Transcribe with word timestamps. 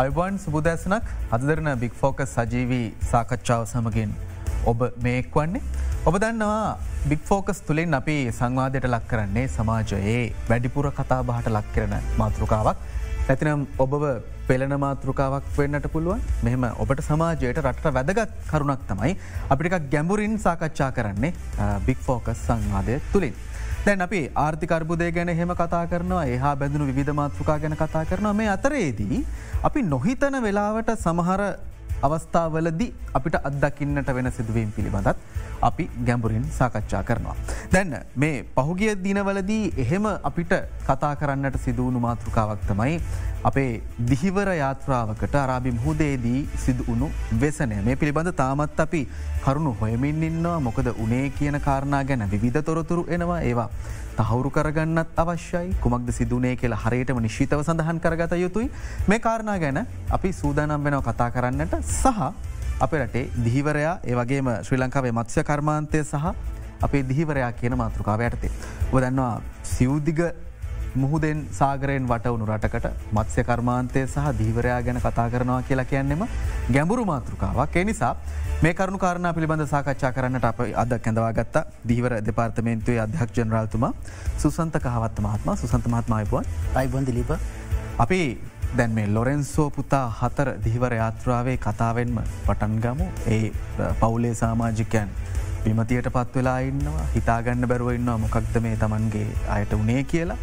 අයිබන් 0.00 0.36
සුබදැසනක් 0.42 1.08
අදදරන 1.36 1.68
බික් 1.80 1.94
focus 2.00 2.30
සජීවී 2.36 2.84
සාකච්ඡාව 3.08 3.62
සමගින් 3.70 4.12
ඔබ 4.70 4.84
මේෙක් 5.04 5.34
වන්නේ. 5.34 5.60
ඔබ 6.08 6.14
දන්නවා 6.22 6.78
බික් 7.10 7.22
ෆෝකස් 7.30 7.58
තුළින් 7.68 7.96
අපි 7.98 8.14
සංවාදයට 8.38 8.86
ලක් 8.90 9.04
කරන්නේ 9.10 9.44
සමාජයේ 9.56 10.22
වැඩිපුර 10.50 10.88
කතා 11.00 11.20
බහට 11.30 11.52
ලක් 11.52 11.68
කරන 11.74 11.94
මාතෘකාවක්. 12.20 12.78
ඇතිනම් 13.28 13.66
ඔබව 13.84 14.06
පෙළන 14.48 14.74
මාතෘකාවක් 14.86 15.52
වෙන්නට 15.58 15.90
පුළුවන් 15.96 16.24
මෙහම 16.46 16.64
ඔබට 16.84 17.04
සමාජයට 17.10 17.60
රට 17.66 17.94
වැදගත් 17.98 18.34
කරුණක් 18.50 18.88
තමයි 18.92 19.12
අපිටික් 19.52 19.92
ගැඹුරින් 19.94 20.40
සාකච්ඡා 20.46 20.90
කරන්නේ 20.98 21.36
බික් 21.88 22.00
ෆෝකස් 22.08 22.46
සංවාදය 22.48 23.00
තුළින්. 23.12 23.36
දැන් 23.84 24.02
අපි 24.04 24.18
ආර්ථිකර්බුදය 24.42 25.06
ගැන 25.16 25.30
හෙම 25.38 25.52
කතා 25.60 25.84
කරනවා 25.92 26.24
එහා 26.34 26.54
බැඳුණු 26.60 26.94
විධ 26.98 27.12
මාතෘකා 27.20 27.58
ගැන 27.62 27.74
කතා 27.82 28.04
කරනවා 28.10 28.34
මේ 28.40 28.48
අතරේදී. 28.54 29.20
අපි 29.68 29.80
නොහිතන 29.92 30.36
වෙලාවට 30.46 30.90
සමහර 31.04 31.42
අවස්ථාවලදි 32.08 32.88
අපිට 33.18 33.36
අත්දකින්නට 33.48 34.10
වෙන 34.18 34.28
සිදුවීම් 34.38 34.70
පිළිබඳත් 34.76 35.16
අපි 35.60 35.88
ගැඹුරින් 36.06 36.44
සාකච්ඡා 36.58 37.02
කරනවා. 37.02 37.36
දැන්න 37.72 37.94
මේ 38.16 38.36
පහුගිය 38.56 38.94
දිනවලදී 39.04 39.72
එහෙම 39.76 40.06
අපිට 40.30 40.54
කතා 40.88 41.12
කරන්නට 41.16 41.58
සිදුවුණු 41.64 42.00
මාතෘකාවක් 42.00 42.66
තමයි 42.68 43.00
අපේ 43.44 43.70
දිහිවර 44.10 44.50
යාත්‍රාවකට 44.54 45.34
අරාබි 45.44 45.72
මුහදේදී 45.72 46.40
සිදුවුණු 46.64 47.10
වෙසනය 47.40 47.80
මේ 47.88 47.96
පිළිබඳ 47.96 48.32
තාමත් 48.42 48.80
අපි 48.80 49.02
කරුණු 49.44 49.76
හොයමින් 49.80 50.22
ඉන්නවා 50.22 50.58
මොකද 50.60 50.92
උනේ 50.96 51.26
කියන 51.38 51.60
කාරණා 51.60 52.04
ගැන 52.04 52.28
විධ 52.36 52.62
තොරතුරු 52.62 53.06
එනවා 53.08 53.40
ඒවා. 53.42 53.70
තහවුරු 54.18 54.50
කරගන්නත් 54.50 55.16
අවශ්‍යයි 55.16 55.74
කුමක්ද 55.82 56.10
සිදුනේ 56.12 56.54
කියලා 56.56 56.80
හරියටම 56.84 57.20
නිශ්ිතව 57.26 57.62
සඳහන් 57.62 58.00
කරගත 58.04 58.32
යුතුයි 58.36 58.70
මේ 59.08 59.18
කාරණා 59.18 59.58
ගැන 59.58 59.80
අපි 60.10 60.32
සූදානම් 60.32 60.84
වෙනව 60.84 61.02
කතා 61.08 61.30
කරන්නට 61.30 61.76
සහ 61.80 62.18
අප 62.80 62.92
රටේ 62.94 63.24
දිහිවරයා 63.44 63.94
ඒවගේම 64.04 64.46
ශ්‍රී 64.66 64.80
ලංකාවේ 64.80 65.12
මත්ස්‍ය 65.12 65.42
කර්මාන්තය 65.44 65.98
සහ 66.02 66.28
අපේ 66.82 67.02
දිහිවරයා 67.04 67.52
කියන 67.54 67.74
මාතෘකාව 67.76 68.22
යටතේ. 68.22 68.52
ඔ 68.92 69.00
දන්නවා 69.00 69.34
සිව්දිග 69.64 70.20
මුහුදෙන් 70.94 71.42
සාගරයෙන් 71.52 72.06
වටවුණු 72.08 72.46
රටකට 72.46 72.86
මත්ස්‍ය 73.12 73.44
කර්මාන්තය 73.44 74.04
සහ 74.04 74.32
දීවරයා 74.38 74.80
ගැන 74.82 74.98
කතා 74.98 75.28
කරනවා 75.30 75.62
කියලා 75.62 75.84
කියන්නෙම 75.84 76.24
ගැඹුරු 76.68 77.04
මාතෘකාවක්. 77.04 77.76
එනිසා 77.76 78.14
මේ 78.62 78.74
කරුණු 78.74 78.98
කාරණ 78.98 79.34
පිළිබඳ 79.34 79.66
සාකච්ඡා 79.66 80.12
කරන්නට 80.12 80.44
අප 80.44 80.60
අද 80.74 80.94
කැඳවාගත්ත 80.98 81.56
දීවර 81.86 82.14
දෙපාර්තමේන්තුවේ 82.22 83.00
අධ්‍යක් 83.00 83.36
ජනරල්තුමා 83.36 83.92
සුසන්ත 84.38 84.78
කහවත්ත 84.78 85.20
මහත්ම 85.20 85.50
සුසන්ත 85.56 85.86
මහත්මායපුුවන් 85.88 86.48
අයිබොන්දිලිප 86.74 87.30
අපි 87.98 88.20
දැන් 88.76 88.92
මේ 88.94 89.06
ලොරෙන්සෝ 89.08 89.66
පුතා 89.70 90.06
හතර 90.18 90.48
දිහිවර 90.64 90.94
යාත්‍රාවේ 90.94 91.56
කතාවෙන්ම 91.58 92.18
පටන්ගමු 92.46 93.06
ඒ 93.28 93.52
පවුලේ 94.00 94.34
සාමාජිකයන් 94.34 95.08
විමතියට 95.64 96.08
පත් 96.16 96.34
වෙලා 96.36 96.58
ඉන්නවා. 96.60 97.06
හිතාගන්න 97.14 97.68
බැරුව 97.68 97.90
ඉන්නවා. 97.92 98.18
මොකක්ද 98.18 98.60
මේ 98.66 98.76
තමන්ගේ 98.76 99.26
අයට 99.48 99.72
උනේ 99.72 100.04
කියලා. 100.04 100.36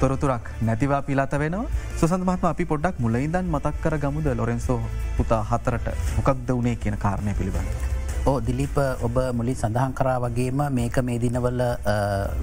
තොරතුරක් 0.00 0.50
නැතිවා 0.62 1.02
පිලාත 1.02 1.32
වෙනවා. 1.42 1.70
සුසඳ 2.00 2.24
මහත්ම 2.24 2.50
අපි 2.50 2.64
පොඩ්ඩක් 2.64 2.98
මුලයිදන් 2.98 3.46
මතක් 3.46 3.76
කර 3.84 3.96
ගමුද 3.98 4.28
ලොරෙන්සෝ 4.36 4.80
පුතා 5.16 5.40
හතරට 5.44 5.88
මොකක්ද 6.16 6.52
වනේ 6.52 6.76
කියන 6.76 6.98
කාරණය 6.98 7.34
පිළිබඳ. 7.34 7.88
ඕ 8.26 8.36
දිලිප 8.40 8.76
ඔබ 9.00 9.16
මුලින් 9.32 9.56
සඳහන් 9.56 9.94
කරා 9.94 10.18
වගේම 10.20 10.60
මේක 10.70 11.00
මේ 11.02 11.18
දිනවල 11.18 11.62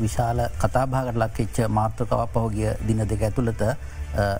විශාල 0.02 0.42
කතාභාගට 0.58 1.22
ලක්වෙච්ච 1.24 1.58
මාර්ථකව 1.70 2.26
පහුගිය 2.34 2.74
දින 2.88 3.06
දෙක 3.06 3.22
ඇතුළත 3.22 3.64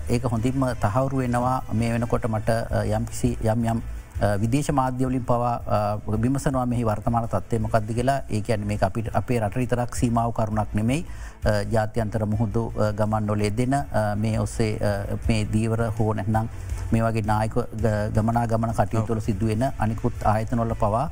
ඒක 0.08 0.22
හොඳින්ම 0.32 0.66
තහවුරු 0.80 1.22
වෙනවා. 1.22 1.62
මේ 1.72 1.92
වෙනකොට 1.92 2.26
මට 2.28 2.50
යම්කිසි 2.96 3.30
යම් 3.44 3.64
යම් 3.72 3.80
විදේශ 4.42 4.70
මාධ්‍යවලින් 4.74 5.24
පවා 5.24 5.98
බිමසනවා 6.22 6.66
මෙහි 6.66 6.84
වර්තමාන 6.84 7.28
තත්වය 7.28 7.58
මොකක්ද 7.58 7.90
කියලා. 7.98 8.20
ඒකැන් 8.30 8.66
මේ 8.66 8.78
අපිට 8.82 9.10
අපේ 9.14 9.40
රටරිතරක් 9.40 9.94
සීමාව 9.94 10.32
කරුණක් 10.32 10.74
නෙමෙයි. 10.74 11.04
ජාත්‍යන්තර 11.72 12.26
මුහුදු 12.26 12.72
ගමන් 12.98 13.26
නොලේ 13.26 13.50
දෙන 13.56 13.76
මේ 14.16 14.40
ඔස්සේ 14.40 14.72
මේ 15.28 15.46
දීවර 15.52 15.90
හෝ 15.98 16.12
නැත්නම් 16.14 16.48
මේ 16.92 17.02
වගේ 17.02 17.24
නායක 17.26 17.54
ගමනා 18.14 18.46
ගමන 18.46 18.74
කටයුතුළ 18.74 19.20
සිදුවෙන 19.20 19.64
අනිකුත් 19.78 20.24
ආයතනොල්ල 20.24 20.74
පවා 20.74 21.04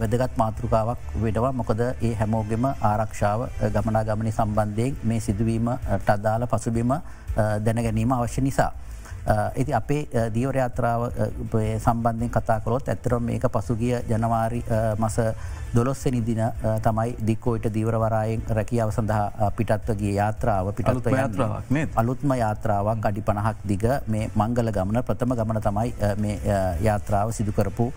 වැදගත් 0.00 0.36
මාතෘකාවක් 0.36 1.14
වෙඩවා 1.22 1.52
මොකද 1.52 1.80
ඒ 1.84 2.14
හැමෝගෙම 2.14 2.66
ආරක්ෂාව 2.82 3.46
ගමනා 3.74 4.04
ගමනි 4.04 4.32
සම්බන්ධයෙන් 4.32 5.00
මේ 5.04 5.20
සිදුවීම 5.20 5.70
ටදාල 6.00 6.46
පසුබිම 6.46 6.94
දැනගැනීම 7.64 8.12
අවශ්‍ය 8.12 8.40
නිසා. 8.40 8.72
ඇති 9.26 9.72
අපේ 9.74 10.08
දීවරයාත්‍රාව 10.34 11.02
සම්බන්ධයෙන් 11.78 12.30
කතා 12.30 12.60
කොළොත් 12.60 12.88
ඇතරම් 12.88 13.22
මේක 13.22 13.46
පසුගිය 13.50 13.94
ජනවාරි 14.08 14.62
මස 14.98 15.16
දොලොස්සෙ 15.74 16.10
නිදින 16.10 16.40
තමයි 16.82 17.16
දික්කෝයිට 17.22 17.68
දීවරවරයෙන් 17.74 18.42
රැකියාව 18.50 18.90
සඳහා 18.90 19.50
පිටත්වගේ 19.52 20.14
යාත්‍රාව 20.14 20.72
පිටත් 20.72 21.96
අලුත්ම 21.96 22.32
යාත්‍රාවක් 22.34 23.04
අඩි 23.04 23.22
පණහක් 23.22 23.58
දිග 23.64 23.84
මේ 24.06 24.30
මංගල 24.34 24.72
ගමන 24.72 25.02
ප්‍රථම 25.02 25.34
ගමන 25.34 25.60
තමයි 25.60 26.38
යාත්‍රාව 26.80 27.32
සිදුකරපු 27.32 27.92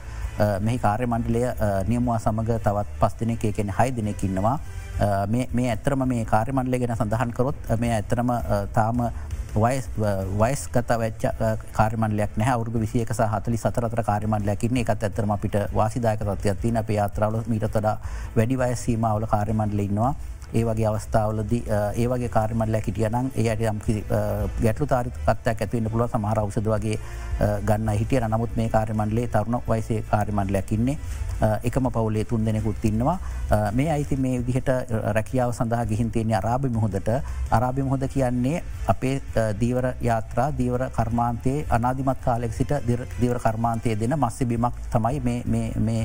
මෙහි 0.59 0.79
කාර්ය 0.79 1.07
මණ්ඩලය 1.07 1.43
නියමවා 1.87 2.19
සමඟ 2.19 2.59
තවත් 2.59 2.99
පස්තිනය 2.99 3.37
එකෙන 3.43 3.73
හයි 3.79 3.91
දෙනෙකින්නවා 3.91 4.59
මේ 5.27 5.69
ඇතරම 5.69 6.05
මේ 6.05 6.25
කාර්යමණ්ඩලය 6.25 6.79
ගැන 6.79 6.95
සඳහන්කරොත් 6.95 7.55
මේ 7.79 7.93
ඇතරම 7.93 8.31
තාම 8.73 8.97
වයිස් 9.55 10.67
ගත 10.71 10.97
වෙච්ච 10.97 11.23
කාර්මණලයක් 11.73 12.37
නෑ 12.37 12.51
අවුදු 12.53 12.79
විසියක 12.79 13.09
හතලි 13.11 13.57
සතරතර 13.57 14.03
කාර්මණලයකින්නේ 14.03 14.83
එකත් 14.83 15.03
ඇතරම 15.03 15.33
පිට 15.37 15.55
වාසිදායක 15.75 16.23
තත්වයක් 16.23 16.61
තින 16.61 16.77
අප 16.77 16.89
යාත්‍රාවල 16.89 17.43
මීටතොඩ 17.47 17.87
වැඩි 18.35 18.57
වයස් 18.57 18.85
සීමාවල 18.85 19.27
කාර්මණඩල 19.27 19.79
ඉන්නවා. 19.79 20.13
ඒ 20.53 20.63
වගේ 20.65 20.87
අවස්ථාවලද 20.91 21.53
ඒ 21.53 22.07
වගේ 22.11 22.29
කාර්මල්ල 22.29 22.77
හිටියනම් 22.85 23.31
ඒයට 23.35 23.65
යම් 23.71 23.81
ගැටලු 24.61 24.87
තාරිකත්තයක් 24.93 25.65
ඇතිවන්න 25.65 25.91
පුළුව 25.91 26.13
සමහර 26.13 26.39
අවසද 26.43 26.71
වගේ 26.75 26.99
ගන්න 27.65 27.97
හිටිය. 27.99 28.19
නමුත් 28.27 28.55
මේ 28.55 28.69
කාර්මණ්ලේ 28.69 29.27
තරුණ 29.27 29.61
වයිසේ 29.67 30.01
කාර්මණ්ලයක් 30.11 30.71
ඉන්නේ. 30.71 30.97
එකම 31.63 31.87
පවුලේ 31.91 32.23
තුන් 32.25 32.45
දෙනෙකුත් 32.45 32.85
ඉන්නවා. 32.85 33.17
මේ 33.73 33.91
අයිති 33.91 34.15
මේ 34.15 34.39
විදිහට 34.39 34.69
රැකියාව 35.17 35.53
සඳහා 35.53 35.85
ගිහින්තයන්නේ 35.85 36.37
අරාභි 36.37 36.69
මුහොදට 36.69 37.09
අරාභි 37.51 37.83
මුහොද 37.83 38.03
කියන්නේ 38.07 38.63
අපේ 38.87 39.15
දීවර 39.61 39.87
යාත්‍රා 40.01 40.49
දීවර 40.57 40.83
කර්මාන්තයේ 40.91 41.65
අනාධිමත් 41.69 42.21
කාලෙක් 42.25 42.53
සිට 42.53 42.75
දීවර 42.87 43.39
කර්මාන්තය 43.39 43.95
දෙන 43.95 44.15
මස්ස 44.19 44.45
බිමක් 44.45 44.75
තමයි 44.93 45.41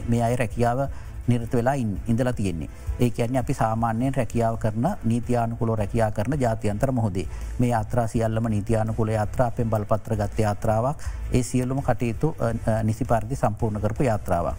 මේ 0.08 0.22
අය 0.22 0.36
රැකියාව 0.36 0.88
නිරත 1.26 1.52
වෙලා 1.52 1.74
ඉඳලා 1.74 2.32
තියෙන්නේ. 2.32 2.68
ඒ 3.00 3.10
කියන්නේ 3.10 3.40
අපි 3.40 3.54
සාමාන්‍යයෙන් 3.54 4.14
රැකියාව 4.14 4.56
කරන 4.58 4.86
නීතියානකුල 5.04 5.74
රැකයා 5.76 6.10
කරන 6.10 6.40
ජාතියන්තර 6.40 6.92
මොහොදේ 6.92 7.26
මේ 7.58 7.74
අත්‍රා 7.74 8.06
සියල්ලම 8.06 8.48
නීතියානකුල 8.50 9.08
යාත්‍රා 9.08 9.46
අපෙන් 9.46 9.70
බලපත්‍ර 9.70 10.16
ගත්ත 10.16 10.38
යාත්‍රාවක් 10.38 11.06
ඒ 11.32 11.42
සියල්ලුම 11.42 11.82
කටයුතු 11.82 12.34
නිසි 12.82 13.04
පරිදි 13.04 13.36
සම්පූර්ණ 13.36 13.80
කරපු 13.80 14.02
යාත්‍රාවක්. 14.02 14.56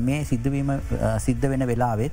මේ 0.00 0.24
සිද්ධවීම 0.24 0.70
සිද්ධ 1.18 1.48
වෙන 1.48 1.66
වෙලාවෙත් 1.66 2.12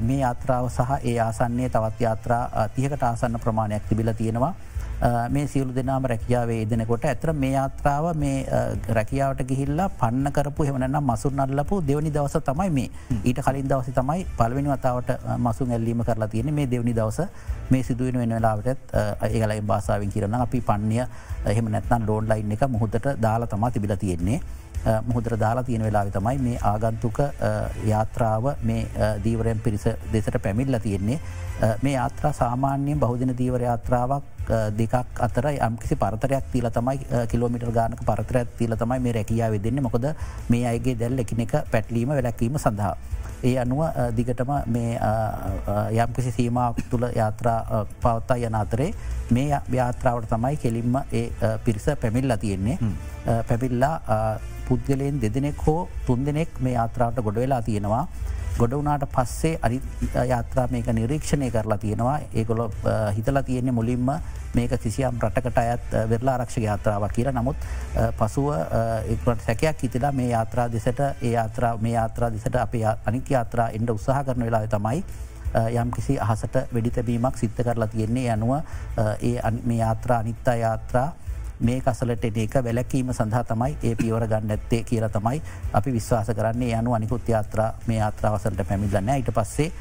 මේ 0.00 0.18
යාත්‍රාව 0.18 0.68
සහ 0.68 0.98
ඒ 1.04 1.18
ආසන්නේ 1.20 1.68
තවත් 1.68 2.00
යාත්‍රා 2.00 2.68
තියකට 2.74 3.02
ආසන්න 3.02 3.40
ප්‍රමාණයක් 3.40 3.88
තිබිල 3.88 4.12
තියෙනවා 4.14 4.54
මේ 5.30 5.46
සියලු 5.46 5.74
දෙනාම 5.74 6.04
රැකියාවේ 6.04 6.60
දෙනකොට 6.70 7.04
ඇතර 7.04 7.32
මේ 7.34 7.52
යාත්‍රාව 7.52 8.06
මේ 8.16 8.46
රැකියාවට 8.98 9.42
ගිහිල්ලා 9.50 9.88
පන්න 10.00 10.32
කරපු 10.32 10.66
හෙමනනම් 10.68 11.10
මසුන් 11.10 11.40
අල්ලපු 11.40 11.80
දෙවනි 11.88 12.14
දවස 12.16 12.36
තමයි 12.48 12.70
මේ. 12.70 12.88
ඊට 13.24 13.42
කලින් 13.46 13.68
දවස 13.68 13.90
තමයි 13.98 14.26
පලවෙනි 14.38 14.70
වතාවට 14.74 15.10
මසුන් 15.38 15.70
ඇල්ලීම 15.70 16.04
කරලා 16.04 16.28
තියෙන 16.28 16.54
මේ 16.54 16.70
දෙවනි 16.70 16.94
දවස. 16.94 17.20
මේ 17.70 17.82
සිදුවෙන 17.82 18.18
වෙන 18.18 18.34
වෙලාවටත් 18.36 18.96
ඒගලයි 19.28 19.60
භාසාාවෙන් 19.62 20.12
කියරන 20.14 20.34
අපි 20.34 20.60
පන්නය 20.60 21.06
එහෙම 21.46 21.70
නැත්නම් 21.74 22.06
ලෝන් 22.06 22.28
ලයින් 22.28 22.52
එක 22.52 22.66
මුහොදට 22.68 23.08
දාලා 23.22 23.50
තමා 23.54 23.70
තිබිල 23.70 23.96
තියෙන්නේ. 23.96 24.40
මුහදර 25.06 25.36
දාලා 25.38 25.64
තියෙන 25.68 25.84
වෙලා 25.88 26.04
තමයි 26.18 26.38
මේ 26.48 26.58
ආගන්තුක 26.72 27.18
යාත්‍රාව 27.92 28.50
මේ 28.62 28.86
දීවරයන් 29.24 29.60
පිරිස 29.60 29.86
දෙසට 30.12 30.42
පැමිල්ල 30.42 30.78
තියෙන්නේ. 30.82 31.20
මේ 31.82 31.94
යාත්‍රා 31.94 32.32
සාමාන්‍යයෙන් 32.32 33.00
බහුදින 33.00 33.34
දීවර 33.38 33.62
යාත්‍රාවක් 33.68 34.22
දෙකක් 34.78 35.20
අතර 35.26 35.46
යම්කිසි 35.52 35.96
පරතරයක් 35.96 36.44
තිීල 36.52 36.68
තමයි 36.76 37.26
කිලෝමිට 37.30 37.66
ගානක 37.78 38.02
පරතරයක් 38.10 38.48
තිීල 38.58 38.76
තමයි 38.76 39.00
මේ 39.00 39.12
රැකියාව 39.18 39.58
දෙන්න 39.62 39.82
මොකද 39.86 40.06
මේ 40.50 40.66
අයගේ 40.72 40.98
දැල් 41.02 41.18
එකන 41.24 41.44
එක 41.46 41.54
පැටලීම 41.72 42.14
වැලැක්වීම 42.14 42.58
සඳහා. 42.58 42.96
ඒ 43.42 43.54
අනුව 43.58 43.80
දිගටම 44.16 44.50
මේ 44.74 44.98
යම්කිසි 46.02 46.30
සීමාවක් 46.38 46.82
තුළ 46.90 47.06
යාත්‍රා 47.16 47.84
පවත්තා 48.02 48.38
යන 48.48 48.54
අතරේ 48.54 48.90
මේ 49.30 49.60
යාත්‍රාවට 49.78 50.30
තමයි 50.34 50.56
කෙලින්ම 50.64 50.98
ඒ 51.12 51.24
පිරිස 51.64 51.86
පැමිල්ලා 52.02 52.36
තියෙන්නේ. 52.36 52.78
පැමිල්ලා 53.48 53.94
පුද්ගලයෙන් 54.72 55.20
දෙදෙනෙක් 55.20 55.66
හෝ 55.66 55.88
තුන් 56.06 56.24
දෙනෙක් 56.26 56.60
මේ 56.60 56.76
යාත්‍රාවට 56.80 57.24
ගොඩ 57.28 57.42
වෙලා 57.44 57.62
තියෙනවා. 57.62 58.06
ගොඩ 58.58 58.74
වනාට 58.76 59.04
පස්සේ 59.14 59.58
අනි 59.62 59.80
යාත්‍රා 60.28 60.66
මේක 60.70 60.86
නිරීක්ෂණය 60.98 61.50
කරලා 61.50 61.78
තියෙනවා. 61.78 62.18
ඒගොලො 62.34 62.70
හිතලා 63.16 63.42
තියෙන්නේ 63.42 63.72
මුලින්ම 63.72 64.10
මේක 64.54 64.74
කිසියම් 64.82 65.18
රටකට 65.24 65.58
අයත් 65.58 65.96
වෙරලා 66.10 66.34
ආරක්ෂක 66.36 66.64
යාත්‍රාවක් 66.66 67.12
කියලා. 67.16 67.32
නමුත් 67.32 67.56
පසුව 68.18 68.48
එකට 69.14 69.44
සැකයක් 69.46 69.82
හිතිලා 69.82 70.12
මේ 70.12 70.28
යාත්‍රා 70.28 70.68
දෙසට 70.72 71.00
ඒ 71.00 71.32
යාත්‍රා 71.32 71.76
මේ 71.78 71.94
යාත්‍රා 71.96 72.30
දෙසට 72.36 72.56
අප 72.64 72.74
අනික 73.06 73.30
යාත්‍රා 73.36 73.68
එන්ඩ 73.78 73.94
උත්සාහ 73.96 74.24
කරන 74.24 74.44
වෙලා 74.48 74.66
තමයි 74.76 75.04
යම් 75.80 75.90
කිසි 75.96 76.18
අහසට 76.26 76.60
වෙඩිතබීමක් 76.74 77.36
සිද්ධ 77.36 77.64
කරලා 77.64 77.88
තියෙන්නේ. 77.96 78.28
යනුව 78.36 78.52
ඒ 79.30 79.50
මේ 79.64 79.80
යාත්‍රා 79.80 80.18
අනිත්තා 80.24 80.56
යාත්‍රා 80.66 81.08
මේ 81.62 81.80
කසලට 81.80 82.24
ඒක 82.24 82.54
වැලැකීම 82.66 83.12
සඳහා 83.12 83.44
තමයි 83.44 83.76
ඒ 83.82 83.94
පියවර 83.94 84.26
ගන්න 84.26 84.54
ඇත්තේ 84.56 84.82
කියල 84.84 85.08
තමයි 85.08 85.42
අපි 85.72 85.92
විශ්වාස 85.92 86.30
කරන්නේ. 86.36 86.72
යනු 86.78 86.94
අනිකුත් 86.94 87.28
යාත්‍රා 87.28 87.72
මේ 87.86 87.98
යාත්‍රාවසලට 87.98 88.62
පැමිල්ලන්න 88.68 89.12
ඊට 89.16 89.30
පස්සේ 89.34 89.72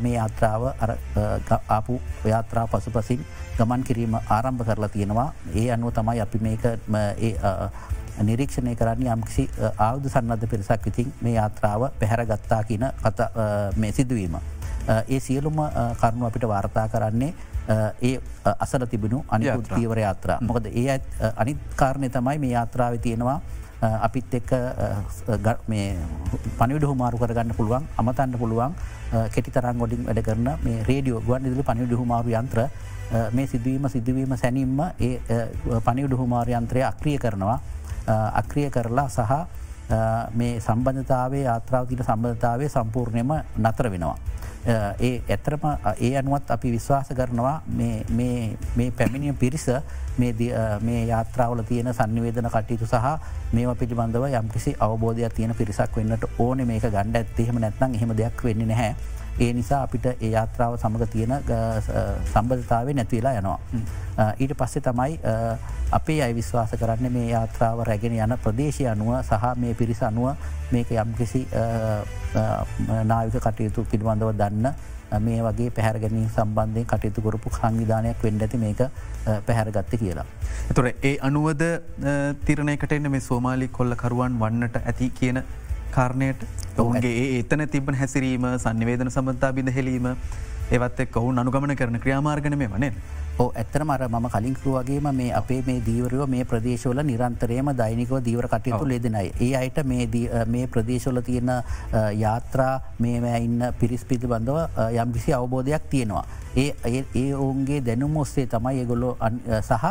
මේ 0.00 0.14
යාත්‍රාව 0.14 0.62
ආපු 1.68 2.00
යාත්‍රා 2.24 2.66
පසුපසින් 2.66 3.24
ගමන් 3.58 3.84
කිරීම 3.84 4.14
ආරම්භ 4.28 4.64
කරලා 4.64 4.88
තියෙනවා. 4.88 5.32
ඒ 5.54 5.70
අනුව 5.72 5.92
තමයි 5.92 6.20
අපි 6.20 6.38
මේක 6.38 6.64
නිරීක්ෂණය 8.22 8.76
කරන්නේ 8.76 9.12
යම්කිසි 9.12 9.50
ආවුදු 9.78 10.08
සන්නද්ධ 10.08 10.46
පිරිසක් 10.50 10.84
විතින් 10.86 11.12
මේ 11.20 11.34
යාත්‍රාව 11.34 11.88
පැහැර 12.00 12.26
ගත්තා 12.26 12.62
කියන 12.64 12.86
කත 13.02 13.30
මේ 13.76 13.92
සිදුවීම. 13.92 14.38
ඒ 15.08 15.20
සියලුම 15.20 15.58
කරුණු 16.00 16.26
අපිට 16.26 16.48
වාර්තා 16.48 16.88
කරන්නේ 16.88 17.34
ඒ 17.68 18.20
අසල 18.44 18.86
තිබුණු 18.86 19.24
අනිකුත් 19.28 19.68
පියවර 19.74 19.98
යාත්‍රා. 19.98 20.38
මොකද 20.40 20.66
ඒ 20.66 21.00
අනිත් 21.36 21.58
කාරණය 21.76 22.08
තමයි 22.08 22.38
මේ 22.38 22.52
යාත්‍රාව 22.56 22.98
තියෙනවා 23.00 23.40
අපිත් 23.82 24.34
එක්ක 24.40 24.50
පනිවිඩ 26.58 26.84
හුමාරු 26.84 27.18
කරගන්න 27.18 27.54
පුළුවන් 27.56 27.84
අමතන්න 27.98 28.38
පුළුවන් 28.38 28.74
කෙටි 29.34 29.50
තරන් 29.50 29.78
ගොඩින් 29.78 30.04
වැඩ 30.08 30.24
කරන 30.24 30.50
මේ 30.64 30.82
රේඩියෝ 30.88 31.20
ගුවන් 31.20 31.46
ඉදිරි 31.46 31.62
පනිවිඩ 31.62 31.96
හුමාරු 32.00 32.36
යන්ත්‍ර 32.40 32.60
මේ 33.32 33.46
සිදුවීම 33.46 33.88
සිදුවීම 33.88 34.36
සැනින්ම 34.36 34.80
ඒ 35.00 35.40
පනිවිඩ 35.84 36.16
හුමාර 36.16 36.48
යන්ත්‍රය 36.48 36.82
අක්‍රිය 36.82 37.18
කරනවා. 37.18 37.58
අක්‍රිය 38.34 38.70
කරලා 38.70 39.08
සහ 39.08 39.32
මේ 40.34 40.60
සම්බන්ධතාවේ 40.60 41.42
යාත්‍රාවතින 41.42 42.04
සම්බධතාවේ 42.04 42.68
සම්පූර්ණයම 42.68 43.32
නතර 43.58 43.90
වෙනවා. 43.90 44.16
ඒ 44.66 45.22
ඇතරම 45.28 45.64
ඒ 45.98 46.16
අනුවත් 46.16 46.50
අපි 46.50 46.70
විශ්වාස 46.70 47.08
කරනවා 47.10 47.62
මේ 47.68 48.90
පැමිණිය 48.92 49.32
පිරිස 49.34 49.66
මේ 50.18 51.00
යාත්‍රාවල 51.04 51.62
තියෙන 51.62 51.92
සංනිවේදන 51.92 52.48
කටයුතු 52.48 52.86
සහ 52.86 53.18
මේ 53.52 53.74
පිළිබඳව 53.74 54.24
යම්කිසි 54.32 54.76
අවබෝධයක් 54.78 55.34
තියෙන 55.34 55.54
පිරිසක් 55.54 55.96
වෙන්නට 55.96 56.24
ඕන 56.38 56.66
මේක 56.66 56.86
ගණ්ඩ 56.86 57.16
ඇත්තෙහෙම 57.16 57.60
නැත්නම් 57.60 57.94
එහෙම 57.94 58.16
දෙයක් 58.16 58.44
වෙන්නේ 58.44 58.66
නැහැ. 58.66 58.94
ඒ 59.38 59.52
නිසා 59.52 59.82
අපිට 59.82 60.06
ඒ 60.06 60.30
යාත්‍රාව 60.30 60.78
සමඟ 60.78 61.06
තියෙන 61.12 61.32
සම්බධතාව 62.32 62.90
නැතිවෙලා 62.94 63.34
යනවා. 63.40 63.58
ඊට 64.38 64.56
පස්සෙ 64.58 64.80
තමයි 64.80 65.18
අපේ 65.90 66.22
අයි 66.22 66.34
විශ්වාස 66.34 66.74
කරන්න 66.80 67.12
මේ 67.12 67.28
යාත්‍රාව 67.30 67.84
රැගෙන 67.88 68.16
යන 68.16 68.36
ප්‍රදේශය 68.44 68.88
අනුව 68.94 69.14
සහ 69.22 69.54
මේ 69.56 69.74
පිරිස 69.74 70.02
අනුව 70.02 70.36
මේක 70.72 70.90
යම්කිසි 70.90 71.46
නාවික 73.04 73.38
කටයුතු 73.46 73.86
පිළිබඳව 73.92 74.34
දන්න 74.42 74.68
මේ 75.26 75.40
වගේ 75.46 75.70
පැහැරගැනීම 75.70 76.28
සම්බන්ධය 76.36 76.84
කටයුතු 76.92 77.24
කරපු 77.26 77.50
සංවිධානයක් 77.58 78.22
වෙන්ඩ 78.26 78.46
ඇති 78.46 78.58
මේක 78.58 78.80
පැහැරගත්ත 79.46 79.98
කියලා. 80.02 80.26
තොර 80.74 80.86
ඒ 80.90 81.16
අනුවද 81.28 81.62
තිරණයකට 82.46 82.92
එන්න 82.98 83.10
මේ 83.10 83.26
සෝමාලි 83.28 83.68
කොල්ල 83.78 83.94
කරුවන් 84.04 84.38
වන්නට 84.42 84.82
ඇති 84.84 85.10
කියන 85.20 85.42
කාරණයට 85.96 86.46
ඔවුන්ගේ 86.78 87.38
එතන 87.40 87.68
තිබන 87.68 87.94
හැසිරීම 87.94 88.46
සන්නිවේදන 88.58 89.10
සමතා 89.10 89.52
බිඳ 89.52 89.70
හෙලීම 89.76 90.06
ඒවත් 90.70 91.00
එක් 91.04 91.16
ඔවුන් 91.16 91.38
අනුගමන 91.38 91.76
කරන 91.76 92.00
ක්‍රියාමාර්ගන 92.00 92.58
මේ 92.58 92.68
වනේ. 92.68 92.92
ඕ 93.38 93.48
ඇත්තර 93.60 93.82
මර 93.84 94.06
ම 94.08 94.28
කලින්කුවගේම 94.34 95.08
මේ 95.16 95.32
අපේ 95.40 95.60
මේ 95.66 95.82
දීවරව 95.88 96.22
මේ 96.34 96.44
ප්‍රදේශවල 96.44 97.02
නිරන්තරයම 97.10 97.70
දෛනිකව 97.80 98.14
දීවර 98.28 98.48
කටයුතු 98.48 98.88
ලෙදෙනයි. 98.88 99.32
ඒ 99.40 99.52
අයට 99.56 99.78
මේ 99.84 100.66
ප්‍රදේශවල 100.66 101.20
තියෙන 101.28 101.52
යාත්‍රා 102.22 102.80
මේම 102.98 103.26
ඉන්න 103.34 103.68
පිරිස් 103.80 104.04
පිළිබඳව 104.04 104.58
යම්කිසි 105.02 105.36
අවබෝධයක් 105.38 105.90
තියෙනවා. 105.90 106.24
ඒ 106.56 106.74
ඒ 106.92 107.34
ඔවුන්ගේ 107.34 107.80
දැනුම් 107.80 108.16
ඔස්සේ 108.16 108.46
තමයි 108.46 108.82
ඒගොල්ලො 108.82 109.16
සහ 109.60 109.84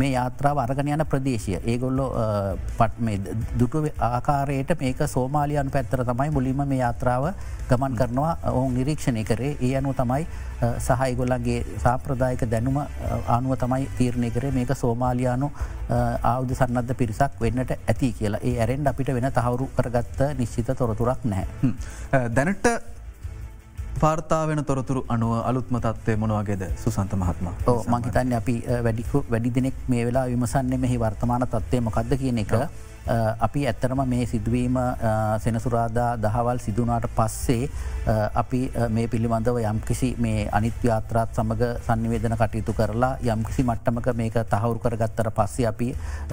මේ 0.00 0.10
යාත්‍රාව 0.14 0.58
අරගන 0.64 0.88
යන 0.94 1.04
ප්‍රදේශය. 1.12 1.58
ඒගොල්ලො 1.72 2.06
පට 2.78 3.36
දුටු 3.60 3.84
ආකාරයට 4.08 4.74
මේක 4.82 5.00
සෝමාලියන් 5.14 5.70
පැත්තර 5.76 6.04
තමයි 6.10 6.30
මුලින්ම 6.36 6.62
මේ 6.72 6.80
යාත්‍රාව 6.82 7.24
ගමන් 7.70 7.96
කරනවා. 8.00 8.32
ඔවුන් 8.52 8.74
නිරීක්ෂණය 8.78 9.24
කරේ. 9.30 9.56
ඒ 9.60 9.72
අනු 9.80 9.94
තමයි 10.00 10.26
සහයිගොල්ලන්ගේ 10.86 11.78
සාප්‍රදායක 11.84 12.44
දැනුම 12.52 12.78
අනුව 13.38 13.56
තමයි 13.64 13.88
තීරණය 13.98 14.30
කරේ 14.36 14.52
මේක 14.58 14.74
සෝමාලියානු 14.82 15.50
ආවුද 16.32 16.54
සන්නද්ධ 16.58 16.94
පිරිසක් 17.00 17.40
වෙන්නට 17.40 17.74
ඇති 17.78 18.12
කියලා. 18.20 18.40
ඒ 18.42 18.54
ඇරෙන්ඩ 18.60 18.92
අපිට 18.92 19.14
වෙන 19.18 19.30
තහවුරු 19.40 19.68
කරගත්ත 19.76 20.22
නිශ්චිත 20.38 20.70
තොරතුරක් 20.82 21.24
නැහැ. 21.24 21.74
දැනට 22.38 22.66
පාර්තාාවෙන 23.98 24.60
තොරතුරු 24.64 25.00
අනුව 25.08 25.32
අලුත්ම 25.42 25.76
තත්වය 25.78 26.16
මොනවාගේද 26.16 26.62
සුසන්ත 26.82 27.12
මහත්ම 27.14 27.48
මංහිතන්න 27.92 28.34
අපි 28.40 28.54
වැඩිකු 28.86 29.24
වැඩි 29.30 29.54
දෙනෙක් 29.56 29.76
මේ 29.88 30.02
වෙලා 30.06 30.26
විමසන්නේ 30.26 30.78
මෙහි 30.78 30.98
වර්තමාන 30.98 31.46
තත්වය 31.46 31.80
මොකක්ද 31.80 32.12
කියන 32.22 32.38
එක 32.44 32.54
අපි 33.38 33.66
ඇත්තරම 33.66 34.00
මේ 34.06 34.26
සිදුවීම 34.26 34.76
සෙනසුරාදා 35.38 36.10
දහවල් 36.18 36.58
සිදුනාට 36.58 37.06
පස්සේ 37.10 37.68
අපි 38.34 38.60
මේ 38.90 39.06
පිළිබඳව 39.08 39.60
යම්කිසි 39.62 40.10
මේ 40.18 40.48
අනිත්‍යාත්‍රාත් 40.50 41.32
සමඟ 41.32 41.64
සංනිවේදන 41.80 42.36
කටයුතු 42.36 42.72
කරලා 42.74 43.12
යම්කිසි 43.26 43.62
මට්ටමක 43.64 44.08
මේක 44.14 44.36
තහවුරු 44.46 44.78
කරගත්තර 44.78 45.30
පස්සේ 45.32 45.66
අපි 45.66 45.88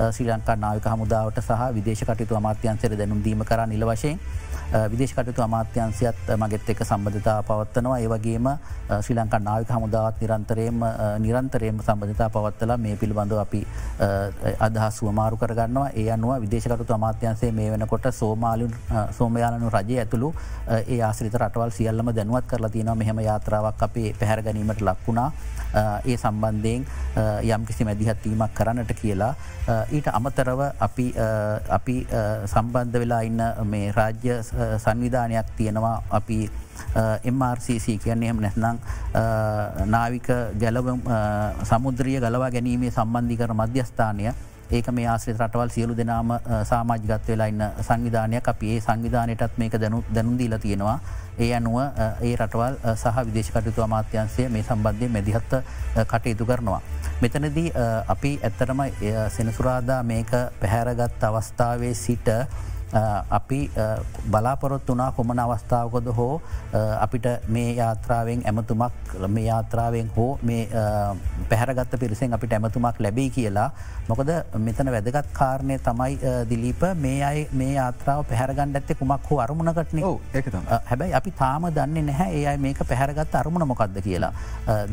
ශ්‍රී 0.09 0.29
ලංකා 0.29 0.57
නායක 0.57 0.87
හමුදාවට 0.87 1.39
සහ 1.41 1.71
විදේශ 1.73 2.03
කටයුතු 2.03 2.35
අමාත්‍යන්සර 2.35 2.91
දැනුම් 2.93 3.23
දීම 3.23 3.43
කර 3.43 3.67
නිල 3.67 3.85
වශයෙන් 3.85 4.19
විදේශකටතු 4.73 5.41
අමාත්‍යන්සියත් 5.41 6.15
මගෙත් 6.35 6.69
එක 6.69 6.81
සම්බධතා 6.81 7.43
පවත්වනවා. 7.43 7.99
ඒවගේම 7.99 8.47
ශ්‍රී 9.01 9.15
ලංකා 9.15 9.39
නායක 9.39 9.69
හමුදාවත් 9.69 10.21
නිරන්තරයම 10.21 10.83
නිරන්තරයම 11.19 11.79
සම්බධතා 11.79 12.29
පවත්වලා 12.29 12.77
මේ 12.77 12.95
පිළිබඳව 12.95 13.39
අපි 13.39 13.61
අදහස් 14.59 14.97
සුවමාරු 14.97 15.37
කරගන්නවා. 15.37 15.89
ඒ 15.93 16.09
අනුව 16.09 16.41
විදේශකටතු 16.65 16.93
අමාත්‍යන්සේ 16.93 17.51
මේ 17.51 17.71
වෙනකොට 17.71 18.05
සෝමාලුන් 18.11 18.73
සෝමයාලනු 19.11 19.69
රජය 19.69 19.99
ඇතුළු 19.99 20.33
ඒ 20.87 21.01
ආශ්‍රිත 21.01 21.35
රටවල් 21.35 21.69
සියල්ලම 21.69 22.09
දැනුවත් 22.15 22.47
කරලා 22.47 22.69
තියෙනවා. 22.69 22.95
මෙහෙම 22.95 23.19
යාත්‍රාවක් 23.19 23.83
අපේ 23.83 24.13
පැහැර 24.19 24.41
ගැනීමට 24.43 24.81
ලක්වුණා 24.81 25.31
ඒ 26.05 26.17
සම්බන්ධයෙන් 26.17 26.85
යම්කිසි 27.43 27.85
මැදිහත්වීමක් 27.85 28.53
කරන්නට 28.53 28.93
කියලා. 29.01 29.33
ඊට 29.91 30.07
අමතරව 30.13 30.61
අපි 30.79 31.07
අපි 31.69 31.97
සම්බන්ධ 32.45 32.99
වෙලා 32.99 33.21
ඉන්න 33.21 33.41
මේ 33.63 33.91
රාජ්‍ය 33.91 34.41
සංවිධානයක් 34.77 35.53
තියෙනවා. 35.57 36.01
අපි 36.09 36.49
MRCC 37.25 37.99
කියන්නේ 38.03 38.29
එම 38.29 38.41
නැත්නම් 38.41 38.77
නාවික 39.85 40.27
ගැලව 40.59 40.91
සමුද්‍රිය 41.63 42.19
ගලවා 42.19 42.51
ගැනීමේ 42.51 42.91
සම්බන්ධි 42.91 43.37
කර 43.37 43.53
මධ්‍යස්ථානය. 43.53 44.33
ඒක 44.71 44.87
මේ 44.91 45.07
ආශ්‍රිත 45.07 45.37
රටවල් 45.37 45.69
සියලු 45.69 45.97
දෙනාම 45.97 46.33
සාමාජිගත් 46.63 47.27
වෙලා 47.27 47.47
ඉන්න 47.47 47.63
සංවිධානයක් 47.81 48.47
අපි 48.47 48.73
ඒ 48.73 48.81
සංවිධානයටත් 48.81 49.57
මේක 49.57 49.77
දැනු 49.77 50.03
දැනුන්දීල 50.09 50.57
තියෙනවා 50.59 50.99
ඒ 51.39 51.51
අනුව 51.53 51.77
ඒ 52.21 52.35
රටවල් 52.35 52.77
සහ 52.93 53.17
විදේශකටයුතු 53.27 53.83
අමාත්‍යන්සය 53.83 54.47
මේ 54.49 54.63
සම්බන්ධය 54.63 55.09
මැදිහත්ත 55.09 55.53
කටයුතු 56.07 56.45
කරනවා. 56.45 56.81
මෙතනදී 57.21 57.71
අපි 58.07 58.31
ඇත්තටම 58.41 58.81
සෙනසුරාදා 59.29 60.01
මේක 60.03 60.31
පැහැරගත් 60.61 61.23
අවස්ථාවේ 61.23 61.93
සිට 61.95 62.29
අපි 63.29 63.69
බලාපොරොත් 64.31 64.87
වනා 64.87 65.11
කොමන 65.11 65.39
අවස්ථාවකොද 65.39 66.07
හෝ 66.17 66.41
අපිට 66.99 67.25
මේ 67.47 67.75
යාත්‍රාවෙන් 67.75 68.43
ඇමතුමක් 68.45 69.15
මේ 69.27 69.45
යාත්‍රාවෙන් 69.45 70.11
හෝ 70.15 70.37
මේ 70.43 70.69
පැහරගත්ත 71.49 71.99
පිරිසෙන් 71.99 72.33
අපිට 72.33 72.53
ඇමතුමක් 72.53 72.99
ලැබේ 72.99 73.29
කියලා. 73.29 73.71
මොකද 74.07 74.29
මෙතන 74.67 74.91
වැදගත් 74.95 75.31
කාරණය 75.33 75.79
තමයි 75.79 76.17
දිලීප 76.49 76.83
මේ 76.95 77.23
අයි 77.23 77.47
මේ 77.51 77.73
යාත්‍රාව 77.73 78.23
පැහරගන්න 78.31 78.75
ඇත්තේ 78.75 78.99
කුමක් 79.01 79.29
හෝ 79.29 79.39
අරමුණකටන. 79.39 79.99
හැබැයි 80.89 81.13
අපි 81.13 81.31
තාම 81.31 81.69
දන්න 81.77 82.05
නැහැ 82.11 82.31
ඒ 82.39 82.47
අයි 82.53 82.63
මේක 82.67 82.85
පැහරගත් 82.87 83.35
අරමුණ 83.41 83.67
මොකක්ද 83.67 84.01
කියලා. 84.07 84.33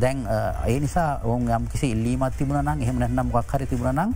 දැන් 0.01 0.27
ඒ 0.67 0.79
නිසා 0.79 1.09
ඔවුන් 1.23 1.49
යම් 1.57 1.67
කිසි 1.71 1.91
ඉල්ලීමත් 1.95 2.37
තිබුණ 2.37 2.63
නම් 2.65 2.81
එහෙම 2.81 2.99
නැන්නම් 3.05 3.31
මොක් 3.31 3.53
හරි 3.57 3.65
තිබුණ 3.65 3.95
නම් 3.95 4.13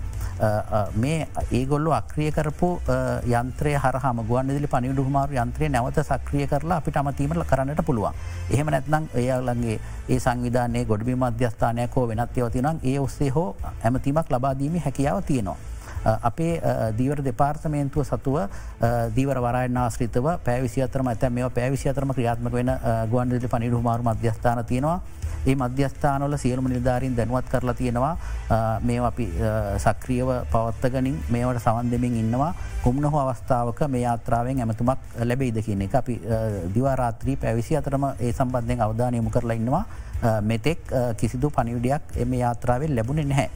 මේ 1.03 1.27
ඒගොල්ලු 1.51 1.93
අක්‍රිය 2.01 2.31
කරපු 2.31 2.69
යන්ත්‍රය 3.39 3.73
හරහම 3.77 4.21
ගුවන්දිලි 4.23 4.67
පනිිඩු 4.67 5.03
හමාරු 5.03 5.37
යන්ත්‍රය 5.37 5.69
නැවත 5.69 5.99
සක්‍රිය 6.01 6.47
කරලා 6.47 6.77
අපිට 6.77 6.97
අමතීමට 6.97 7.45
කරන්නට 7.45 7.81
පුළුවන්. 7.85 8.13
එහෙම 8.51 8.67
නැත්නම් 8.67 9.07
එයාලන්ගේ 9.15 9.79
ඒ 10.09 10.19
සංවිධානය 10.19 10.85
ගොඩබි 10.85 11.15
මධ්‍යස්ථානයක් 11.15 11.95
හෝ 11.95 12.05
වෙනත් 12.07 12.37
යවතිනම් 12.37 12.83
ඒ 12.83 12.99
ඔස්සේ 12.99 13.29
හෝ 13.29 13.49
ඇමතිමක් 13.83 14.29
ලබාදීම 14.29 14.79
හැකියාව 14.79 15.23
තියෙනවා. 15.23 15.57
අපේ 16.05 16.61
දීවර 16.97 17.21
දෙපාර්තමේන්තුව 17.21 18.03
සතුව 18.05 18.37
දීවර 19.15 19.39
වරයන් 19.39 19.77
ආශ්‍රිතව 19.77 20.27
පැවිසි 20.45 20.81
අතරම 20.81 21.07
ඇත 21.07 21.23
මේ 21.29 21.49
පැවිසි 21.51 21.89
අතරම 21.89 22.13
ක්‍රියාත්මක 22.13 22.53
වෙන 22.53 22.71
ගුවන්දලි 23.11 23.47
පනිරු 23.47 23.81
මාරු 23.81 24.03
මධ්‍යස්ථාන 24.03 24.65
තියෙනවා 24.65 24.99
ඒ 25.47 25.55
මධ්‍යස්ථානවල 25.55 26.37
සියලුම 26.43 26.67
නිධාරින් 26.73 27.15
දැනුවත් 27.19 27.47
කරලා 27.51 27.75
තියෙනවා. 27.81 28.13
මේ 28.87 28.99
අපි 29.09 29.27
සක්‍රියව 29.85 30.29
පවත්තගනින් 30.53 31.17
මේවට 31.35 31.61
සවන් 31.65 31.91
දෙමින් 31.91 32.17
ඉන්නවා. 32.23 32.51
කුම්ණ 32.83 33.11
හෝ 33.11 33.21
අවස්ථාවක 33.25 33.79
මේ 33.93 34.03
යාත්‍රාවෙන් 34.07 34.59
ඇමතුමක් 34.65 34.99
ලැබෙයිද 35.29 35.61
කියන 35.67 35.81
එක 35.87 35.95
අපි 36.01 36.19
දිවාරාත්‍රී 36.75 37.37
පැවිසි 37.45 37.79
අතරම 37.81 38.05
ඒ 38.19 38.33
සම්බන්ධයෙන් 38.33 38.85
අවධානයමු 38.87 39.33
කරලා 39.37 39.57
ඉන්නවා. 39.61 39.85
මෙතෙක් 40.49 40.79
කිසිදු 41.17 41.49
පනිවිඩයක් 41.55 42.15
එම 42.23 42.31
යාත්‍රාවෙන් 42.43 42.95
ලැබුණේ 42.97 43.27
නැහැ. 43.31 43.49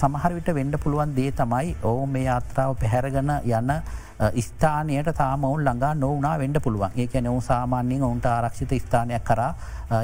සමහරවිට 0.00 0.48
වෙන්ඩ 0.58 0.76
පුළුවන් 0.84 1.14
දේ 1.16 1.32
තමයි 1.40 1.74
ඔවු 1.90 2.06
මේ 2.14 2.28
යාත්‍රාව 2.28 2.76
පැහැරගන 2.82 3.32
යන්න 3.42 3.72
ස්ථානයට 4.20 5.08
තාමවුන් 5.16 5.64
ළඟා 5.64 5.94
නොවනා 5.94 6.38
වෙන්ඩ 6.38 6.60
පුළුවන්. 6.60 6.92
ඒක 6.96 7.14
නොව 7.24 7.40
සාමාන්‍යෙන් 7.40 8.02
ඔවුන්ට 8.02 8.26
ආරක්ෂිත 8.26 8.72
ස්ථානයක් 8.84 9.24
කර 9.24 9.40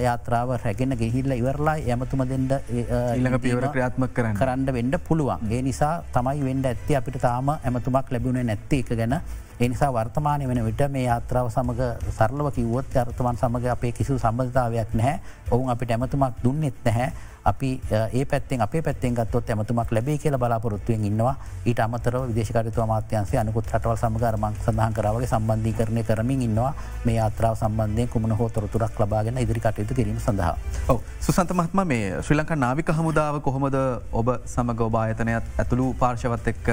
යාත්‍රාව 0.01 0.57
රැගෙන 0.65 0.97
ගෙහිල්ල 0.97 1.33
ඉවරලා 1.37 1.77
ඇමතුම 1.77 2.25
දෙෙන්ඩ 2.29 2.53
ඉල්ළඟ 2.73 3.41
පියවර 3.41 3.69
ක්‍රියාත්මක 3.69 4.15
කරන්න. 4.17 4.37
කරන්න 4.41 4.67
වෙන්ඩ 4.73 4.97
පුළුවන්. 5.09 5.51
ඒ 5.53 5.63
නිසා 5.63 6.03
තමයි 6.13 6.45
වෙන්ඩ 6.49 6.71
ඇත්තේ 6.73 6.97
අපිට 6.97 7.21
තාම 7.21 7.51
ඇමතුමක් 7.59 8.11
ලැබුණේ 8.11 8.45
නැත්තේ 8.45 8.81
එක 8.81 8.97
ගැන. 8.97 9.21
එනිසා 9.61 9.93
වර්තමානය 9.93 10.49
වෙන 10.49 10.65
විට 10.65 10.83
මේ 10.91 11.05
යාත්‍රාව 11.05 11.53
සමඟ 11.53 12.11
සරලව 12.17 12.53
කිවොත් 12.57 12.97
අර්තමන් 12.97 13.37
සමඟ 13.37 13.71
අපේ 13.77 13.93
කිසු 13.93 14.19
සම්බධතාවයක් 14.19 14.95
නැහැ. 14.95 15.21
ඔවුන් 15.51 15.71
අපිට 15.71 15.91
ඇමතුමක් 15.91 16.45
දුන්නෙත් 16.45 16.85
නැහැ 16.85 17.13
අපි 17.51 17.71
ඒ 17.93 18.25
පැත්තෙන් 18.25 18.63
අපේ 18.67 18.83
පැත්තෙන් 18.83 19.15
ගත්තොත් 19.15 19.51
ඇමතුමක් 19.51 19.93
ලැබේ 19.97 20.19
කියල 20.19 20.39
බලාපොරොත්තුවෙන් 20.39 21.05
ඉන්නවා. 21.05 21.35
ඊට 21.67 21.81
අමතරව 21.87 22.29
විදේශකරතු 22.31 22.83
අමාත්‍යන්සේ 22.83 23.41
අනකුත් 23.41 23.71
රටවල් 23.73 23.97
සමගරමක් 23.97 24.63
සඳහන් 24.65 24.97
කරවගේ 24.99 25.31
සම්බන්ධී 25.33 25.75
කරණය 25.79 26.03
කරමින් 26.05 26.43
ඉන්නවා. 26.49 26.73
මේ 27.05 27.19
ආත්‍රාව 27.21 27.57
සම්බන්ධය 27.57 28.07
කුමන 28.09 28.37
හෝ 28.41 28.49
තොරතුරක් 28.49 29.01
ලබාගෙන 29.01 29.39
ඉදිරි 29.39 29.61
කටයුතු 29.61 29.95
කිරීම 29.95 30.21
සඳහා. 30.27 30.57
ඔව. 30.89 31.01
සුසන්ත 31.21 31.57
මහත්ම 31.61 31.87
මේ 31.87 32.05
ශ්‍රී 32.23 32.41
ලංකා 32.41 32.61
නාවික 32.67 32.95
හමුදාව 32.99 33.41
කොහොමද 33.41 33.81
ඔබ 34.13 34.29
සමග 34.45 34.81
ඔබායතනයත් 34.91 35.45
ඇතුළු 35.59 35.89
පාර්ශවත් 36.03 36.55
එක්ක 36.55 36.69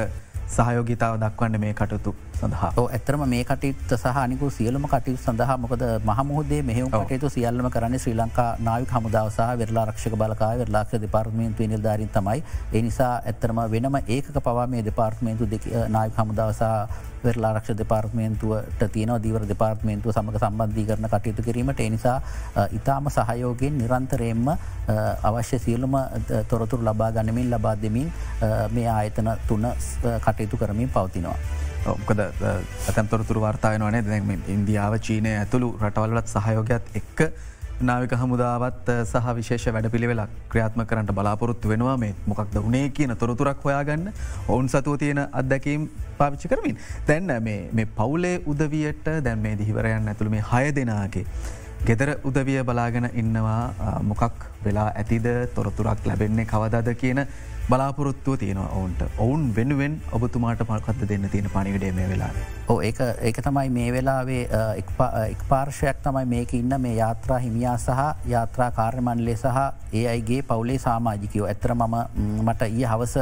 සහයෝගිතාව 0.47 1.17
දක්වන්න 1.21 1.59
මේ 1.59 1.73
කටයුතු 1.73 2.15
සඳහා. 2.39 2.71
ඇතරම 2.79 3.23
මේ 3.33 3.43
කටයුත්ත 3.43 3.93
සහනිකු 3.95 4.49
සියලම 4.57 4.87
කටයුතු 4.93 5.23
සඳහා 5.23 5.57
මොකද 5.57 5.83
මහමුහදේ 6.09 6.61
මෙහම 6.63 6.91
කටයුතු 6.91 7.29
සියල්ලම 7.35 7.69
කරන්න 7.75 7.99
ශ්‍රී 7.99 8.15
ලංකා 8.15 8.49
නායක 8.59 8.91
හමුදාවසාහ 8.97 9.49
වෙරලා 9.61 9.85
රක්ෂක 9.85 10.19
බලකා 10.23 10.51
වෙරලාක්ෂ 10.61 11.01
දෙපාර්මේන්තු 11.05 11.69
නිල්ධාරින් 11.73 12.11
තමයි. 12.17 12.43
එනිසා 12.73 13.13
ඇත්තරම 13.31 13.63
වෙනම 13.71 13.97
ඒක 14.07 14.31
පවා 14.39 14.67
මේ 14.67 14.85
දෙපාර්ත්මේන්තු 14.89 15.49
නායක 15.89 16.21
හමුදාවසා 16.21 16.77
වෙරලාරක්ෂ 17.23 17.77
දෙපාර්ත්මේන්තුවට 17.77 18.85
තියෙන 18.93 19.13
දීවර 19.23 19.47
දෙපාර්ත්මේන්තුව 19.47 20.13
සමඟ 20.13 20.39
සම්බන්ධී 20.39 20.85
කරන 20.85 21.09
කටයුතු 21.09 21.45
කිරීමට 21.47 21.79
එනිසා 21.79 22.17
ඉතාම 22.71 23.09
සහයෝගෙන් 23.09 23.77
නිරන්තරයෙන්ම 23.77 24.47
අවශ්‍ය 25.23 25.59
සියලුම 25.59 25.97
තොරතුර 26.49 26.81
ලබා 26.81 27.11
ගන්නමින් 27.11 27.51
ලබා 27.51 27.75
දෙමින් 27.81 28.11
මේ 28.71 28.87
ආයතන 28.89 29.31
තුන 29.47 29.67
කටයුතු 30.19 30.57
කරමින් 30.57 30.89
පවතිනවා. 30.89 31.37
ඔකද 31.85 32.19
ඇතැම් 32.19 33.07
තොරතුර 33.07 33.39
වාර්තායනවනේ 33.41 34.03
දැ 34.03 34.21
ඉන්දියාව 34.49 34.93
චීනය 34.99 35.33
ඇතුළු 35.39 35.73
රටවල්ලත් 35.81 36.27
සහයෝගත් 36.27 36.95
එක්ක 36.95 37.19
නාවික 37.83 38.13
හමුදාවත් 38.21 38.89
සහ 38.93 39.27
විශේෂ 39.37 39.67
වැඩ 39.75 39.89
පිළිවෙලක් 39.93 40.35
ක්‍රියාත්ම 40.51 40.83
කරට 40.85 41.11
බලාපොරොත්තු 41.17 41.71
වෙනවා 41.71 41.97
මේ 41.97 42.13
මොකක්ද 42.25 42.55
වනේ 42.67 42.85
කියන 42.99 43.15
තොරතුරක් 43.17 43.65
හොයාගන්න 43.65 44.13
ඔවුන් 44.47 44.69
සතුව 44.69 44.97
තියෙන 44.97 45.21
අත්දැකීම් 45.41 45.89
පාවිච්චි 46.17 46.53
කරමින් 46.53 46.79
දැන්න 47.07 47.35
මේ 47.43 47.89
පවුලේ 47.99 48.37
උදවියට 48.45 49.11
දැන් 49.27 49.43
මේ 49.47 49.59
දිහිවරයන් 49.59 50.07
ඇතුළ 50.07 50.33
මේ 50.35 50.47
හය 50.51 50.65
දෙනාගේ. 50.79 51.25
ගෙදර 51.87 52.09
උදවිය 52.23 52.61
බලාගෙන 52.63 53.09
ඉන්නවා 53.13 54.01
මොකක් 54.03 54.23
වෙලා 54.65 54.91
ඇතිද 55.01 55.25
තොරතුරක් 55.55 56.05
ලැබෙන්නේ 56.11 56.45
කවදද 56.45 56.95
කියන 57.01 57.25
බලාපොරොත්තුව 57.69 58.37
තියෙනවා 58.39 58.71
ඔවුන්ට. 58.77 59.01
ඔවුන් 59.17 59.43
වෙනුවෙන් 59.55 59.93
ඔබතුමාට 60.11 60.63
පල්කත්ද 60.67 61.07
දෙන්න 61.09 61.29
තියෙන 61.31 61.49
පනිවිඩේ 61.53 61.91
මේ 61.91 62.07
වෙලා. 62.09 62.31
ඕ 62.67 62.81
ඒ 62.81 62.93
ඒක 63.21 63.39
තමයි 63.45 63.69
මේ 63.69 63.93
වෙලාවේ 63.95 64.41
එක් 65.29 65.45
පාර්ශයක් 65.49 66.01
තමයි 66.03 66.25
මේක 66.33 66.53
ඉන්න 66.53 66.75
මේ 66.85 66.95
යාත්‍රා 66.95 67.39
හිමියා 67.45 67.77
සහ 67.77 68.27
යාත්‍රා 68.33 68.71
කාර්යමණ්ලේ 68.79 69.35
සහ 69.35 69.61
ඒ 69.93 70.03
අයිගේ 70.15 70.41
පවුලේ 70.49 70.77
සාමාජිකයෝ. 70.87 71.47
ඇතර 71.47 71.75
මම 71.75 71.95
මට 72.43 72.69
ඊ 72.75 72.83
හවස 72.91 73.15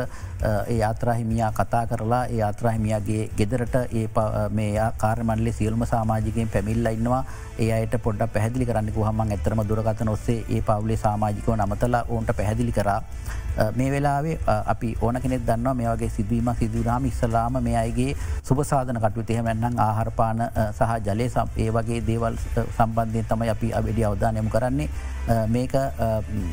යාත්‍රා 0.79 1.15
හිමියා 1.21 1.51
කතා 1.59 1.85
කරලා 1.93 2.23
ඒ 2.25 2.41
යාත්‍රා 2.41 2.73
හිමියගේ 2.77 3.29
ගෙදරට 3.37 3.75
ඒ 4.01 4.07
මේ 4.49 4.89
කාර්මණලේ 4.97 5.53
සියල්ම 5.59 5.85
සාමාජිකයෙන් 5.93 6.49
පැමිල්ල 6.49 6.93
ඉන්නවා. 6.95 7.23
ඒ 7.59 7.71
අයට 7.77 7.95
පොඩ්ඩ 8.03 8.33
පැහදිලි 8.33 8.65
කරන්නකු 8.65 9.05
හමන් 9.05 9.37
ඇතරම 9.37 9.63
දුරගත 9.69 10.03
නොස්සේ 10.09 10.39
ඒ 10.49 10.61
පවුලේ 10.67 10.97
සාමාජිකව 11.31 11.55
නමතලා 11.55 12.05
ඕන්ට 12.09 12.35
පැහැදිලි 12.37 12.71
කරා. 12.71 13.01
මේ 13.75 13.91
වෙලාවේ 13.91 14.39
අපි 14.65 14.95
ඕන 15.01 15.21
කෙනෙක් 15.21 15.41
දන්නවා 15.47 15.73
මේ 15.73 15.87
වගේ 15.87 16.09
සිදුවීම 16.09 16.51
සිදුරාම 16.59 17.05
ඉස්සලාම 17.05 17.57
මේ 17.61 17.75
අයිගේ 17.77 18.15
සුපසාධන 18.43 18.99
කටු 18.99 19.23
තෙහෙමැන්නම් 19.23 19.79
ආහරපාන 19.79 20.43
සහ 20.71 20.91
ජලය 21.07 21.27
ඒ 21.57 21.71
වගේ 21.71 21.99
දේවල් 22.07 22.37
සම්බන්ධය 22.67 23.23
තමයි 23.23 23.49
අපි 23.49 23.73
අබෙඩි 23.73 24.05
අවධානයමු 24.05 24.49
කරන්නේ. 24.49 24.89
මේක 25.47 25.73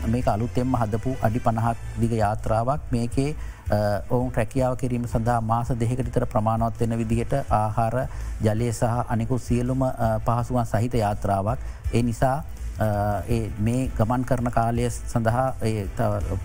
මේක 0.07 0.29
අලුත්තෙම 0.29 0.75
හදපු 0.75 1.15
අඩි 1.23 1.41
පණහක් 1.41 1.79
දිග 2.01 2.13
යාත්‍රාවක්. 2.15 2.81
මේකේ 2.91 3.31
ඔවුන් 4.11 4.31
රැකියාව 4.33 4.77
කිරීම 4.77 5.07
සඳහා 5.07 5.41
මාස 5.43 5.73
දෙහකටතර 5.81 6.27
ප්‍රමාණවත් 6.27 6.81
වෙන 6.81 6.99
විදිහට 6.99 7.35
ආහාර 7.55 7.97
ජලය 8.43 8.73
සහ 8.73 9.03
අනිකු 9.09 9.39
සියලුම 9.39 9.91
පහසුවන් 10.27 10.67
සහිත 10.67 10.95
යාත්‍රාවක්. 10.95 11.59
ඒ 11.95 12.03
නිසා 12.03 12.39
මේ 12.79 13.91
ගමන් 13.99 14.25
කරන 14.25 14.51
කාලය 14.51 14.87
සඳහා 14.91 15.47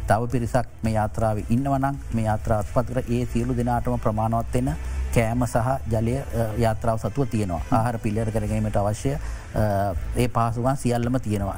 තව 0.07 0.21
පිරිසක් 0.31 0.67
මේ 0.83 0.93
යාත්‍රාව 0.93 1.37
ඉන්නවනං 1.49 1.99
මේ 2.13 2.25
යාත්‍රාත් 2.25 2.73
පත්කර 2.73 2.99
ඒ 3.09 3.25
සියලු 3.33 3.57
දෙනාටම 3.57 3.99
ප්‍රමාණවත්වෙන 4.05 4.73
කෑම 5.15 5.45
සහ 5.45 5.69
ජලය 5.93 6.15
යාත්‍රාව 6.57 6.97
සතුව 6.97 7.29
තියෙනවා. 7.29 7.61
ආහර 7.71 7.97
පිල්ලර 7.99 8.31
කරගීමට 8.31 8.79
අවශ්‍ය 8.81 9.13
ඒ 9.55 10.27
පහසුවන් 10.29 10.77
සියල්ලම 10.77 11.19
තියෙනවා. 11.19 11.55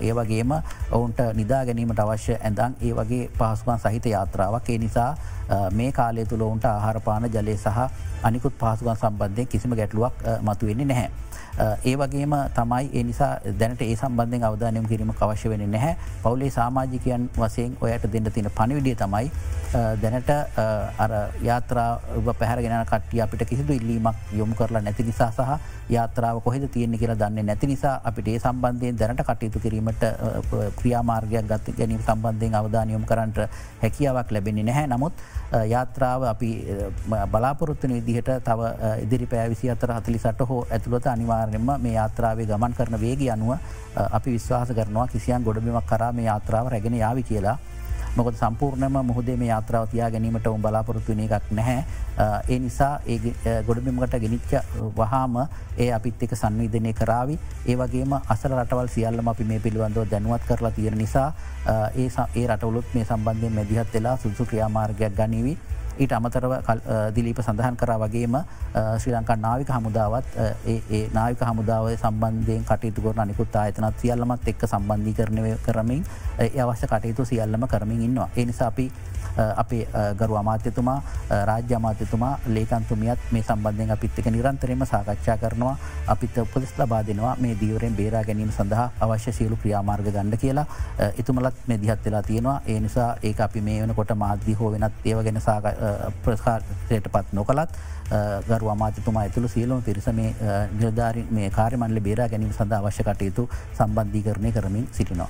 ඒ 0.00 0.12
වගේම 0.12 0.52
ඔවුන්ට 0.92 1.20
නිදා 1.34 1.64
ගැනීමට 1.64 1.98
අවශ්‍ය 1.98 2.36
ඇඳන් 2.40 2.76
ඒ 2.80 2.92
වගේ 2.92 3.30
පහසුවන් 3.38 3.78
සහිත 3.78 4.06
යාත්‍රාවක්. 4.06 4.68
ඒ 4.68 4.78
නිසා 4.78 5.10
මේ 5.72 5.92
කාලය 5.92 6.26
තුළ 6.26 6.42
ඔවුන්ට 6.42 6.64
ආහාරපාන 6.64 7.30
ජලය 7.30 7.56
සහ 7.56 7.88
අනිකුත් 8.22 8.60
පහසුවන් 8.60 8.96
සම්බන්ධය 8.96 9.46
කිසිම 9.46 9.74
ගැටලුවක් 9.74 10.14
මතුවෙන්නේ 10.42 10.86
නැහැ. 10.86 11.10
ඒ 11.84 11.96
වගේම 11.96 12.34
තමයි 12.54 12.90
ඒ 12.92 13.02
නිසා 13.02 13.30
දැනට 13.60 13.80
ඒ 13.82 13.96
සම්බන්ධෙන් 13.96 14.44
අවධානයම් 14.44 14.86
කිරීම 14.86 15.12
අවශ්‍ය 15.20 15.50
වෙන 15.50 15.64
නැහැ. 15.70 15.96
පවුලේ 16.22 16.50
සාමාජිකයන් 16.50 17.30
වසයෙන් 17.38 17.76
ඔයට 17.80 18.04
දෙන්න 18.12 18.30
තින 18.32 18.50
පණවිඩිය 18.58 18.94
තමයි 18.94 19.30
දැනට 20.02 20.30
අර 20.98 21.12
යාත්‍රාව 21.42 22.30
පැහරගෙන 22.38 22.86
කටිය 22.92 23.22
අපිට 23.22 23.48
කිසිදු 23.48 23.72
ඉල්ලීමක් 23.72 24.16
යොමු 24.32 24.54
කරලා 24.54 24.82
නැති 24.82 25.08
නිසා 25.10 25.30
සහ 25.30 25.58
යාත්‍රාව 25.96 26.40
කොහෙද 26.46 26.68
තියෙන්නේ 26.72 26.98
කියලා 26.98 27.18
දන්නේ 27.22 27.37
නැති 27.42 27.66
නිසා 27.66 28.00
අපිට 28.04 28.28
ඒ 28.28 28.38
සම්බන්ධයෙන් 28.38 28.98
දැනට 28.98 29.22
කටයුතු 29.22 29.60
කිරීමට 29.60 30.04
ක්‍රියාමාර්ගයක් 30.78 31.46
ගත්ත 31.46 31.76
ගැනීම 31.78 32.02
සම්බන්ධයෙන් 32.02 32.54
අවධානයොම් 32.54 33.04
කරන්නට 33.04 33.38
හැකියාවක් 33.82 34.32
ලැබෙන්නේ 34.32 34.64
නැහැ. 34.64 34.86
නමුත් 34.86 35.12
යාත්‍රාව 35.68 36.22
අපි 36.32 36.50
බලාපොරොත්තුන 37.32 37.94
විදිහට 37.98 38.30
තව 38.44 38.60
ඉදිරි 39.04 39.26
පෑවිසි 39.26 39.70
අතර 39.70 39.94
හතලි 39.96 40.18
සට 40.18 40.48
හෝ 40.48 40.60
ඇතුළත 40.70 41.06
අනිවාර්යෙන්ම 41.06 41.72
මේ 41.82 41.94
යාත්‍රාවේ 41.94 42.46
ගමන් 42.46 42.78
කරන 42.78 43.00
වේග 43.00 43.24
අනුව 43.32 43.56
අපි 44.10 44.36
විශ්වාස 44.36 44.76
කරනවා 44.78 45.08
කිසියන් 45.08 45.42
ගොඩබිමක් 45.42 45.86
කරා 45.86 46.12
මේ 46.12 46.28
යාත්‍රාව 46.30 46.72
රැගෙන 46.74 46.96
යාවි 46.96 47.22
කියලා. 47.22 47.58
මොකද 48.18 48.36
සම්පූර්ණම 48.36 48.98
මුහදේ 49.04 49.36
මේ 49.36 49.48
යාත්‍රාව 49.48 49.88
තියා 49.88 50.10
ගැනීමට 50.10 50.46
උම් 50.48 50.62
බලාපොරොත්තුවන 50.62 51.20
එකක් 51.20 51.50
නැහැ. 51.52 51.84
ඒ 52.48 52.58
නිසා 52.58 52.92
ඒ 53.06 53.62
ගොඩබිමට 53.62 54.18
ගෙනනිච්ච 54.18 54.52
වහාම 54.96 55.36
ඒ 55.78 55.90
අපිත් 55.92 56.22
එක 56.22 56.34
සංවිධනය 56.34 56.92
කරාවි 56.94 57.38
ඒ 57.66 57.76
වගේම 57.76 58.14
අසල 58.28 58.54
රටවල් 58.54 58.88
සියල්ලම 58.88 59.28
අපි 59.28 59.44
මේ 59.44 59.60
පිළිබඳව 59.60 60.10
දැනුවත් 60.10 60.46
කරලා 60.48 60.70
තියෙන 60.72 60.98
නිසා 60.98 61.28
ඒ 61.96 62.08
ඒ 62.34 62.46
රටවලුත් 62.46 62.94
මේ 62.94 63.04
සම්බන්ධය 63.06 63.50
මැදිහත් 63.50 63.94
වෙලා 63.94 64.16
සුසු 64.18 64.44
ක්‍රියාමාර්ගයක් 64.44 65.16
ගනිවී 65.16 65.58
ඊට 65.98 66.12
අමතරව 66.12 66.52
දිලීප 67.14 67.40
සඳහන් 67.42 67.76
කරා 67.76 67.98
වගේම 67.98 68.36
ශ්‍රී 68.98 69.14
ලංකා 69.14 69.36
නාවික 69.36 69.70
හමුදාවත් 69.76 70.26
ඒ 70.66 71.02
නාවික 71.14 71.42
හමුදාව 71.42 71.90
සම්බන්ධයෙන් 71.96 72.64
කටයුතු 72.64 73.02
කරන 73.02 73.28
නිකුත් 73.28 73.56
ආයතනත් 73.56 74.00
සියල්ලමත් 74.02 74.48
එක්ක 74.48 74.66
සම්බන්ධී 74.66 75.14
කරනය 75.14 75.54
කරමින් 75.66 76.02
ඒ 76.38 76.60
අවශ්‍ය 76.60 76.86
කටයුතු 76.86 77.24
සියල්ලම 77.24 77.68
කරමින් 77.68 78.02
ඉන්නවා. 78.02 78.28
එනිසා 78.36 78.68
අපි 78.68 78.90
අපේ 79.62 79.82
ගරු 80.20 80.36
අමාත්‍යතුමා 80.42 80.98
රාජ්‍ය 81.50 81.74
අමාත්‍යතුමා 81.80 82.32
ලේකන්තුමියත් 82.56 83.32
මේ 83.32 83.44
සම්බන්ධයෙන් 83.48 83.94
අපිත්තක 83.96 84.30
නිරන්තරයම 84.36 84.86
සාකච්ඡා 84.92 85.38
කරනවා. 85.42 85.76
අපිත් 86.14 86.38
උපදෙස් 86.44 86.72
ලබා 86.78 87.02
දෙනවා 87.10 87.34
මේ 87.44 87.54
දීවරෙන් 87.62 87.98
බේරා 88.00 88.24
ගැනීම 88.30 88.52
සඳහා 88.58 88.88
අවශ්‍ය 89.06 89.36
සියලු 89.40 89.60
ක්‍රියාමාර්ග 89.62 90.10
ගණඩ 90.14 90.40
කියලා. 90.44 90.66
එතුමලත් 91.20 91.60
මේ 91.68 91.80
දිහත් 91.84 92.04
වෙලා 92.06 92.22
තියෙනවා. 92.30 92.58
ඒ 92.66 92.80
නිසා 92.86 93.10
ඒ 93.22 93.34
අපි 93.48 93.60
මේ 93.68 93.78
වනකොට 93.84 94.16
මාධ්‍ය 94.24 94.54
හෝ 94.62 94.72
වෙනත් 94.72 95.06
ඒව 95.12 95.22
ගැන 95.28 95.40
ප්‍රකාරයට 96.24 97.08
පත් 97.14 97.38
නොකළත් 97.40 97.78
ගරු 98.48 98.68
අමාතිතුමා 98.72 99.22
ඇතුළු 99.26 99.48
සියලුම 99.54 99.82
පිරිස 99.86 100.06
මේ 100.18 100.30
නිලධාරි 100.80 101.24
මේ 101.38 101.50
කාරමන්ල 101.56 102.00
බේරා 102.06 102.28
ගැනීම 102.32 102.52
සඳ 102.56 102.72
අවශ්‍ය 102.78 103.04
කටයුතු 103.08 103.44
සම්බන්ධීකරණය 103.78 104.52
කරමින් 104.56 104.86
සිටිනවා. 104.98 105.28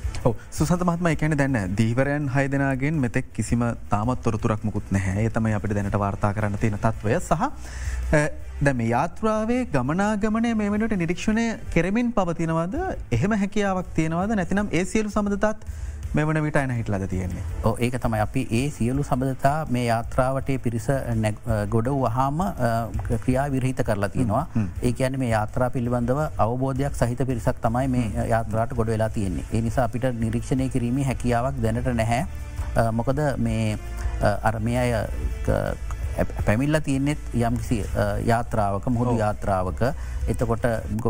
සුසත 0.59 0.85
මහත්ම 0.89 1.09
එකන 1.13 1.37
දැන්න 1.41 1.77
දීවරයන් 1.81 2.29
හයදනාගෙන් 2.37 3.01
මෙතෙක් 3.05 3.33
කිසිම 3.39 3.65
තාමත් 3.99 4.23
තොරතුරක් 4.27 4.65
මුකුත් 4.71 4.93
නැහැ. 4.99 5.31
තමයි 5.39 5.57
අපිට 5.61 5.79
දැනට 5.79 6.03
වාර්තා 6.05 6.35
කරන්න 6.37 6.61
තියෙන 6.65 6.79
තත්වය. 6.85 7.19
සහ 7.29 7.43
දැම 8.67 8.81
යාත්‍රාවේ 8.93 9.61
ගමනාගමනය 9.75 10.55
මේ 10.61 10.71
වනට 10.75 10.97
නිරීක්ෂණය 11.03 11.45
කෙරමින් 11.75 12.09
පවතිනවද? 12.17 12.79
එහෙම 13.19 13.37
හැකියාවක් 13.43 13.93
තියෙනවද? 13.99 14.35
නැතිනම් 14.41 14.73
ඒ 14.79 14.85
සියලු 14.93 15.13
සමඳතත් 15.15 15.69
මෙවන 16.17 16.41
විට 16.45 16.57
අයන 16.57 16.73
හිටලද 16.77 17.05
තියෙන්නේ? 17.13 17.43
ඕ 17.69 17.75
ඒක 17.87 17.99
තමයි. 18.05 18.21
අපි 18.27 18.43
ඒ 18.61 18.63
සියලු 18.77 19.05
සබඳතා 19.09 19.57
මේ 19.77 19.85
යාත්‍රාවටේ 19.89 20.59
පිරිස 20.67 20.89
ගොඩ 21.75 21.91
වහාම 22.05 22.43
ක්‍රියා 23.25 23.47
විරහිත 23.55 23.83
කරලා 23.89 24.11
තියෙනවා. 24.17 24.45
ඒ 24.83 24.95
ඇන 25.09 25.19
මේ 25.23 25.31
යාත්‍රා 25.35 25.71
පිළිබඳව 25.77 26.21
අවබෝධයක් 26.47 26.97
සහිත 27.01 27.25
පිරිසක් 27.31 27.63
තමයි 27.69 27.89
මේ 27.97 28.29
යාත්‍රාට 28.35 28.77
ගොඩ 28.81 28.95
වෙලා 28.95 29.11
තියෙන්නේ. 29.19 29.47
ඒ 29.55 29.63
නිසා 29.69 29.85
අපිට 29.89 30.09
නිරීක්ෂණය 30.25 30.69
කිරීම 30.77 31.03
හැකියාවක් 31.11 31.61
දැනට 31.67 31.93
නැහැ 32.03 32.23
මොකද 32.93 33.21
මේ 33.39 33.79
අර්මය 34.43 34.77
අය 34.77 34.93
පැමිල්ල 36.47 36.77
තියෙන්නෙත් 36.87 37.19
යම්කිසි 37.35 37.77
යාත්‍රාවක 38.27 38.87
මුහුදු 38.95 39.19
යාත්‍රාවක. 39.19 39.83
එතකොට 40.29 40.65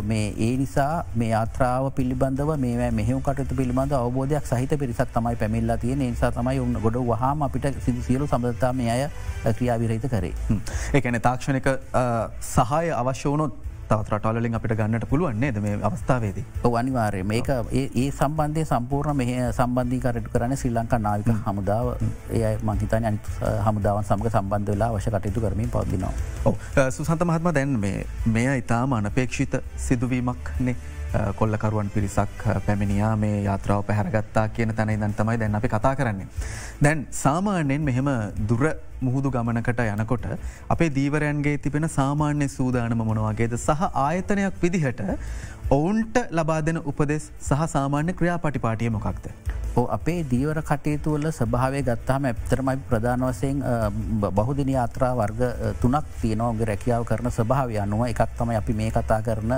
මේ 0.04 0.34
ඒ 0.46 0.56
නිසා 0.56 1.04
මේ 1.14 1.28
යාත්‍රාව 1.30 1.90
පිළිබඳව 1.98 2.50
මේ 2.64 2.90
මෙහම 2.98 3.22
කටතු 3.28 3.56
පිළිබඳ 3.60 3.92
අවබෝධයක් 3.92 4.50
සහිත 4.50 4.74
පිරිසක් 4.82 5.14
තමයි 5.14 5.36
පැමිල්ලා 5.36 5.78
තියෙන 5.84 5.98
නිසා 5.98 6.30
තමයි 6.30 6.60
උන්න 6.64 6.76
ගොඩ 6.82 6.98
වහම 7.12 7.46
අපිට 7.48 7.70
සිදි 7.86 8.02
සියලු 8.08 8.26
සබඳතා 8.26 8.72
මේ 8.72 8.90
අය 8.96 9.08
ක්‍රියාවිරහිත 9.54 10.04
කරේ. 10.12 10.34
ඒකන 10.94 11.20
තාක්ෂණක 11.28 11.72
සහය 12.50 12.92
අවශ්‍ය 13.00 13.28
වුණොත් 13.32 13.56
තවත් 13.90 14.12
රටවලින් 14.14 14.58
අපිට 14.58 14.74
ගන්නට 14.80 15.06
පුළුවන්න්නේ 15.12 15.52
ද 15.56 15.62
මේ 15.66 15.78
අවස්ථාවේදී. 15.88 16.44
අනිවාරය 16.80 17.22
මේක 17.32 17.48
ඒ 17.80 18.10
සම්බන්ධය 18.10 18.64
සම්පූර්ණ 18.72 19.16
මෙහ 19.20 19.30
සම්බන්ධී 19.58 20.02
කරට 20.04 20.28
කරන 20.34 20.56
ශ්‍රී 20.56 20.74
ලංකා 20.76 21.00
නාවික 21.06 21.30
හමුදාව 21.46 21.86
ඒ 22.40 22.52
මංහිතන 22.70 23.08
අනි 23.10 23.18
හමුදාවන් 23.68 24.04
සමග 24.10 24.34
සම්බන්ධ 24.34 24.70
වෙලා 24.74 24.90
වශ 24.96 25.10
කටයුතු 25.14 25.44
කරමින් 25.46 25.72
පවදිනවා. 25.74 26.12
සුසන්ත 26.90 27.26
මහත්ම 27.30 27.50
දැන් 27.58 27.74
මේ 28.36 28.54
ඉතාම 28.62 28.92
අනපේක්ෂිත 29.00 29.58
සිදුවීමක්නේ. 29.88 30.76
කොල්ලකරුවන් 31.36 31.88
පිරිසක් 31.94 32.42
පැමිණියා 32.66 33.12
මේ 33.16 33.42
යාත්‍රාව 33.44 33.82
පැහැරගත්තා 33.88 34.46
කියන 34.56 34.74
තැනයි 34.78 34.96
දන් 35.02 35.14
තමයි 35.20 35.38
දැන් 35.42 35.58
අපි 35.60 35.68
කතා 35.74 35.94
කරන්නේ. 35.96 36.28
දැන් 36.82 37.06
සාමාන්‍යයෙන් 37.22 37.82
මෙහෙම 37.88 38.10
දුර 38.50 38.64
මුහුදු 39.00 39.30
ගමනකට 39.30 39.80
යනකොට 39.86 40.26
අපේ 40.68 40.90
දීවරයන්ගේ 40.98 41.58
තිබෙන 41.58 41.88
සාමාන්‍ය 41.98 42.48
සූදානම 42.48 43.04
මොනවාගේද 43.10 43.56
සහ 43.58 43.84
ආයතනයක් 44.06 44.62
විදිහට 44.64 45.02
ඔවුන්ට 45.70 46.18
ලබා 46.30 46.60
දෙන 46.68 46.82
උපදෙස් 46.84 47.30
සහ 47.40 47.68
සාමාන්‍ය 47.76 48.12
ක්‍රියා 48.12 48.38
පටිපාටිය 48.38 48.90
මොකක්ද. 48.90 49.28
අපේ 49.86 50.24
දීවර 50.30 50.58
කටයුතුවල 50.62 51.26
ස්භාවය 51.30 51.82
ගත්තාම 51.88 52.24
ඇපතරමයි 52.30 52.78
ප්‍රධාන 52.88 53.22
වසයෙන් 53.28 53.58
බහුදින 54.38 54.70
යාත්‍රා 54.74 55.12
වර්ග 55.20 55.40
තුනක් 55.82 56.08
තියනෝගේ 56.22 56.68
රැකියාව 56.70 57.04
කරන 57.10 57.30
ස්භාව 57.30 57.68
අනුව. 57.82 58.02
එකක් 58.08 58.22
තම 58.38 58.50
අපි 58.60 58.72
මේ 58.80 58.90
කතා 58.90 59.20
කරන 59.22 59.52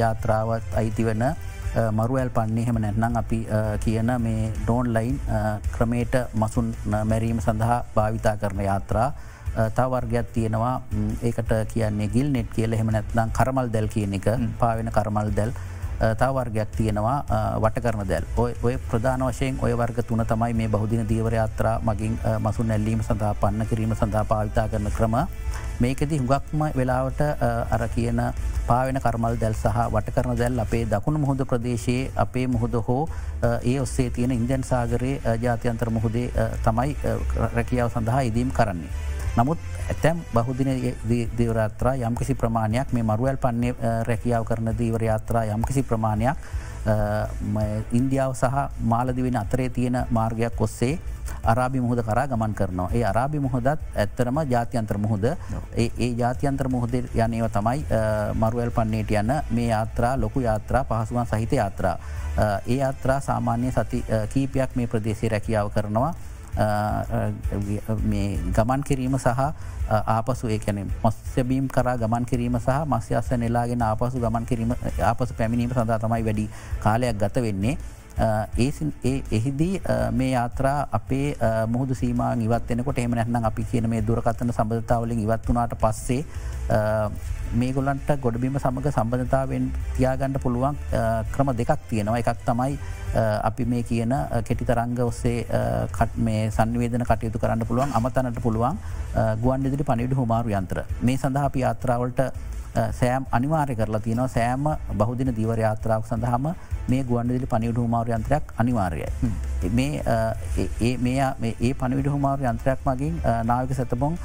යාත්‍රාවත් 0.00 0.76
අයිති 0.80 1.04
වන 1.08 1.24
මරුවල් 1.98 2.30
පන්නේ. 2.36 2.66
හෙම 2.68 2.78
නැත්නම් 2.84 3.16
අපි 3.22 3.40
කියන 3.84 4.10
මේ 4.20 4.52
ඩෝන් 4.62 4.92
ලයින් 4.94 5.18
ක්‍රමේට 5.74 6.14
මසුන් 6.34 6.74
මැරීම 7.10 7.40
සඳහා 7.40 7.84
භාවිතා 7.96 8.36
කරන 8.36 8.60
යාත්‍රා 8.68 9.08
තවර්ගයක් 9.76 10.32
තියෙනවා. 10.32 10.76
ඒකට 11.22 11.52
කියන්නේ 11.72 12.08
ගිල් 12.08 12.28
නෙට් 12.32 12.52
කියල. 12.56 12.76
හෙම 12.76 12.90
නැත්නම් 12.92 13.32
කරමල් 13.38 13.68
දැල් 13.74 13.88
කියන 13.88 14.14
එක 14.20 14.28
පාවෙන 14.60 14.92
කරමල් 14.92 15.30
දැල් 15.38 15.52
තවර්ගයක් 16.18 16.70
තියෙනවා. 16.76 17.24
වට 17.56 17.82
කරන 17.82 18.08
දැල්. 18.08 18.24
ඔය 18.36 18.76
ප්‍රධාන 18.90 19.22
වශයෙන් 19.22 19.58
ඔය 19.62 19.72
වර්ග 19.74 20.02
තුන 20.04 20.24
තමයි 20.26 20.54
මේ 20.54 20.68
බහුදින 20.68 21.06
දීවර 21.08 21.34
යාත්‍රා 21.34 21.76
මගින් 21.80 22.18
මසු 22.40 22.62
නැල්ලීම 22.64 23.02
සඳහා 23.02 23.34
පන්න 23.34 23.66
කිරීම 23.66 23.94
සඳහා 23.94 24.24
පාවිතා 24.24 24.68
කරන 24.68 24.90
ක්‍රම. 24.90 25.16
මේකෙති 25.80 26.18
හුඟක්ම 26.18 26.64
වෙලාවට 26.76 27.22
අර 27.70 27.88
කියන 27.94 28.20
පාවෙන 28.66 29.00
කරමල් 29.00 29.38
දැල් 29.38 29.54
සහ 29.54 29.78
වට 29.88 30.14
කරන 30.16 30.36
දැල් 30.36 30.58
අපේ 30.58 30.84
දකුණු 30.86 31.18
මුහුද 31.18 31.44
ප්‍රදේශයේ 31.44 32.10
අපේ 32.16 32.46
මුහුද 32.48 32.74
හෝ 32.88 33.08
ඒ 33.62 33.78
ඔස්සේ 33.80 34.10
තියෙන 34.10 34.32
ඉන්දැන් 34.32 34.64
සාගරයේ 34.64 35.38
ජාතියන්තර 35.40 35.90
මුහුදේ 35.90 36.28
තමයි 36.64 36.96
රැකියාව 37.54 37.90
සඳහා 37.90 38.20
ඉදීම් 38.22 38.50
කරන්නේ. 38.50 39.11
නමුත් 39.36 39.58
ඇතැම් 39.88 40.24
බහුදින 40.34 40.68
දීවරාත්‍රා 41.38 41.94
යම්කිසි 41.98 42.34
ප්‍රමාණයක් 42.34 42.92
මේ 42.92 43.02
මරුවල් 43.02 43.36
පන්නේ 43.36 43.74
රැකියාව 44.04 44.44
කරන 44.44 44.74
දීවරයාත්‍රා 44.78 45.44
යම්කිසි 45.46 45.82
ප්‍රමාණයක් 45.82 46.36
ඉන්දියාව 47.92 48.34
සහ 48.34 48.68
මාලදිවෙන 48.82 49.36
අතරේ 49.36 49.68
තියෙන 49.70 50.04
මාර්ගයක් 50.10 50.60
ඔස්සේ 50.60 50.98
අරාබි 51.42 51.80
මුහද 51.80 52.02
කරා 52.02 52.26
ගමන් 52.26 52.54
කරනවා. 52.54 52.90
ඒ 52.92 53.04
අරාබි 53.04 53.38
මුහදත් 53.38 53.66
ඇත්තරම 53.66 54.38
ජාතියන්ත්‍ර 54.44 54.98
මුහද. 54.98 55.24
ඒ 55.74 56.10
ජාතියන්ත්‍ර 56.12 56.68
මුහද 56.68 56.94
යනව 56.94 57.46
තමයි 57.48 57.84
මරුවල් 58.34 58.70
පන්නේට 58.70 59.10
යන්න 59.12 59.32
මේ 59.50 59.68
යාත්‍රා 59.68 60.16
ලොකු 60.16 60.40
යාත්‍රා 60.40 60.84
පහසුවන් 60.84 61.26
සහිත 61.26 61.52
යාත්‍රා. 61.52 61.96
ඒ 62.66 62.76
යාත්‍රා 62.76 63.20
සාමාන්‍ය 63.20 63.72
සති 63.72 64.04
කීපයක් 64.28 64.76
මේ 64.76 64.86
ප්‍රදේශය 64.86 65.28
රැකියාව 65.28 65.70
කරනවා. 65.70 66.14
මේ 68.04 68.26
ගමන් 68.52 68.82
කිරීම 68.82 69.16
සහ 69.18 69.40
ආපසු 69.90 70.48
ඒකැන 70.48 70.84
මස්්‍යබීම් 71.04 71.68
කරා 71.68 71.96
ගමන් 71.96 72.24
කිරීම 72.24 72.58
සහ 72.58 72.84
මස්්‍යස්ස 72.86 73.32
නෙලාගෙන 73.38 73.82
ආපසු 73.82 74.20
ගමන් 74.20 74.46
කිරීම 74.46 74.76
ආපසු 75.02 75.34
පැමිණීම 75.34 75.72
සඳහා 75.72 75.98
තමයි 75.98 76.22
වැඩි 76.22 76.48
කාලයක් 76.82 77.18
ගත 77.18 77.42
වෙන්නේ. 77.42 77.76
ඒ 78.58 78.70
එහිදී 79.32 79.80
මේ 80.12 80.30
යාත්‍රා 80.30 80.88
අපේ 80.92 81.36
මුහුදු 81.68 81.94
සීමාන් 81.94 82.42
ඉවත්වෙනකොට 82.42 82.98
එම 82.98 83.14
නැත්නම් 83.14 83.44
අපි 83.44 83.64
කියන 83.64 83.88
මේ 83.88 84.02
දුරකත්තන 84.02 84.52
සබඳතාවලින් 84.52 85.18
ඉවත් 85.18 85.48
වනාට 85.48 85.78
පස්සේ 85.80 86.24
මේගොලන්ට 87.60 88.10
ගොඩබීම 88.24 88.58
සමඟ 88.62 88.88
සම්බධතාවෙන් 88.96 89.64
තියාගණ්ඩ 89.96 90.42
පුළුවන් 90.44 90.76
ක්‍රම 91.34 91.48
දෙකක් 91.60 91.72
තියෙනවා. 91.90 92.18
එකක් 92.22 92.44
තමයි 92.48 92.78
අපි 93.48 93.64
මේ 93.72 93.82
කියන 93.90 94.14
කෙටි 94.48 94.64
තරංග 94.70 95.00
ඔස්සේ 95.08 95.46
මේ 96.28 96.46
සංවේදන 96.56 97.04
කටයුතු 97.10 97.42
කරන්න 97.42 97.66
පුළුවන් 97.68 97.92
අමතනට 97.98 98.40
පුළුවන් 98.46 98.80
ගුවන් 99.44 99.68
ඉදිරි 99.68 99.84
පනිඩු 99.90 100.16
හුමාරු 100.22 100.56
යන්ත්‍ර. 100.60 100.82
මේ 101.02 101.16
සඳහා 101.24 101.44
අපි 101.50 101.64
යාත්‍රාවලට 101.66 102.20
සෑම් 102.98 103.24
අනිවාරය 103.36 103.74
කරලා 103.76 104.00
තියෙනවා. 104.04 104.28
සෑම 104.34 104.64
බහුදින 105.00 105.30
දීවර 105.38 105.58
යාත්‍රාවක් 105.66 106.06
සඳහම 106.08 106.46
මේ 106.90 107.02
ගුවන්ඩදිලි 107.08 107.46
පනිවිඩ 107.52 107.78
හුමාරු 107.82 108.14
යන්ත්‍රයක් 108.16 108.44
අනිවාර්යයි. 108.62 109.08
මේ 109.78 109.92
ඒ 110.88 111.72
පනිවිඩ 111.80 112.08
හුමාරු 112.14 112.48
යන්ත්‍රයක් 112.52 112.80
මගින් 112.88 113.20
නායක 113.50 113.74
සැතබොන් 113.80 114.16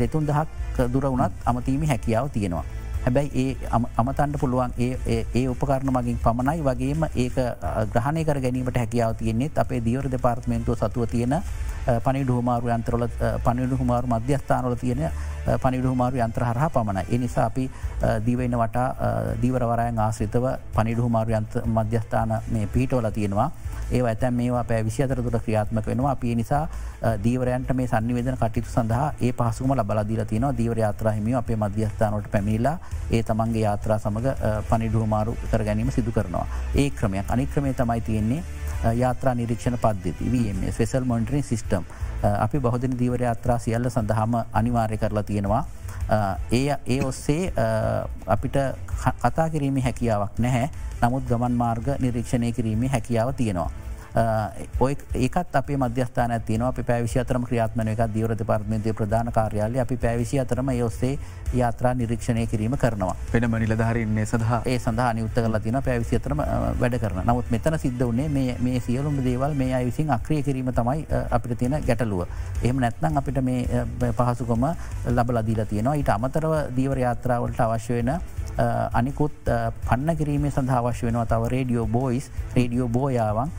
දෙතුන් 0.00 0.26
දහක් 0.30 0.48
දුර 0.94 1.06
වුණත් 1.06 1.32
අමතීම 1.44 1.86
හැකියාව 1.92 2.28
තියෙනවා. 2.34 2.64
හැබැයි 3.04 3.42
ඒ 3.42 3.70
අමතන්ට 3.96 4.38
පුළුවන් 4.40 4.72
ඒ 4.78 5.42
උපකරණ 5.48 5.92
මගින් 5.96 6.18
පමණයි 6.24 6.62
වගේම 6.68 7.04
ඒක 7.24 7.36
ග්‍රහණය 7.94 8.24
කර 8.24 8.40
ගැනීමට 8.44 8.80
හැකියාව 8.82 9.14
තියෙන්නේෙත් 9.20 9.58
අපේ 9.64 9.80
දියවර 9.84 10.08
දෙපාර්ත්මේන්තුව 10.14 10.78
සතුව 10.80 11.06
තියෙන 11.12 11.36
පනිඩු 12.04 12.36
හුමාරු 12.38 12.68
යන්ත්‍රල 12.68 13.06
පනිඩු 13.44 13.76
හුමාරු 13.76 14.06
මධ්‍යස්ථානවල 14.06 14.74
තියෙන 14.76 15.02
පනිඩු 15.62 15.88
හුමාරු 15.88 16.16
යන්ත්‍ර 16.18 16.44
හරහා 16.44 16.70
පමණ. 16.70 17.04
එනිසා 17.10 17.46
අපි 17.46 17.70
දීවන්න 18.26 18.58
වටා 18.58 18.88
දීවරවරයන් 19.42 19.98
ආශ්‍රිතව 19.98 20.46
පනිඩු 20.74 21.02
හුමාරු 21.02 21.38
යන්ත 21.38 21.54
මධ්‍යස්ථාන 21.66 22.40
මේ 22.50 22.66
පිහිටෝල 22.66 23.10
තියෙනවා. 23.10 23.50
ඒ 23.92 24.02
ඇතැන් 24.02 24.34
මේවා 24.34 24.64
පැ 24.64 24.82
විසි 24.84 25.02
අතර 25.02 25.22
තුර 25.22 25.38
ක්‍රියාත්මක 25.38 25.86
වෙනවා 25.86 26.10
අපේ 26.10 26.34
නිසා 26.34 26.66
දීවරයන්ට 27.24 27.70
මේ 27.74 27.86
සන්නිවේදන 27.86 28.38
කටයුතු 28.40 28.70
සඳහා 28.70 29.12
ඒ 29.20 29.32
පහසුම 29.32 29.74
ලබලදීල 29.76 30.24
තියනවා 30.24 30.56
දීවර 30.58 30.78
යාත්‍රාහිමිය 30.78 31.36
අපේ 31.42 31.56
මධ්‍යස්ථානට 31.56 32.30
පැමිලා 32.32 32.76
ඒ 33.10 33.22
තමන්ගේ 33.22 33.62
යාත්‍රා 33.62 33.98
සමඟ 33.98 34.28
පනිඩුහමාරු 34.70 35.36
කර 35.50 35.64
ගැනීම 35.64 35.90
සිදු 35.90 36.10
කරනවා. 36.10 36.46
ඒ 36.74 36.90
ක්‍රමයක් 36.90 37.30
අනික්‍රමය 37.30 37.74
තමයි 37.74 38.00
තියෙන්නේ 38.00 38.42
යාත්‍රා 38.84 39.34
නිරීක්ෂණ 39.34 39.78
පද්ධති 39.78 40.30
වම 40.32 40.62
ස්ෙසල් 40.72 41.04
මොන්ටරින් 41.04 41.42
සිිස්ටම් 41.42 41.84
අපි 42.22 42.58
බහදින 42.60 42.98
දීවර 42.98 43.22
යාත්‍රා 43.22 43.58
සියල්ල 43.58 43.90
සඳහම 43.90 44.34
අනිවාර්ය 44.52 44.98
කරලා 44.98 45.22
තියෙනවා. 45.22 45.64
ඒ 46.52 46.76
ඒ 46.86 47.00
ඔස්සේ 47.04 47.52
අපිට 48.26 48.56
කතා 49.22 49.48
කිරීම 49.50 49.80
හැකියාවක් 49.82 50.38
නැහැ 50.38 50.70
නමුත් 51.02 51.26
ගමන් 51.28 51.58
මාර්ග 51.62 51.88
නිරීක්ෂණය 51.98 52.52
කිරීමේ 52.52 52.88
හැකියාව 52.88 53.34
තියෙනවා. 53.34 53.70
ඔය 54.80 54.96
ඒකත් 55.14 55.56
අපේ 55.56 55.76
මධ්‍යස්ථාන 55.76 56.32
තියන 56.40 56.62
අප 56.62 56.78
පැවිසි 56.86 57.18
අතරම 57.20 57.44
ක්‍රියාත්මන 57.44 57.88
එක 57.88 58.00
දීවර 58.14 58.32
දෙපාර්තමන්තය 58.34 58.92
ප්‍රධාන 58.92 59.32
කාර්යාලය. 59.32 59.80
අපි 59.80 59.96
පැවිසි 59.96 60.40
අතරම 60.40 60.70
යොස්සේ 60.72 61.18
යාත්‍රා 61.54 61.94
නිරීක්ෂණය 61.94 62.46
කිරීම 62.46 62.76
කරනවා. 62.76 63.16
පෙන 63.32 63.50
මනිලධහරන්නේ 63.50 64.26
සඳහා. 64.26 64.62
ඒ 64.64 64.78
සඳහා 64.78 65.12
නියුත්ත 65.12 65.34
කල 65.34 65.58
තින 65.58 65.78
පැවිසි 65.84 66.16
අතරම 66.16 66.40
වැඩ 66.80 66.98
කරන 66.98 67.20
නමුත් 67.26 67.50
මෙතන 67.50 67.78
සිද්ධ 67.78 68.06
වන්නේ 68.06 68.56
මේ 68.60 68.80
සියලුම් 68.80 69.20
දේවල් 69.24 69.54
මේ 69.54 69.74
අයිවිසින් 69.74 70.10
අක්‍රිය 70.10 70.42
කිරීම 70.42 70.72
තමයි 70.72 71.06
අපිට 71.30 71.58
තියෙන 71.58 71.76
ගැටලුව. 71.82 72.24
එහම 72.62 72.80
නැත්නම් 72.80 73.20
අපිට 73.20 73.42
මේ 73.42 73.84
පහසුකම 74.12 74.66
ලබලදීල 75.12 75.64
තියෙනවා. 75.66 75.94
ඊට 75.94 76.08
අමතරව 76.08 76.56
දීවර 76.76 77.04
යාත්‍රාවලට 77.04 77.60
අවශ්‍ය 77.60 78.00
වෙන 78.00 78.12
අනිකුත් 78.92 79.32
පන්න 79.88 80.16
කිරීමේ 80.16 80.50
සඳහා 80.50 80.80
අවශ්‍ය 80.80 81.06
වෙනවා 81.06 81.26
තව 81.26 81.48
රේඩියෝ 81.48 81.86
බෝයිස්. 81.86 82.30
රේඩියෝ 82.56 82.88
බෝයාවන් 82.88 83.50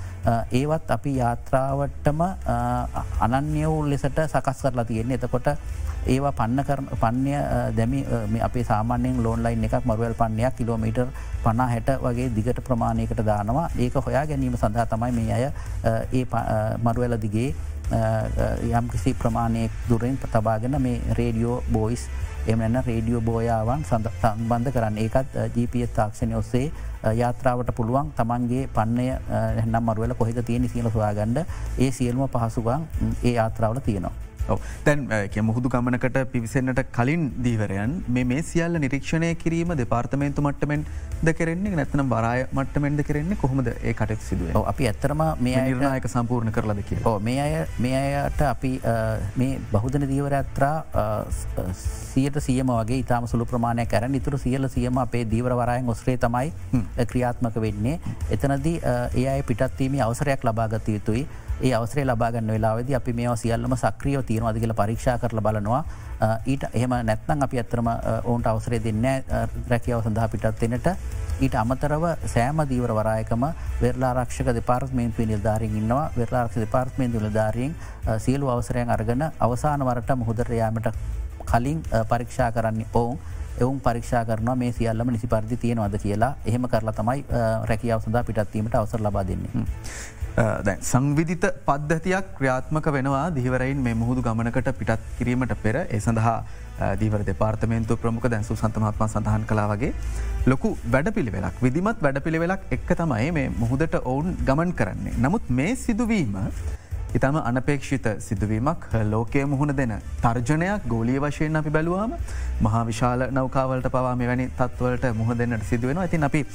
ඒවත් 0.52 0.92
අපි 0.92 1.12
යාත්‍රාවටම 1.18 2.22
අනන්‍යවුල් 3.20 3.90
ලෙසට 3.90 4.20
සකස් 4.28 4.62
කරලා 4.62 4.86
තියෙන්නේ. 4.86 5.20
එතකොට 5.20 5.48
ඒවා 6.16 6.34
පන්න 6.40 6.64
කර 6.68 6.82
පන්්‍ය 7.04 7.34
දැමි 7.78 8.00
අපේ 8.48 8.64
සාමාන්‍යෙන් 8.72 9.24
ලෝන්ලයින් 9.24 9.66
එකක් 9.68 9.88
මරුවල් 9.90 10.16
පන්නයක් 10.22 10.56
කිලෝමීටර් 10.60 11.08
පනා 11.46 11.68
හැට 11.74 11.90
වගේ 12.04 12.30
දිගට 12.36 12.62
ප්‍රමාණයකට 12.68 13.24
දානවා. 13.32 13.70
ඒක 13.78 13.96
හොයා 14.06 14.26
ගැනීම 14.30 14.56
සඳහා 14.62 14.86
තමයි 14.94 15.12
මේ 15.18 15.34
අය 15.38 15.46
ඒ 16.20 16.26
මරුවල 16.84 17.18
දිගේ 17.26 17.50
යම් 18.78 18.88
කිසි 18.94 19.14
ප්‍රමාණයක් 19.14 19.72
දුරෙන් 19.90 20.18
තබාගෙන 20.24 20.82
මේ 20.82 21.02
රේඩියෝ 21.20 21.64
බෝයිස් 21.72 22.04
එමන 22.48 22.78
රේඩියෝ 22.86 23.22
බෝයාවන් 23.22 23.84
සම්බන්ධ 23.90 24.72
කරන්න. 24.76 24.98
ඒකත් 25.06 25.36
ජීපිය 25.56 25.88
තාක්ෂණය 25.98 26.36
ඔස්සේ 26.42 26.72
යාත්‍රාවට 27.22 27.74
පුළුවන් 27.80 28.14
තමන්ගේ 28.20 28.70
පන්නය 28.78 29.10
හැනම් 29.32 29.84
මරුවල 29.90 30.16
කොහෙද 30.22 30.40
තියෙන 30.52 30.70
සියල 30.70 30.90
සොයාගණ්ඩ 30.96 31.44
ඒ 31.80 31.92
සියල්ම 31.92 32.24
පහසුගන් 32.38 32.88
ඒ 33.24 33.36
යාත්‍රාවල 33.40 33.84
තියෙනවා. 33.90 34.27
තැන් 34.86 35.08
මුහුදු 35.50 35.70
ගමනකට 35.74 36.18
පිවිසෙන්න්නට 36.34 36.82
කලින් 36.98 37.24
දීවරයන් 37.46 37.94
මේ 38.18 38.42
සියල්ල 38.52 38.80
නිරීක්ෂණය 38.84 39.30
කිරීම 39.44 39.74
දෙපාර්තමේන්තු 39.82 40.46
මට්ටමෙන් 40.48 40.86
ද 41.26 41.34
කරෙන්නේ? 41.40 41.76
නැතනම් 41.80 42.10
බරාය 42.14 42.46
මට්ටමෙන්ද 42.58 43.04
කරෙන්නේ? 43.10 43.40
කොහොමද 43.44 43.68
ඒ 43.74 43.94
කටක් 43.94 44.22
සිදුව? 44.30 44.62
අපි 44.74 44.90
ඇත්තරම 44.92 45.24
මේ 45.48 45.64
නිර්ණයක 45.68 46.08
සම්පූර්ණ 46.16 46.54
කරලද 46.58 46.84
කිය 46.90 47.00
මේ 47.30 47.40
අය 47.46 47.56
මේ 47.86 48.02
අයට 48.02 48.42
අපි 48.52 48.74
මේ 49.42 49.60
බහුදන 49.74 50.08
දීවර 50.12 50.38
ඇත්‍රා 50.40 50.76
සියට 51.84 52.40
සියම 52.48 52.72
වගේ 52.78 53.02
ඉතාම 53.04 53.28
සුළු 53.32 53.50
ප්‍රමාණය 53.54 53.86
කරන 53.96 54.16
ඉතුරු 54.22 54.38
සියල 54.46 54.70
සියම 54.76 55.02
අපේ 55.06 55.26
දීවරවරයෙන් 55.34 55.90
ඔස්්‍රේ 55.96 56.18
තමයි 56.18 56.54
ක්‍රියාත්මක 57.12 57.60
වෙන්නේ. 57.66 58.00
එතනදී 58.32 58.78
ඒ 58.86 59.28
අය 59.34 59.44
පිටත්වීම 59.52 60.00
අවසරයක් 60.08 60.48
ලබාගත 60.48 60.88
යුතුයි 60.96 61.28
ඒ 61.60 61.74
අවසරේ 61.74 62.06
ලබාගන්න 62.06 62.48
වෙලාවෙද 62.48 62.90
අපි 62.94 63.14
මේ 63.14 63.36
සියල්ලම 63.36 63.76
සක්‍රියෝ 63.76 64.24
තියෙනවාද 64.24 64.60
කියල 64.60 64.74
පරීක්ෂා 64.74 65.18
කරල 65.18 65.42
බලනවා. 65.42 65.84
ඊට 66.46 66.64
එහම 66.74 66.94
නැත්නම් 67.04 67.42
අපි 67.42 67.58
ඇත්තරම 67.58 67.88
ඔවුන්ට 68.24 68.48
අවසරේ 68.48 68.80
දෙන්න 68.80 69.06
රැකියාව 69.70 70.04
සඳහා 70.04 70.28
පිටත්වෙනට 70.28 70.88
ඊට 71.40 71.56
අමතරව 71.56 72.04
සෑම 72.26 72.62
දීවර 72.70 72.94
වරායකම 72.94 73.44
වෙරලාරක්ෂක 73.82 74.54
දෙපාර්ත්මේන්තු 74.54 75.26
නිල්ධාරින් 75.26 75.78
ඉන්නවා. 75.78 76.12
වෙරලාරක්ෂ 76.18 76.58
දෙපාර්ත්මේන්තු 76.58 77.20
නිලධාරියෙන් 77.20 77.76
සියලු 78.20 78.50
අවසරයන් 78.50 78.90
අර්ගන 78.90 79.26
අවසාන 79.40 79.86
වරට 79.86 80.18
මුහදරයාමට 80.18 80.94
කලින් 81.46 81.82
පරීක්ෂා 82.10 82.52
කරන්න 82.52 82.86
ඔවුන් 82.94 83.18
එවුන් 83.60 83.80
පරීක්ෂා 83.82 84.26
කරන 84.26 84.50
මේ 84.56 84.72
සියල්ලම 84.72 85.12
නිසි 85.12 85.28
පරිදි 85.28 85.58
තියෙනවද 85.58 85.98
කියලා. 85.98 86.36
එහෙම 86.46 86.68
කරලා 86.68 86.94
තමයි 86.94 87.26
රැකියාව 87.66 88.02
සඳහා 88.02 88.24
පිටත්වීමට 88.24 88.76
අවසර 88.76 89.02
ලබා 89.02 89.24
දෙන්නේ. 89.24 89.66
Uh, 90.38 90.62
දැන් 90.66 90.82
සංවිධිත 90.88 91.46
පද්ධතියක් 91.68 92.26
ක්‍රියාත්මක 92.38 92.88
වෙනවා 92.96 93.22
දිහිවරයින් 93.36 93.80
මේ 93.86 93.96
මුහුදු 94.02 94.22
ගමනකට 94.22 94.68
පිටත් 94.80 95.08
කිරීමට 95.18 95.54
පෙර 95.64 95.78
ඒ 95.80 96.00
සඳහා 96.00 96.36
uh, 96.36 96.92
දීවර 97.02 97.22
දෙපාර්තමේන්තු 97.30 97.98
ප්‍රමුඛ 98.04 98.28
දැන්සු 98.34 98.58
සන්තමත්ම 98.60 99.08
සඳහන් 99.08 99.48
කලා 99.52 99.66
වගේ 99.72 99.90
ලොකු 100.46 100.70
වැඩ 100.94 101.10
පිළිවෙලක් 101.16 101.58
විදිමත් 101.66 102.04
වැඩ 102.06 102.20
පිළිවෙලක් 102.26 102.70
එක්ක 102.78 102.92
තමයි 103.02 103.32
මේ 103.38 103.48
මුහුදට 103.62 103.98
ඔවුන් 104.04 104.38
ගමන් 104.50 104.76
කරන්නේ. 104.82 105.16
නමුත් 105.18 105.50
මේ 105.60 105.74
සිදුවීම 105.86 106.38
ඉතාම 107.16 107.38
අනපේක්ෂිත 107.42 108.08
සිදුවීමක් 108.20 108.88
ලෝකය 109.12 109.46
මුහුණ 109.46 109.76
දෙන 109.76 109.94
තර්ජනයක් 110.22 110.88
ගෝලිය 110.88 111.20
වශයෙන් 111.20 111.56
අපි 111.56 111.70
බැලුවම 111.70 112.14
මහා 112.62 112.84
විශාල 112.86 113.24
නෞකාවලට 113.32 113.90
පවා 113.90 114.16
මෙවැනි 114.16 114.48
තත්වලට 114.60 115.16
මුහ 115.16 115.38
දෙන්නට 115.38 115.64
සිදුවෙන 115.64 115.98
ඇතින් 115.98 116.24
අපි 116.24 116.46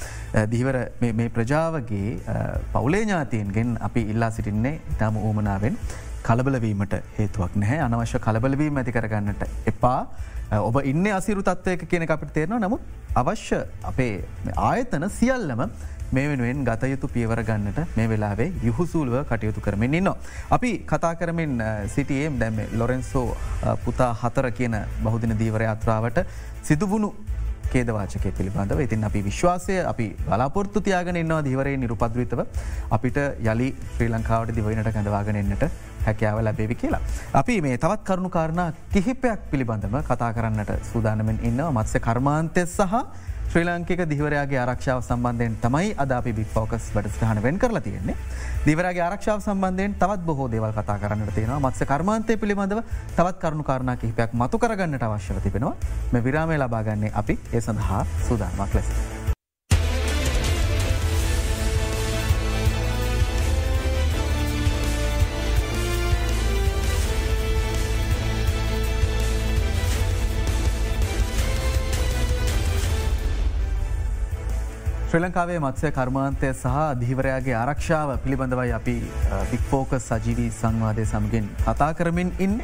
දිහිවර 0.53 0.79
මේ 1.01 1.29
ප්‍රජාවගේ 1.29 2.17
පවුලේ 2.73 3.03
ඥාතියන්ගෙන් 3.05 3.79
අපි 3.81 4.03
ඉල්ලා 4.15 4.31
සිටින්නේ 4.31 4.81
ඉතාම 4.95 5.17
ඌමනාවෙන් 5.17 5.79
කලබලවීමට 6.23 6.95
හේතුවක් 7.19 7.57
නැහැ. 7.57 7.81
අනවශ්‍ය 7.87 8.19
කලබලවීම 8.19 8.77
ඇති 8.77 8.93
කරගන්නට 8.93 9.43
එපා. 9.67 10.01
ඔබ 10.53 10.77
ඉන්න 10.85 11.07
අසිරු 11.19 11.43
තත්වයක 11.43 11.88
කියන 11.88 12.05
අපිට 12.09 12.35
තේරනවා. 12.37 12.61
නමුත් 12.61 12.83
අවශ්‍ය 13.15 13.59
අපේ 13.91 14.25
ආයතන 14.57 15.09
සියල්ලම 15.11 15.65
මේ 16.12 16.29
වෙනුවෙන් 16.29 16.64
ගතයුතු 16.64 17.09
පියවර 17.09 17.40
ගන්නට 17.42 17.96
මේ 17.96 18.09
වෙලාවේ 18.09 18.53
යුහුසූලුව 18.62 19.25
කටයුතු 19.25 19.61
කරමින් 19.61 19.94
ඉන්න. 19.94 20.11
අපි 20.51 20.70
කතා 20.87 21.14
කරමින් 21.14 21.62
සිටියම් 21.88 22.38
දැම 22.38 22.57
ලොරෙන්සෝ 22.75 23.27
පුතා 23.85 24.12
හතර 24.14 24.51
කියන 24.53 24.77
බහුදින 25.05 25.38
දීවර 25.38 25.64
අත්‍රාවට 25.66 26.25
සිදුවුණු 26.62 27.14
කේදවාචක 27.72 28.27
පිළිබඳව 28.37 28.81
ඉතින් 28.81 29.05
අපි 29.05 29.20
විශ්වාසය 29.25 29.79
අපි 29.85 30.07
බලාපොරත්තු 30.27 30.81
තියාගෙන 30.81 31.16
ඉන්නවා 31.16 31.40
දීවරයේ 31.46 31.81
නිරුපද්‍රිතව 31.85 32.44
අපිට 32.90 33.18
යළි 33.46 33.68
ශ්‍රී 33.94 34.11
ලංකාවට 34.11 34.55
දිවයිනට 34.59 34.92
කැඳවාගෙන 34.92 35.40
එන්නට 35.42 35.64
හැකයාව 36.07 36.44
ලැබේවි 36.44 36.75
කියලා. 36.75 37.03
අපි 37.35 37.61
මේ 37.61 37.79
තවත් 37.79 38.05
කරුණු 38.05 38.31
කාරණ 38.31 38.62
කිහිපයක් 38.92 39.51
පිළිබඳම 39.51 39.96
කතා 40.05 40.33
කරන්නට 40.33 40.72
සූදානමෙන් 40.92 41.38
ඉන්නවා 41.42 41.72
මත්ස්‍ය 41.72 42.01
කර්මාන්තය 42.01 42.66
සහ 42.68 43.05
ශ්‍රී 43.53 43.67
ලංකික 43.69 44.01
දිවරයාගේ 44.11 44.59
ආරක්ෂාව 44.61 45.03
සම්බන්ධයෙන් 45.05 45.57
තමයි 45.65 45.91
අදාපි 46.05 46.33
බික් 46.38 46.49
ෆෝකස් 46.55 46.87
බටස්ටහන 46.95 47.43
වෙන් 47.47 47.59
කරලා 47.61 47.85
තියෙන්නේ. 47.87 48.17
දිවරගේ 48.65 49.05
ආරක්ෂාව 49.09 49.45
සම්බන්ධයෙන් 49.45 49.99
තවත් 50.01 50.25
බොහෝ 50.31 50.49
දේවල් 50.49 50.73
කතා 50.73 50.99
කරන්නට 51.05 51.35
තියෙනවා. 51.37 51.61
මත්ස 51.61 51.85
කර්මාන්තය 51.93 52.41
පිළිබඳව 52.41 52.81
තවත් 53.17 53.38
කරුණු 53.45 53.71
කාරණ 53.71 53.99
කිහිපයක් 54.01 54.33
මතු 54.33 54.59
කරගන්නට 54.59 55.09
අවශ්‍යව 55.09 55.45
තිබෙනවා. 55.45 55.77
මේ 56.12 56.25
විරාමය 56.25 56.62
ලබාගන්නේ 56.65 57.12
අපි. 57.15 57.43
ඒ 57.53 57.61
සඳහා 57.61 58.07
සූදානමක් 58.29 58.75
ලෙස. 58.75 59.12
ශ්‍රී 75.12 75.25
ලංකාවේ 75.25 75.57
මත්සය 75.62 75.88
කර්මාන්තය 75.96 76.48
සහ 76.51 76.77
දිහිවරයාගේ 77.01 77.57
ආරක්ෂාව 77.57 78.11
පිළිබඳවයි 78.22 78.70
අපි 78.77 78.94
පික්‍ෆෝක 79.51 79.90
සජීවී 80.05 80.46
සංවාදය 80.61 81.05
සමගින් 81.11 81.51
කතා 81.66 81.88
කරමින් 81.98 82.31
ඉන්න. 82.46 82.55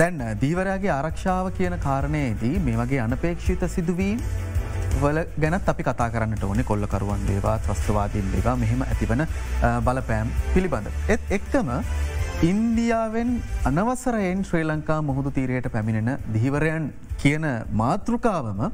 දැන් 0.00 0.20
දීවරයාගේ 0.42 0.92
ආරක්ෂාව 0.96 1.48
කියන 1.58 1.76
කාරණයේදී 1.86 2.60
මේ 2.66 2.76
වගේ 2.82 3.00
අනපේක්ෂිත 3.06 3.64
සිදුවීම් 3.76 4.20
වල 5.04 5.22
ගැනත් 5.46 5.72
අපි 5.74 5.88
කතා 5.88 6.10
කරන්නට 6.16 6.44
ඕනේ 6.50 6.68
කොල්ලකරුවන් 6.72 7.26
දේවා 7.30 7.56
ත්‍රස්ත්‍රවාදීන් 7.64 8.30
දේවා 8.36 8.56
මෙහෙම 8.66 8.84
ඇතිවන 8.90 9.26
බලපෑම් 9.88 10.36
පිළිබඳ. 10.52 10.92
එත් 11.08 11.36
එක්කම 11.40 11.74
ඉන්දියාවෙන් 12.52 13.36
අනවසරයෙන් 13.72 14.44
ශ්‍රී 14.50 14.68
ලංකා 14.68 15.02
මුහුදු 15.10 15.38
තීරයට 15.40 15.72
පැමිණෙන 15.72 16.18
දිහිවරයන් 16.36 16.94
කියන 17.22 17.52
මාතෘකාවම 17.84 18.66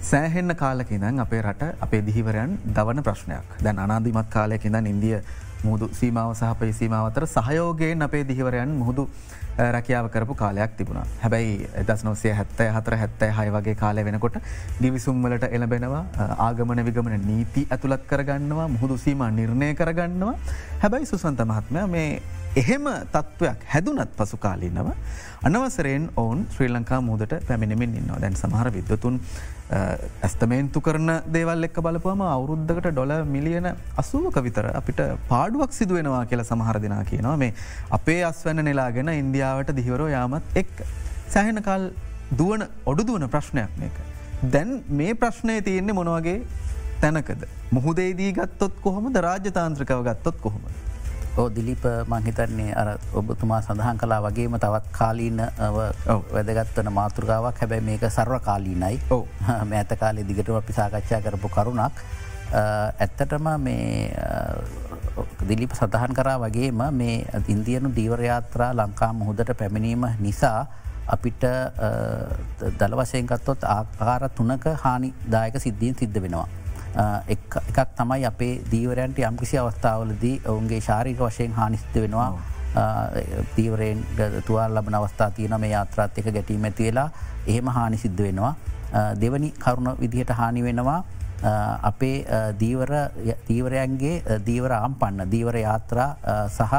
සෑහෙන්න 0.00 0.56
කාලකිදන් 0.56 1.20
අපේ 1.20 1.42
රට 1.42 1.76
අපේ 1.80 2.00
දිහිවරයන් 2.00 2.56
දවන 2.76 3.02
ප්‍රශ්නයක්. 3.02 3.48
දැන් 3.64 3.78
අනාධිමත් 3.78 4.30
කාලයකිදන් 4.30 4.86
ඉන්දිය 4.86 5.20
මුහුදු 5.64 5.88
සීමාව 5.92 6.32
සහපයි 6.34 6.72
සීමාවතර 6.72 7.26
සහයෝගයෙන් 7.26 8.02
අපේ 8.02 8.24
දිහිවරයන් 8.24 8.72
මුහුදු 8.78 9.04
රැකියාව 9.58 10.08
කරපු 10.08 10.34
කාලයක් 10.34 10.72
තිබුණ. 10.78 11.04
හැබැයි 11.22 11.68
එදස් 11.82 12.04
නොසේ 12.04 12.32
හැත්තය 12.32 12.70
හතර 12.76 12.96
හැත්තෑ 13.02 13.30
හය 13.38 13.46
වගේ 13.56 13.74
කාලය 13.74 14.04
වෙනකොට 14.04 14.40
ගිවිසුම්වලට 14.80 15.44
එළබෙනවා 15.50 16.02
ආගමන 16.48 16.84
විගමන 16.88 17.20
නීති 17.26 17.66
ඇතුළත් 17.70 18.08
කරගන්නවා 18.08 18.68
මුහුදු 18.68 18.96
සීම 18.96 19.24
නිර්ණය 19.38 19.74
කරගන්නවා. 19.74 20.34
හැබැයි 20.82 21.12
සුසන්ත 21.12 21.44
මහත්මය 21.44 21.86
මේ 21.86 22.10
එහෙම 22.56 22.88
තත්ත්වයක් 23.12 23.68
හැදුනත් 23.74 24.16
පසු 24.16 24.36
කාලින්නව 24.38 24.90
අනවසරයෙන් 25.44 26.10
ඔවුන් 26.16 26.46
ශ්‍රී 26.56 26.72
ලංකා 26.72 27.00
මුදට 27.02 27.40
පැමිණිමින් 27.48 27.96
ඉන්නවා. 28.00 28.20
දැන් 28.20 28.36
සමහර 28.36 28.72
විද්වතුන් 28.72 29.20
ඇස්තමේන්තු 29.70 30.80
කරන 30.86 31.10
දේවල් 31.34 31.68
එක් 31.68 31.76
බලපුම 31.86 32.22
අවුරුද්ධකට 32.26 32.88
ඩොල 32.90 33.12
මිලියන 33.34 33.68
අසුවක 34.02 34.38
විතර 34.46 34.66
අපිට 34.74 35.02
පාඩුවක් 35.28 35.72
සිදුවෙනවා 35.78 36.24
කියලා 36.30 36.48
සමහර 36.50 36.80
දෙනා 36.84 37.04
කියනවා 37.10 37.36
මේ 37.42 37.52
අපේ 37.98 38.20
අස්වැන්න 38.30 38.64
නෙලාගෙන 38.68 39.12
ඉන්දියාවට 39.14 39.70
දිහිවරෝ 39.78 40.08
යාමත් 40.14 40.58
එක් 40.62 40.72
සැහෙනකල් 41.34 41.86
දුවන 42.32 42.66
ඔඩු 42.86 43.06
දුවන 43.06 43.28
ප්‍රශ්නයක් 43.28 43.78
මේක. 43.78 43.96
දැන් 44.52 44.82
මේ 44.88 45.14
ප්‍රශ්නය 45.14 45.62
තියෙන්නේ 45.62 45.94
මොනවගේ 45.94 46.38
තැනකද. 47.00 47.46
මුහුදේදී 47.72 48.32
ගත්තොත් 48.32 48.74
කොහොමද 48.82 49.16
රාජ්‍යතාන්ත්‍රකව 49.26 50.02
ගත්තොත් 50.08 50.40
කොහොමද. 50.40 50.89
ඕ 51.36 51.48
දිලිප 51.48 51.84
මංහිතන්නේ 52.06 52.74
අර 52.74 52.88
ඔබතුමා 53.14 53.60
සඳහන් 53.62 53.98
කලා 53.98 54.20
වගේම 54.20 54.58
තවත් 54.58 54.90
කාලීන 54.92 55.42
වැදගත්වන 56.32 56.92
මාතෘගාවක් 56.92 57.60
හැබැයි 57.60 57.84
මේක 57.84 58.04
සර්ව 58.08 58.40
කාලීනයි 58.40 59.00
ඔව්. 59.10 59.26
මෑත 59.70 59.94
කාලේ 60.00 60.24
දිගටම 60.24 60.56
අපි 60.56 60.72
සාකච්ඡා 60.72 61.20
කරපු 61.20 61.48
කරුණක් 61.48 62.02
ඇත්තටම 62.52 63.48
මේ 63.58 64.10
දිලිප 65.46 65.72
සඳහන් 65.72 66.14
කරා 66.14 66.38
වගේම 66.40 66.82
මේ 66.92 67.16
ඉන්දියනු 67.48 67.94
දීවරයාත්‍රා 67.96 68.74
ලංකා 68.74 69.12
මුහුදට 69.12 69.56
පැමිණීම 69.56 70.06
නිසා 70.18 70.66
අපිට 71.06 71.42
දල 72.78 72.94
වශයෙන්කත්තොත් 72.96 73.64
ආකාර 73.66 74.30
තුනක 74.30 74.66
හානි 74.82 75.14
දායක 75.26 75.58
සිද්ධීන් 75.58 75.94
සිද්ධ 75.94 76.22
වෙනවා. 76.22 76.48
එකක් 77.28 77.78
තමයි 77.96 78.24
අපේ 78.26 78.54
දීවරයන්ට 78.70 79.18
යම්කිසි 79.20 79.58
අවස්ථාවලදී 79.58 80.40
ඔවුන්ගේ 80.46 80.80
ශාරික 80.80 81.18
වශයෙන් 81.18 81.52
හානිස්ත 81.52 81.94
වෙනවා. 81.94 82.32
තීවරයෙන් 83.56 84.04
තුවාල් 84.46 84.74
ලබන 84.74 84.94
අවස්ථා 84.94 85.30
තියන 85.30 85.54
මේ 85.60 85.70
යාත්‍රාත් 85.70 86.18
එක 86.18 86.32
ගැටීම 86.32 86.64
ඇති 86.64 86.84
වෙලා 86.84 87.10
එහෙම 87.46 87.66
හානි 87.68 87.96
සිද්ධ 87.96 88.22
වෙනවා. 88.22 88.54
දෙවනි 89.20 89.50
කරුණ 89.58 89.96
විදිහට 90.00 90.30
හානි 90.32 90.62
වෙනවා. 90.62 91.04
අපේ 91.82 92.24
දීවරයන්ගේ 93.48 94.40
දීවරාම් 94.46 94.94
පන්න 94.94 95.30
දීවර 95.30 95.56
යාත්‍රා 95.56 96.10
සහ 96.48 96.74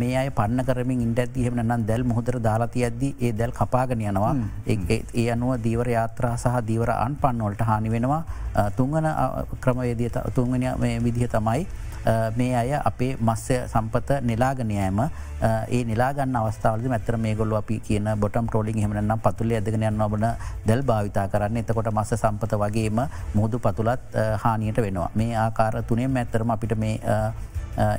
මේ 0.00 0.16
අය 0.16 0.30
පන්න 0.30 0.64
කරමින් 0.68 1.04
ඉන්ට 1.06 1.22
ඇතිහෙම 1.24 1.60
නම් 1.60 1.86
දැල් 1.90 2.04
මුහදර 2.12 2.38
දාලාති 2.48 2.84
ඇද්දි 2.88 3.14
ඒ 3.20 3.32
දැල් 3.32 3.52
කපාගෙන 3.60 4.02
යනවා. 4.10 4.34
ඒ 4.66 5.28
අනුව 5.36 5.56
දීවර 5.66 5.88
යාත්‍රා 5.96 6.34
සහ 6.36 6.58
දීවර 6.70 6.90
අන් 6.96 7.16
පන්නවලට 7.22 7.62
හානි 7.70 7.94
වෙනවා. 7.94 8.22
තුංගන 8.76 9.08
ක්‍රමවේදිය 9.60 10.10
තුංගන 10.34 10.68
විදිහ 11.06 11.28
තමයි. 11.28 11.66
මේ 12.36 12.54
අය 12.60 12.70
අපේ 12.74 13.16
මස්්‍ය 13.20 13.56
සම්පත 13.72 14.10
නිලාගනයෑම 14.28 14.98
ඒ 15.70 15.82
නිලාගන්න 15.90 16.36
අවස්ථාවද 16.40 16.86
මැතර 16.92 17.16
මේ 17.24 17.34
ගොල්ල 17.40 17.54
අපි 17.58 17.78
කියන 17.88 18.08
බොටම් 18.22 18.46
ටෝලිින් 18.48 18.82
හමනම් 18.84 19.22
පතුල 19.26 19.52
ඇදගෙන 19.58 19.86
යන්න 19.90 20.02
ඔබන 20.06 20.26
දැල් 20.66 20.82
භාවිතා 20.82 21.26
කරන්න. 21.28 21.62
එතකොට 21.62 21.90
මස්ස 21.94 22.18
සම්පත 22.18 22.58
වගේම 22.62 22.98
මුහදු 23.38 23.58
පතුලත් 23.58 24.18
හානියට 24.42 24.82
වෙනවා. 24.86 25.10
මේ 25.14 25.36
ආකාර 25.44 25.82
තුනේ 25.90 26.08
මැත්තරම 26.08 26.50
අපිට 26.50 26.74
මේ 26.78 26.98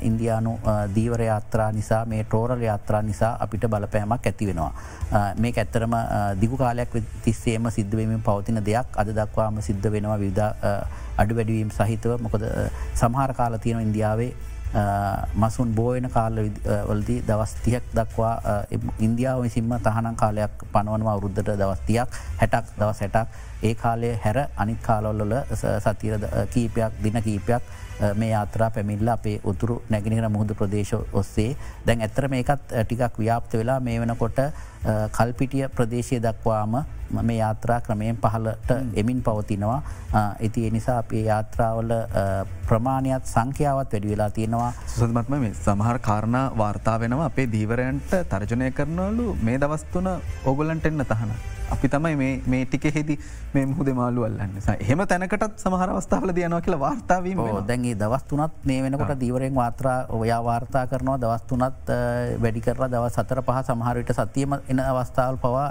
ඉන්දයානු 0.01 0.53
දීවර 0.95 1.21
යාත්‍රා 1.21 1.71
නිසා 1.71 2.05
මේ 2.05 2.23
ටෝරල් 2.23 2.61
යාත්‍රා 2.61 3.01
නිසා 3.01 3.33
අපිට 3.39 3.67
බලපෑමක් 3.67 4.25
ඇති 4.25 4.47
වෙනවා. 4.47 4.71
මේ 5.37 5.53
ඇත්තරම 5.57 5.95
දිගු 6.39 6.57
කාලයක් 6.57 6.95
තිස්සේම 7.23 7.71
සිද්ධවීම 7.71 8.21
පවතින 8.21 8.63
දෙයක් 8.65 8.97
අද 8.97 9.13
දක්වාම 9.15 9.61
සිද්ධ 9.61 9.91
වෙනවා 9.91 10.17
විධ 10.19 10.41
අඩු 11.17 11.35
වැඩවීම් 11.35 11.69
සහිතව 11.71 12.17
මොකද 12.19 12.43
සමහර 12.95 13.33
කාල 13.33 13.57
තියෙන 13.57 13.81
ඉන්දියාවේ 13.81 14.33
මසුන් 15.35 15.75
බෝයන 15.75 16.09
කාල 16.09 16.33
වලදී 16.87 17.21
දවස්තියක් 17.21 17.83
දක්වා 17.93 18.65
ඉන්දියාව 18.99 19.41
විසින්ම 19.41 19.73
තහනම් 19.79 20.15
කාලයක් 20.15 20.65
පනවනවා 20.73 21.13
අවරුද්ධට 21.13 21.53
දවස්තියක් 21.53 22.09
හැටක් 22.39 22.73
දවස් 22.79 22.99
හැටක් 22.99 23.27
ඒ 23.63 23.73
කාලය 23.75 24.09
හැර 24.23 24.37
අනිත් 24.57 24.81
කාලොල්ලොල 24.81 25.35
සතිර 25.79 26.17
කීපයක් 26.49 26.93
දින 27.03 27.21
කීපයක් 27.21 27.61
මේ 28.15 28.29
යාත්‍රා 28.29 28.69
පැමිල්ල 28.69 29.07
අපේ 29.07 29.37
උතුරු 29.43 29.81
නැගෙනහිර 29.89 30.29
මුහුදු 30.29 30.53
ප්‍රදේශ 30.53 30.93
ඔස්සේ. 31.13 31.49
දැන් 31.87 32.01
ඇත්තර 32.01 32.27
මේකත් 32.27 32.69
ටිකක් 32.69 33.19
ව්‍යාප්ත 33.19 33.57
වෙලා 33.61 33.79
මේ 33.79 33.99
වෙනකොට 33.99 34.39
කල්පිටිය 35.17 35.67
ප්‍රදේශය 35.75 36.19
දක්වාම 36.25 36.75
මේ 37.21 37.37
යාත්‍රා 37.37 37.79
ක්‍රමයෙන් 37.85 38.17
පහලට 38.23 38.71
එමින් 39.01 39.21
පවතිනවා. 39.23 39.79
ඇති 40.13 40.67
එනිසා 40.67 40.97
අපේ 41.03 41.23
යාත්‍රාවල 41.29 41.91
ප්‍රමාණයක් 42.67 43.25
සංඛ්‍යාවත් 43.33 43.93
වැඩි 43.93 44.11
වෙලා 44.13 44.29
තියෙනවා. 44.29 44.73
සුසමත්ම 44.97 45.39
මේ 45.45 45.53
සමහර 45.53 45.99
කාරණ 46.09 46.37
වාර්තා 46.57 46.99
වෙනවා. 46.99 47.31
අපේ 47.31 47.47
දීවරයන්ට 47.55 48.13
තර්ජනය 48.29 48.71
කරනවලු 48.71 49.37
මේ 49.41 49.57
දවස්තුන 49.65 50.09
ඔගොලන්ට 50.45 50.85
එන්න 50.91 51.05
තහන. 51.11 51.33
අපි 51.73 51.87
තමයි 51.89 52.15
මේ 52.51 52.65
ටික 52.65 52.85
හෙදි 52.95 53.15
මේ 53.53 53.65
මුහද 53.65 53.87
මාලු 53.99 54.25
අල්ලන්න. 54.25 54.57
හෙම 54.87 54.99
තැනකටත් 55.11 55.61
සමහර 55.63 55.89
අවස්ථාවල 55.93 56.33
දයනවා 56.37 56.61
කියලා 56.65 56.81
වාර්තාවීම 56.85 57.39
දැන්ගේ 57.69 57.95
දවස්තුනත් 58.01 58.67
මේ 58.69 58.83
වෙනකොට 58.83 59.13
දීවරෙන් 59.23 59.55
වාත්‍රා 59.61 59.95
ඔයා 60.09 60.41
වාර්තා 60.49 60.85
කරනවා. 60.91 61.17
දවස්තුනත් 61.23 61.93
වැඩි 62.43 62.61
කරලා 62.67 62.91
දව 62.95 63.09
සතර 63.15 63.41
පහ 63.47 63.63
සමහරවිට 63.69 64.13
සතියම 64.19 64.57
එන 64.73 64.83
අවස්ථාවල් 64.89 65.37
පවා 65.45 65.67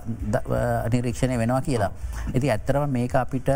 නිරීක්ෂණය 0.95 1.39
වෙනවා 1.43 1.61
කියලා. 1.69 1.91
ඇති 2.35 2.51
ඇත්තරව 2.55 2.87
මේක 2.97 3.15
අපිට 3.23 3.49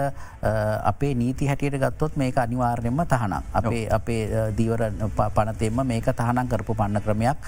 අපේ 0.93 1.13
නීති 1.23 1.49
හැටියට 1.51 1.79
ගත්තොත් 1.85 2.17
මේක 2.23 2.39
අනිවාර්යම 2.45 3.03
තහනම්. 3.13 3.43
අපේ 3.61 3.85
අපේ 3.99 4.23
දීවර 4.59 4.83
පනතෙම 5.37 5.83
මේක 5.93 6.09
තහනම් 6.21 6.49
කරපු 6.53 6.75
පන්න 6.81 7.03
ක්‍රමයක් 7.07 7.39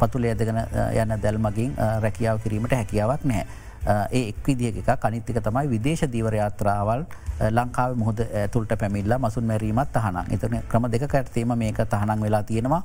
පතුල 0.00 0.28
ඇදගෙන 0.32 0.60
යන්න 1.02 1.16
දැල්මගින් 1.24 1.72
රැකියාව 2.04 2.44
කිරීමට 2.44 2.76
හැකියාවක් 2.80 3.24
නෑ. 3.32 3.46
ඒ 3.86 4.28
එක් 4.28 4.44
විදිහ 4.46 4.74
එක 4.82 5.00
කනිත්තික 5.00 5.40
තමයි 5.40 5.66
විදේශ 5.68 6.04
දීවරයාත්‍රාවල් 6.12 7.02
ලංකාව 7.38 7.94
මුහද 7.94 8.20
ඇතුළට 8.20 8.72
පැමිල්ල 8.78 9.14
මසුන් 9.18 9.44
මැරීමත් 9.46 9.92
තහනම්. 9.94 10.26
එතන 10.34 10.56
ක්‍රම 10.70 10.90
දෙක 10.90 11.06
කැටතේම 11.06 11.54
මේක 11.54 11.78
තහනම් 11.86 12.20
වෙලා 12.22 12.42
තියෙනවා. 12.42 12.82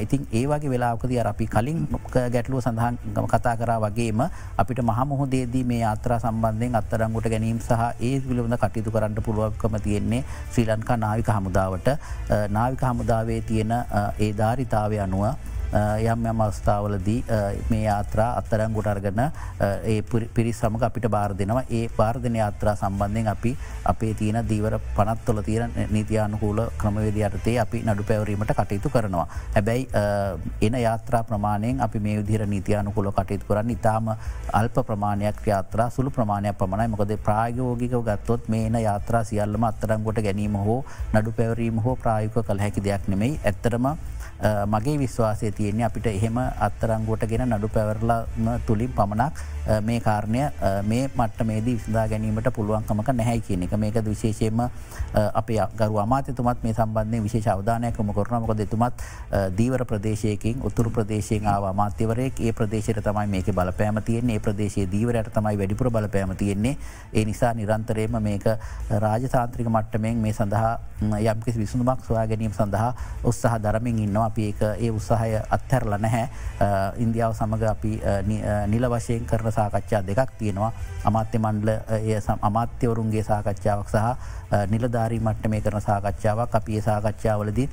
ඉතින් 0.00 0.26
ඒවාගේ 0.32 0.70
වෙලාකද 0.70 1.12
අපි 1.24 1.46
කලින් 1.46 1.86
ගැටලුව 2.14 2.60
සඳහන් 2.60 2.96
කතා 3.28 3.56
කරා 3.56 3.78
වගේම 3.80 4.24
අපිට 4.58 4.80
මහමුහදේදී 4.82 5.64
මේ 5.64 5.82
ආත්‍රා 5.84 6.18
සම්බන්ධයෙන් 6.18 6.74
අත්තරංගුට 6.74 7.28
ගැනීම් 7.28 7.60
සහ 7.60 7.82
ඒ 8.00 8.20
පිළිබඳ 8.20 8.56
කටයුතු 8.56 8.90
කරන්න 8.90 9.22
පුළුවක්කම 9.22 9.76
තියෙන්නේ 9.86 10.24
ශ්‍රී 10.52 10.66
ලංකා 10.66 10.96
නාවික 10.96 11.28
හමුදාවට. 11.28 11.88
නාවික 12.50 12.80
හමුදාවේ 12.82 13.40
තියෙන 13.42 13.72
ඒ 14.18 14.32
ධාරිතාවය 14.32 15.00
අනුව 15.00 15.52
යම් 15.74 16.26
යම් 16.30 16.40
අවස්ථාවලදී 16.46 17.20
මේ 17.70 17.82
යාත්‍රා 17.84 18.28
අත්තරංගුට 18.40 18.86
අර්ගන 18.92 19.20
ඒ 19.92 20.02
පිරිස් 20.36 20.60
සමඟ 20.62 20.84
අපිට 20.88 21.08
බාර 21.16 21.34
දෙනවා. 21.40 21.64
ඒ 21.70 21.88
පාර්ධන 21.98 22.36
යාත්‍රා 22.42 22.74
සම්බන්ධයෙන් 22.82 23.28
අපි 23.34 23.56
අපේ 23.92 24.12
තියන 24.20 24.38
දීවර 24.50 24.78
පනත්වල 24.96 25.42
තියෙන 25.48 25.72
නීතියානුකූල 25.96 26.60
ක්‍රමවේදයටතේ 26.82 27.56
අපි 27.64 27.82
නඩු 27.86 28.06
පැවරීමට 28.10 28.54
කටයුතු 28.60 28.94
කරනවා. 28.96 29.26
හැබැයි 29.56 29.88
එන 30.68 30.78
යාත්‍රා 30.86 31.22
ප්‍රමාණයෙන් 31.30 31.80
අපි 31.88 31.98
මේ 32.06 32.16
විදිර 32.20 32.46
නීතියානුකුල 32.54 33.10
කටයුතු 33.18 33.50
කරන්න 33.50 33.74
ඉතාම 33.76 34.14
අල්ප 34.60 34.78
ප්‍රමාණයක් 34.90 35.42
යාත්‍රා 35.52 35.90
සුළු 35.90 36.10
ප්‍රමාණයක් 36.10 36.58
පමණයි. 36.58 36.88
මොකද 36.94 37.16
ප්‍රායෝගිකව 37.26 38.02
ගත්තොත් 38.10 38.48
මේ 38.48 38.66
එන 38.70 38.78
යාත්‍රා 38.88 39.24
සියල්ලම 39.24 39.64
අත්තරංගොට 39.70 40.22
ගැනීම 40.28 40.56
හෝ 40.66 40.80
නඩු 41.14 41.32
පැවරීම 41.38 41.82
හෝ 41.84 41.96
ප්‍රායුක 41.96 42.38
කළ 42.46 42.62
හැකි 42.64 42.84
දෙයක් 42.88 43.08
නෙමෙයි. 43.12 43.40
ඇත්තරම 43.44 43.86
මගේ 44.66 44.96
විශ්වාසය 44.98 45.50
තියෙන්නේ 45.52 45.86
අපිට 45.86 46.06
එහෙම 46.08 46.38
අත්තරංගුවට 46.60 47.26
ගෙන 47.26 47.44
නඩු 47.48 47.68
පැවරලම 47.68 48.48
තුළින් 48.66 48.92
පමණක් 48.92 49.36
මේ 49.82 50.00
කාරණය 50.00 50.40
මේ 50.84 51.08
මට්ට 51.08 51.44
මේදී 51.44 51.74
විසඳා 51.76 52.08
ගැනීමට 52.08 52.48
පුළුවන්කමක 52.56 53.08
නැහැ 53.14 53.40
කියන 53.40 53.62
එක. 53.62 53.76
මේක 53.76 53.94
විශේෂයෙන්ම 54.04 54.60
අපේ 55.34 55.60
ගරු 55.76 55.98
අමාතතුමත් 55.98 56.62
මේ 56.62 56.74
සම්බන්ධය 56.74 57.22
විශේෂ 57.22 57.48
අවධානයකම 57.48 58.12
කරනමක 58.12 58.52
දෙතුමත් 58.54 59.04
දීවර 59.56 59.84
ප්‍රදේශයකින් 59.84 60.60
උතුරු 60.62 60.90
ප්‍රදේශයෙන් 60.90 61.46
ආව 61.46 61.64
අමාත්‍යවරයෙක්. 61.64 62.40
ඒ 62.40 62.52
ප්‍රදේශයට 62.52 63.00
තමයි 63.00 63.26
මේක 63.26 63.48
බලපෑම 63.48 64.02
තියන්නේ. 64.02 64.36
ඒ 64.36 64.40
ප්‍රදේශයේ 64.40 64.86
දීවරයට 64.86 65.32
තමයි 65.32 65.58
වැඩිපුර 65.58 65.90
බලපෑම 65.90 66.36
තියෙන්නේ. 66.36 66.76
ඒ 67.12 67.24
නිසා 67.24 67.54
නිරන්තරයම 67.54 68.20
මේක 68.20 68.44
රාජතාන්ත්‍රික 68.90 69.68
මට්ටමෙන් 69.68 70.16
මේ 70.18 70.32
සඳහා 70.32 70.78
යම්කිසි 71.02 71.58
විසුඳුමක් 71.58 72.04
සොයා 72.04 72.26
ගැනීම 72.26 72.52
සඳහා 72.52 72.92
උත්සාහ 73.24 73.58
දරමින් 73.58 73.98
ඉන්නවා. 73.98 74.26
අපි 74.26 74.46
ඒක 74.46 74.62
ඒ 74.76 74.90
උත්සාහය 74.90 75.40
අත්හැරල 75.50 75.98
නැහැ. 75.98 76.28
ඉන්දියාව 76.98 77.32
සමඟ 77.32 77.66
අපි 77.70 77.92
නිල 78.68 78.88
වශයෙන් 78.90 79.26
කරන 79.26 79.53
සාකච්ඡා 79.56 80.02
දෙකක් 80.08 80.30
තියෙනවා. 80.38 80.72
අමාත්‍ය 81.04 81.38
මණ්ඩල 81.38 81.70
අමාත්‍යවරුන්ගේ 82.48 83.24
සාකච්ඡාවක් 83.30 83.88
සහ 83.94 84.06
නිලධාරී 84.72 85.20
මට්ට 85.20 85.50
මේ 85.52 85.60
කරන 85.60 85.80
සාකච්ඡාවක් 85.88 86.54
අපේ 86.60 86.80
සාකච්ඡාවලදීත් 86.88 87.70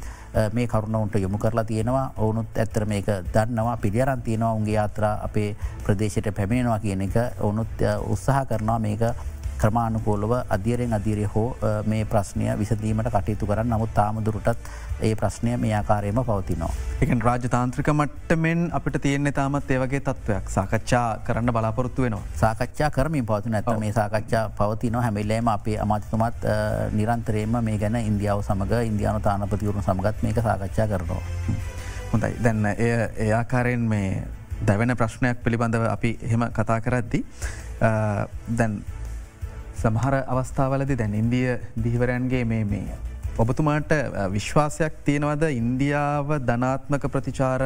මේ 0.53 0.67
කරුණවන්ට 0.67 1.15
යොමු 1.25 1.37
කරලා 1.37 1.63
තියෙනවා. 1.63 2.05
ඔවුනුත් 2.17 2.57
ඇත්තර 2.57 2.85
මේක 2.85 3.05
දන්නවා. 3.33 3.77
පිළියරන් 3.77 4.21
තියෙනවා. 4.21 4.53
උන්ගේ 4.53 4.75
යාත්‍රා 4.79 5.13
අපේ 5.27 5.55
ප්‍රදේශයට 5.83 6.31
පැමිණෙනවා 6.35 6.79
කියන 6.79 7.01
එක. 7.01 7.15
ඔවුනුත් 7.39 7.85
උත්සාහ 8.07 8.45
කරනවා 8.45 8.79
මේක 8.79 9.01
ක්‍රමාණුකෝලව 9.61 10.31
අධියරෙන් 10.55 10.93
අධීරය 10.97 11.25
හෝ 11.33 11.47
මේ 11.93 12.05
ප්‍රශ්නය 12.13 12.47
විසදීමට 12.61 13.09
කටයුතු 13.15 13.49
කරන්න 13.49 13.73
නමුත් 13.73 13.93
තාමදුරටත් 13.99 14.69
ඒ 15.01 15.13
ප්‍රශ්නය 15.15 15.57
මේ 15.57 15.73
ආකාරයම 15.79 16.21
පවතිනවා. 16.29 16.71
එක 17.01 17.13
රාජතාන්ත්‍රික 17.27 17.91
මට්ටමෙන් 17.93 18.69
අපිට 18.79 18.97
තියෙන්නේ 19.01 19.35
තාමත් 19.39 19.71
ඒවගේ 19.71 20.01
තත්ත්වයක් 20.07 20.49
සාකච්ඡා 20.55 21.05
කරන්න 21.27 21.53
බලාපොරොත්තු 21.53 22.07
වෙනවා. 22.07 22.23
සාකච්ඡා 22.43 22.89
කරමින් 22.97 23.25
පවතින 23.25 23.55
ඇත 23.59 23.71
මේ 23.79 23.93
සාකච්ඡා 23.99 24.43
පවතින 24.59 24.99
හැමිල්ලේම 25.05 25.47
අපේ 25.47 25.77
අමාතිතුමත් 25.85 26.47
නිරන්තරයම 26.99 27.57
මේ 27.69 27.77
ගැන 27.77 27.95
ඉන්දියාව 28.01 28.43
සමඟ 28.47 28.85
ඉන්දියානු 28.91 29.19
තානපතිවරුණු 29.29 29.87
සමගත් 29.87 30.23
මේක 30.23 30.43
සාකච්ඡා 30.49 30.87
කරනවා. 30.87 31.23
හොඳයි 32.13 32.31
දැන්න 32.43 32.65
එය 32.65 32.91
එයාකාරයෙන් 33.25 33.83
මේ 33.93 34.07
දැවෙන 34.67 34.95
ප්‍රශ්නයක් 34.97 35.43
පිළිබඳව 35.43 35.85
අපි 35.89 36.17
එහෙම 36.21 36.43
කතා 36.57 36.79
කරද්දි 36.87 37.21
දැන් 38.57 38.73
සමහර 39.81 40.15
අවස්ථාවලදි 40.25 40.95
දැන් 40.97 41.13
ඉන්දිය 41.15 41.57
දීවරයන්ගේ 41.83 42.43
මේ 42.45 42.65
මේ 42.65 42.97
ඔබතුමාට 43.37 43.91
විශ්වාසයක් 44.33 45.01
තියෙනවද? 45.05 45.43
ඉන්දියාව 45.51 46.37
ධනාත්මක 46.45 47.07
ප්‍රතිචාර 47.07 47.63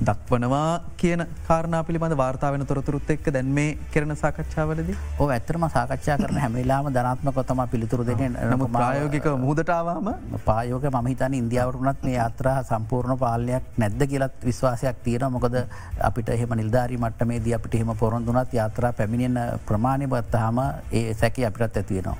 දක්වනවා 0.00 0.80
කියන 0.96 1.26
කාරණා 1.46 1.82
පිළිබඳ 1.84 2.16
වාර්තාාවෙන 2.16 2.66
තොරතුරුත් 2.66 3.10
එක්ක 3.10 3.30
දැන් 3.32 3.48
මේ 3.56 3.78
කරන 3.92 4.14
සාකච්ඡාවලද 4.16 4.90
ඕ 5.18 5.28
ඇත්තරම 5.28 5.64
සාකච්ඡා 5.68 6.18
කරන 6.18 6.38
හැමිලාම 6.38 6.90
ධනාත්මකොතම 6.94 7.62
පිළිතුරු 7.72 8.06
දෙන 8.06 8.36
නම 8.44 8.64
ප්‍රායෝගික 8.68 9.26
මුහදටාවාම? 9.38 10.12
පායෝක 10.44 10.86
මහිතන 10.98 11.34
ඉන්දියාවරුනත් 11.34 12.02
මේ 12.02 12.18
අත්‍රහ 12.18 12.60
සම්පූර්ණ 12.70 13.18
පාලයක් 13.18 13.64
නැද්ද 13.76 14.06
කියලත් 14.12 14.38
විශ්වාසයක් 14.44 15.02
තියෙන 15.04 15.32
මොකද 15.32 15.58
අපිට 16.00 16.28
එහෙම 16.28 16.54
නිල්ධාරි 16.62 16.98
මට්ට 16.98 17.26
මේ 17.26 17.40
දී 17.40 17.56
අපිට 17.58 17.74
එහෙම 17.74 17.92
පොරොන්දුනත් 17.96 18.52
යාත්‍රා 18.52 18.92
පැමිණෙන 18.92 19.60
ප්‍රමාණය 19.66 20.06
බත්තහම 20.06 20.62
ඒ 20.92 21.14
සැකි 21.14 21.44
අපිටත් 21.44 21.76
ඇතිවෙනවා. 21.76 22.16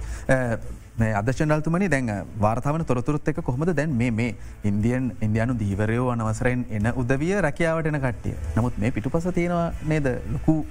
අදශනල්තුමනි 0.98 1.88
දැන් 1.88 2.08
වාර්තාවන 2.40 2.84
තොරතුරත් 2.84 3.28
එක 3.28 3.40
කොහොමද? 3.42 3.70
දැන් 3.74 3.92
මේ 3.94 4.34
ඉන්දියන් 4.64 5.12
ඉන්දයානු 5.22 5.54
දීවරයෝ 5.58 6.10
අනවසරෙන් 6.14 6.64
එන 6.70 6.92
උදවිය 6.96 7.40
රැකියාවටන 7.46 8.00
කට්ටිය. 8.00 8.34
නමුත් 8.56 8.78
මේ 8.78 8.90
පිටු 8.90 9.10
පස 9.10 9.28
තියෙනවා 9.34 9.72
නේද? 9.86 10.08
ලොකු 10.32 10.66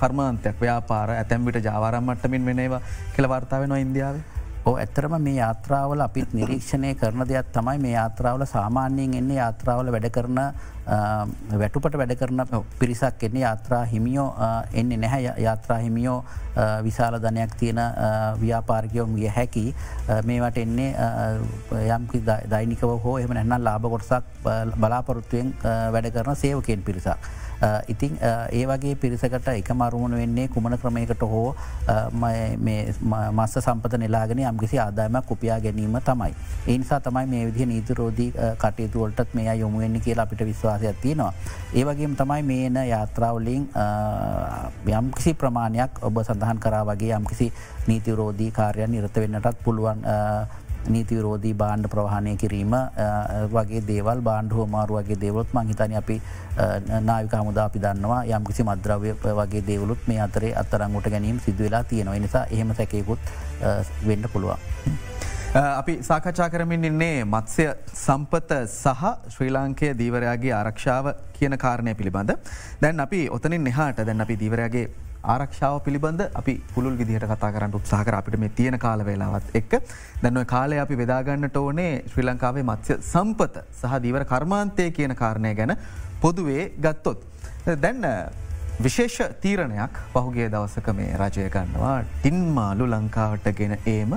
කර්මාන්තයක් 0.00 0.60
ව්‍යාපාර 0.60 1.10
ඇතැම්විට 1.16 1.64
ජාවාරම්මට්ටමින් 1.64 2.44
වෙනවා 2.44 2.82
කෙළවාර්තාවෙනවා 3.16 3.80
ඉන්දියාවේ. 3.86 4.39
ඕ 4.62 4.74
ඇත්තරම 4.76 5.14
මේ 5.18 5.34
යාත්‍රාවල 5.34 6.00
අපිත් 6.00 6.32
නිරීක්ෂණය 6.32 6.94
කරන 6.94 7.24
දෙයක් 7.24 7.48
තමයි 7.52 7.78
මේ 7.78 7.92
යාත්‍රාවල 7.92 8.44
සාමාන්‍යයෙන් 8.46 9.14
එන්නේ 9.14 9.38
යාත්‍රාවල 9.38 9.88
වැඩ 9.88 10.08
කරන 10.10 10.40
වැටුපට 11.54 11.96
වැඩ 11.96 12.14
කරන 12.16 12.44
පිරිසක් 12.78 13.22
එන්නේ 13.22 13.42
යාත්‍රා 13.42 13.84
හිමියෝ 13.86 14.28
එන්නේ 14.74 14.98
නැහැ 14.98 15.34
යාත්‍රා 15.38 15.78
හිමියෝ 15.78 16.18
විශාල 16.82 17.16
ධනයක් 17.18 17.56
තියෙන 17.56 17.80
ව්‍යාපාර්කයෝම් 18.40 19.14
විය 19.14 19.28
හැකි 19.30 19.66
මේවට 20.24 20.58
එන්නේ 20.58 20.94
යම්කි 21.88 22.24
දෛනිකව 22.50 22.96
හෝ 23.04 23.18
එම 23.18 23.32
නැන්නම් 23.32 23.64
ලාභ 23.64 23.88
කොටසක් 23.88 24.48
බලාපොරොත්තුවෙන් 24.76 25.54
වැඩ 25.64 26.12
කරන 26.12 26.36
සේවකෙන් 26.36 26.82
පිරිසක්. 26.82 27.30
ඉතිං 27.88 28.16
ඒ 28.52 28.64
වගේ 28.66 28.94
පිරිසකට 28.96 29.48
එක 29.48 29.70
මරුණු 29.72 30.16
වෙන්නේ 30.16 30.48
කුමන 30.48 30.76
ක්‍රමයකට 30.78 31.22
හෝ 31.22 31.54
මස්ස 33.32 33.58
සම්පත 33.60 33.98
නිලාගෙන 33.98 34.38
යම්කිසි 34.40 34.78
ආදායමක් 34.78 35.26
කුපියා 35.26 35.60
ගැනීම 35.60 35.98
තමයි. 36.00 36.34
ඒනිසා 36.66 37.00
තමයි 37.00 37.26
මේ 37.26 37.46
විදිහ 37.46 37.66
නීතිරෝධී 37.66 38.32
කටයුතුවලටත් 38.58 39.34
මේ 39.34 39.54
යොමුවෙන්නේ 39.54 40.00
කියලා 40.00 40.24
අපිට 40.24 40.46
විශ්වාසයක් 40.46 41.00
තියෙනවා. 41.00 41.32
ඒවගේම 41.74 42.16
තමයි 42.16 42.42
මේන 42.42 42.80
යාත්‍රාවලින් 42.88 43.68
යම්කිසි 44.88 45.34
ප්‍රමාණයක් 45.34 46.02
ඔබ 46.02 46.22
සඳහන් 46.24 46.58
කරා 46.58 46.84
වගේ 46.86 47.12
යම්කිසි 47.16 47.52
නීතිරෝධී 47.86 48.50
කාර්යන් 48.50 48.90
නිරත 48.90 49.14
වෙන්නටත් 49.16 49.62
පුළුවන් 49.64 50.04
නීතිවරෝධී 50.88 51.54
බාණ්ඩ 51.54 51.88
ප්‍රවාහණය 51.92 52.36
කිරීම 52.36 52.74
වගේ 53.54 53.82
දේවල් 53.90 54.22
බාණ්ඩ 54.28 54.56
හෝමාරු 54.58 54.98
වගේ 55.00 55.20
දේවලොත් 55.24 55.52
මංහිතන 55.52 55.96
අපි 56.02 56.20
නාවික 57.00 57.34
හමුදා 57.40 57.64
අපි 57.70 57.82
දන්නවා. 57.84 58.22
යම් 58.24 58.44
කිසි 58.44 58.62
මද්‍රව්‍ය 58.62 59.14
වගේ 59.40 59.66
දේවලුත් 59.66 60.08
මේ 60.08 60.20
අතරේ 60.20 60.54
අත්තරංගුට 60.62 61.10
ගැනීම 61.10 61.40
සිදුවෙලා 61.46 61.84
තියෙනවා. 61.84 62.18
නිසා 62.18 62.46
එහෙම 62.50 62.74
සැකයකුත් 62.74 63.18
වෙන්න 64.06 64.28
පුළුවන්. 64.32 64.58
අපි 65.54 65.98
සාකච්ඡා 66.02 66.48
කරමින් 66.50 66.84
ඉන්නේ 66.84 67.24
මත්සය 67.24 67.64
සම්පත 67.92 68.50
සහ 68.66 69.04
ශ්‍රී 69.34 69.52
ලාංකය 69.56 69.92
දීවරයාගේ 69.98 70.52
ආරක්ෂාව 70.54 71.12
කියන 71.38 71.58
කාරණය 71.58 71.94
පිළිබඳ. 71.94 72.30
දැන් 72.82 73.00
අපි 73.00 73.28
ඔතනින් 73.38 73.66
එහාට 73.66 74.04
දැන් 74.06 74.20
අපි 74.20 74.36
දීවරයාගේ 74.42 74.84
ආරක්ෂාව 75.24 75.80
පිළිබඳ 75.80 76.20
අපි 76.34 76.54
පුළුල් 76.74 76.96
විදිහට 76.96 77.26
කතා 77.26 77.52
කරන්න 77.52 77.74
උත්සාහකර 77.74 78.14
අපිට 78.14 78.38
මේ 78.38 78.48
තියෙන 78.50 78.78
කාල 78.78 79.04
වෙලාවත් 79.04 79.54
එක් 79.54 79.72
දැන්ව 80.22 80.44
කාලය 80.46 80.78
අපි 80.78 80.96
වෙදාගන්නට 80.96 81.56
ඕනේ 81.56 82.04
ශ්‍රී 82.06 82.26
ලංකාවේ 82.26 82.64
මත්ස්‍ය 82.64 82.96
සම්පත 83.02 83.64
සහ 83.72 83.96
දීවර 84.02 84.24
කර්මාන්තය 84.24 84.90
කියන 84.90 85.14
කාරණය 85.14 85.54
ගැන 85.54 85.76
පොදුවේ 86.20 86.72
ගත්තොත්. 86.78 87.26
දැන්න 87.76 88.06
විශේෂ 88.80 89.18
තීරණයක් 89.40 90.00
පහුගේ 90.14 90.48
දවසක 90.48 90.88
මේ 90.92 91.12
රජය 91.14 91.48
ගන්නවා 91.48 91.96
ටින්මාලු 92.14 92.88
ලංකාවට 92.88 93.52
ගෙන 93.52 93.76
ඒම 93.86 94.16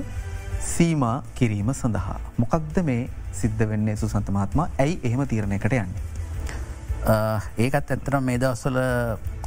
සීමා 0.62 1.18
කිරීම 1.36 1.74
සඳහා. 1.74 2.20
මොකක්ද 2.38 2.82
මේ 2.84 3.10
සිද්ධ 3.34 3.68
වෙන්නේ 3.70 3.96
සුසන්තමාත්මා 3.96 4.70
ඇයි 4.80 5.00
එහෙම 5.04 5.28
තීරණයකට 5.28 5.74
යන්නේ. 5.74 6.12
ඒකත් 7.58 7.92
ඇත්තන 7.92 8.24
මේ 8.24 8.40
දවස්සල 8.40 8.80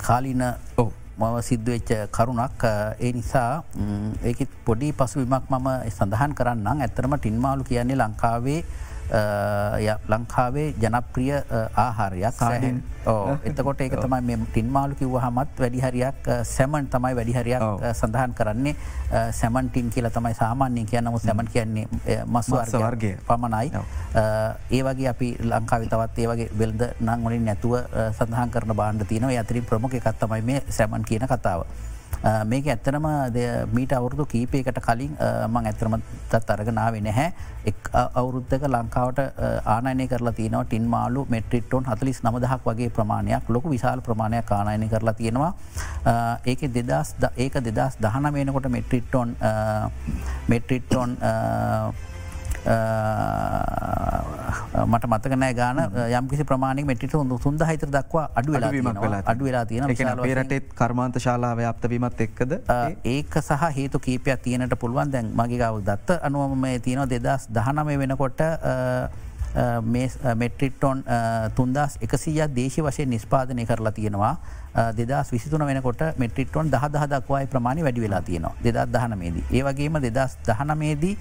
කාලින 0.02 0.42
ඕ 0.76 0.92
මව 1.18 1.34
සිද්ධවෙච්ච 1.42 1.90
කරුණක් 2.10 2.64
ඒ 3.00 3.12
නිසා 3.12 3.50
ඒකත් 4.22 4.50
පොඩි 4.64 4.88
පසුවිමක් 4.92 5.46
මම 5.50 5.68
සඳහන් 5.88 6.32
කරන්න 6.34 6.82
ඇත්තරම 6.82 7.14
ටින්මාලු 7.16 7.64
කියන්නේ 7.64 7.96
ලංකාවේ 7.96 8.60
ලංකාවේ 9.10 10.74
ජනප්‍රිය 10.82 11.32
ආහාරයක්. 11.76 12.34
කාඩින් 12.38 12.82
එතකොට 13.44 13.80
ඒක 13.80 13.96
තමයි 14.04 14.36
ටින්මාලු 14.50 14.94
කිව්ව 14.94 15.18
හමත් 15.22 15.58
වැඩිහරියක් 15.58 16.30
සැමන් 16.44 16.88
තමයි 16.90 17.14
වැඩිහරයක් 17.14 17.62
සඳහන් 17.92 18.34
කරන්නේ. 18.34 18.76
සැමන්ටින් 19.32 19.90
කියල 19.90 20.10
තමයි 20.10 20.34
සාමාන්‍යය 20.34 20.84
කියන්නම 20.84 21.18
සැමන් 21.18 21.48
කියන්නේ 21.54 21.86
මස්වාර්ග 22.26 22.74
වර්ගය. 22.74 23.12
පමණයි. 23.28 23.70
ඒ 24.70 24.82
වගේ 24.82 25.08
අපි 25.08 25.28
ලංකාව 25.40 25.88
තවත් 25.88 26.18
ඒ 26.18 26.28
වගේ 26.28 26.50
වෙල්ද 26.58 26.82
නංවලින් 27.00 27.44
නැතුව 27.44 27.76
සඳහන් 28.12 28.50
කරන 28.50 28.74
බාණ්ඩ 28.74 29.06
තියනව. 29.06 29.30
ඇතරින් 29.30 29.64
ප්‍රමුඛ 29.64 29.94
එකත්තමයි 29.94 30.42
මේ 30.42 30.62
සැමන් 30.68 31.04
කියන 31.04 31.26
කතාව. 31.26 31.66
මේක 32.52 32.66
ඇත්තනම 32.74 33.06
මීට 33.76 33.92
අවුරුදු 33.98 34.24
කීපයකට 34.32 34.80
කලින් 34.86 35.12
මං 35.50 35.66
ඇතරමතත් 35.70 36.50
අරගනාවේ 36.54 37.02
නැහැ. 37.08 37.28
එක් 37.70 37.90
අවුරුද්ධක 37.92 38.66
ලංකාවට 38.74 39.20
ආනයනය 39.74 40.08
කරලා 40.12 40.34
තියනව 40.40 40.64
ටින් 40.66 40.88
මාලු 40.94 41.26
මෙට්‍රිට්ටොන් 41.34 41.84
හතලිස් 41.90 42.22
නමදහක් 42.24 42.62
වගේ 42.70 42.90
ප්‍රමාණයක් 42.98 43.50
ලොකු 43.56 43.74
විශාල 43.74 44.00
ප්‍රමාණයක් 44.08 44.50
ආනයනය 44.58 44.88
කරලා 44.88 45.16
තියෙනවා. 45.20 45.52
ඒක 46.46 46.66
දෙදස් 46.76 47.14
ඒක 47.36 47.60
දෙදස් 47.68 48.00
දහන 48.00 48.32
මේනකොට 48.32 48.68
මෙට්‍රිට්ටොන් 48.76 49.36
මෙට්‍රිට්ටොන් 50.48 51.16
මට 54.92 55.04
මතකනෑ 55.12 55.54
ගාන 55.58 55.78
යම්කිසි 56.18 56.44
ප්‍රමාණය 56.44 56.84
මටිට 56.84 57.14
හොඳ 57.18 57.32
සුන්ද 57.44 57.62
හිතර 57.68 57.90
දක්වා 57.96 58.26
අඩු 58.40 58.56
වෙලාවීමක් 58.56 59.00
වෙලා 59.04 59.22
අඩු 59.32 59.48
වෙලා 59.48 59.64
තියෙන 59.70 59.92
පේරටත් 60.22 60.72
කර්මාන්ත 60.80 61.20
ශාලාව 61.26 61.62
අපතවීමත් 61.72 62.20
එක්කද? 62.26 62.52
ඒක 63.04 63.38
සහ 63.42 63.62
හේතු 63.78 63.98
කීපයක් 64.06 64.42
තියනට 64.46 64.74
පුළුවන්. 64.82 65.12
දැන් 65.14 65.30
මගේ 65.40 65.60
ගව 65.62 65.84
දත්ත 65.90 66.18
අනුවම 66.28 66.58
මේ 66.66 66.78
තියෙනවා 66.88 67.10
දෙදස් 67.14 67.48
දහනම 67.50 67.88
වෙනකොට 68.02 68.40
මෙට්‍රිට්ටොන් 70.42 71.02
තුන්දස් 71.56 71.98
එකසිය 72.02 72.40
දේශ 72.58 72.78
වශය 72.86 73.06
නිස්පාදනය 73.14 73.66
කරලා 73.66 73.92
තියෙනවා. 73.98 74.36
දෙදස් 74.98 75.32
විසිතුන 75.32 75.64
වෙනකොට 75.70 76.02
මෙට්‍රිටොන් 76.22 76.70
දහ 76.70 76.84
දහක්වායි 76.94 77.46
ප්‍රමාණි 77.54 77.82
වැඩි 77.86 78.04
වෙලා 78.04 78.22
තියෙනවා. 78.28 78.54
දෙදත් 78.64 78.92
දහනමේදී. 78.92 79.44
ඒවගේම 79.58 79.98
දෙදස් 80.06 80.36
දහනමේදී 80.48 81.16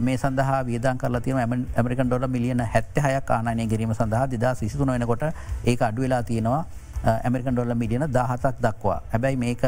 මේ 0.00 0.16
සඳහා 0.16 0.60
වියදන් 0.70 0.98
කරලා 1.02 1.20
තියෙන 1.20 1.66
ඇමරිකන් 1.76 2.06
ඩොල 2.06 2.28
මිලියන 2.28 2.60
හැත්ත 2.74 2.98
හයක් 3.06 3.30
ආනය 3.38 3.66
කිරීම 3.66 3.94
සඳහා 4.00 4.26
දෙදස් 4.34 4.62
විසිතුන 4.62 4.92
වෙනකොට 4.96 5.24
ඒ 5.64 5.76
අඩු 5.88 6.02
වෙලා 6.06 6.22
තියෙනවා. 6.22 6.64
ඇමරිකන් 7.04 7.54
ඩොල්ල 7.54 7.74
මිලියන 7.74 8.06
දහතක් 8.08 8.60
දක්වා. 8.60 9.00
හැබැයි 9.12 9.36
මේක 9.36 9.62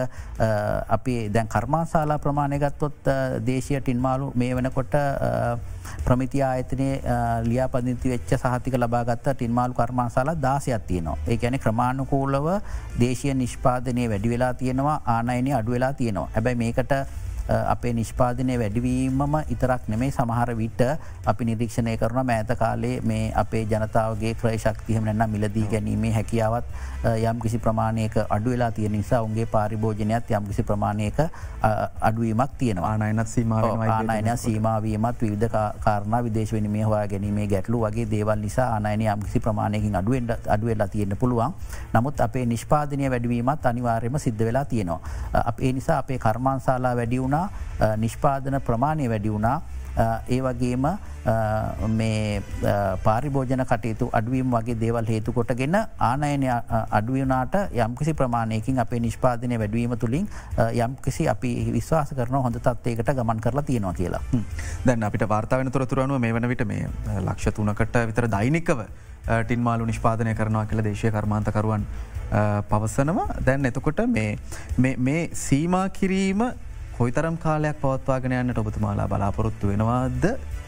අපි 0.88 1.16
දැන් 1.34 1.48
කර්මාශාලා 1.48 2.18
ප්‍රමාණයගත්තොත් 2.18 3.12
දේශය 3.46 3.80
ටින්මාලු 3.80 4.32
මේ 4.34 4.54
වෙනකොට 4.54 4.96
ප්‍රමිති 6.04 6.42
ආයතනය 6.42 6.88
ලියාපදිති 7.44 8.12
වෙච්ච 8.14 8.34
සහතික 8.36 8.78
ලබාගත්ත 8.78 9.30
ටින්මාල් 9.30 9.72
කර්මාසාලා 9.72 10.36
දාසයක් 10.42 10.86
තියනවා. 10.90 11.16
ඒ 11.28 11.36
ගැන 11.36 11.58
ක්‍රමාණුකූලව 11.58 12.50
දේශය 13.00 13.34
නිෂ්පාදනය 13.34 14.08
වැඩි 14.08 14.34
වෙලා 14.34 14.52
තියෙනවා 14.54 14.98
ආනයනය 15.06 15.54
අඩු 15.60 15.76
වෙලා 15.76 15.92
තියෙනවා. 15.92 16.28
හැබැයි 16.34 16.62
මේකට 16.64 16.92
අපේ 17.48 17.92
නිෂ්පාදනය 17.92 18.58
වැඩිවීමම 18.58 19.36
ඉතරක් 19.48 19.88
නෙමේ 19.88 20.10
සමහර 20.10 20.54
විට 20.56 20.80
අපි 21.26 21.44
නිරීක්ෂණය 21.44 21.96
කරන 21.96 22.26
මෑත 22.26 22.52
කාලේ 22.58 23.00
මේ 23.02 23.32
අපේ 23.34 23.64
ජනතාවගේ 23.64 24.34
ක්‍රය 24.34 24.58
ශක්තියම 24.58 25.04
නැන්න 25.04 25.30
මිලදී 25.30 25.66
ගැනීමේ 25.66 26.12
හැකියාවත් 26.12 26.64
යම් 27.04 27.40
කිසි 27.40 27.58
ප්‍රමාණයක 27.58 28.18
අඩු 28.28 28.50
වෙලා 28.50 28.70
තියෙන 28.70 28.92
නිසා 28.92 29.22
උන්ගේ 29.22 29.46
පාරිභෝජනයක් 29.46 30.30
යම් 30.30 30.46
කිසි 30.46 30.62
ප්‍රමාණයක 30.62 31.20
අඩුවීමක් 32.00 32.58
තියෙන 32.58 32.78
ආනයනත් 32.80 33.28
ආනයන 33.88 34.36
සීමාවීමත් 34.36 35.22
විවිධ 35.22 35.48
කාරණ 35.80 36.24
විදේශ 36.24 36.52
වෙනීමේ 36.52 36.84
හවා 36.84 37.06
ගැනීමේ 37.06 37.46
ගැටලු 37.46 37.80
වගේ 37.80 38.06
දේවල් 38.10 38.38
නිසා 38.38 38.68
ආනයන 38.74 39.02
යම් 39.02 39.22
කිසි 39.22 39.40
ප්‍රමාණයකින් 39.40 39.96
අඩුවෙන්ට 39.96 40.48
අඩුවෙල්ලා 40.48 40.88
තියෙන 40.88 41.16
පුළුවන්. 41.16 41.54
නමුත් 41.94 42.20
අපේ 42.20 42.46
නිෂ්පාදනය 42.46 43.10
වැඩවීමත් 43.10 43.66
අනිවාර්යම 43.66 44.18
සිද්ධ 44.18 44.44
වෙලා 44.44 44.64
තියෙනවා. 44.64 45.00
අප 45.32 45.60
ඒ 45.60 45.72
නිසා 45.72 45.98
අපේ 45.98 46.18
කර්මාන්සාලා 46.18 46.96
වැඩි 46.96 47.18
වුණා 47.38 47.96
නිෂ්පාදන 47.96 48.60
ප්‍රමාණය 48.60 49.08
වැඩි 49.08 49.30
වුණා. 49.30 49.60
ඒ 50.28 50.40
වගේම 50.40 50.84
මේ 51.90 52.42
පාරිභෝජන 53.04 53.64
කටයුතු 53.64 54.10
අඩුවීම් 54.12 54.52
වගේ 54.52 54.76
දේවල් 54.80 55.06
හේතු 55.06 55.32
කොටගෙන 55.32 55.76
ආනයන 56.00 56.44
අඩුවනාට 56.90 57.56
යම්කිසි 57.76 58.14
ප්‍රමාණයකින් 58.14 58.78
අපේ 58.78 59.00
නිෂ්පාදනය 59.00 59.58
වැඩවීම 59.58 59.96
තුළින් 59.98 60.28
යම්කිසි 60.76 61.28
අපි 61.28 61.52
විශ්වාස 61.72 62.14
කරන 62.14 62.38
හොඳ 62.38 62.60
තත්වයකට 62.60 63.12
ගමන් 63.14 63.40
කරලා 63.40 63.62
තියෙනවා 63.62 63.94
කියලා. 63.94 64.22
දැන් 64.86 65.02
අපිට 65.02 65.28
වාර්තාාවෙන 65.28 65.72
තුරතුරනුව 65.72 66.20
මේ 66.20 66.34
වන 66.34 66.48
විට 66.48 66.64
මේ 66.66 66.88
ලක්ෂ 67.20 67.54
තුනකට 67.54 68.00
විතර 68.12 68.30
දෛනිකව 68.30 68.86
ටින්මාලු 69.42 69.90
නිෂ්පාදනය 69.90 70.34
කරනවා 70.34 70.66
කියල 70.66 70.84
දේශය 70.84 71.10
කර්මාන්තකරුවන් 71.10 71.90
පවසනවා. 72.70 73.28
දැන් 73.44 73.66
එතකොට 73.66 74.00
මේ 74.06 75.20
සීමා 75.34 75.88
කිරීම 75.88 76.48
කොයිතරම් 76.98 77.36
කාලයක් 77.38 77.76
පවත්වාගෙන 77.78 78.32
යන්නට 78.34 78.58
ඔබතුමාලා 78.58 79.06
බලාපොරොත්තු 79.10 79.68
වෙනවාද? 79.70 80.24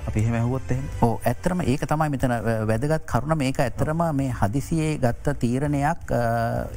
අපි 0.09 0.21
හැමැහුවොත් 0.27 0.71
ඕ 1.03 1.15
ඇත්තරම 1.27 1.63
ඒක 1.63 1.83
තමයි 1.91 2.09
මෙතන 2.15 2.35
වැදගත් 2.71 3.03
කරුණ. 3.13 3.35
මේක 3.41 3.59
ඇත්තරම 3.65 4.03
මේ 4.21 4.31
හදිසියේ 4.41 4.93
ගත්ත 5.03 5.35
තීරණයක් 5.43 6.15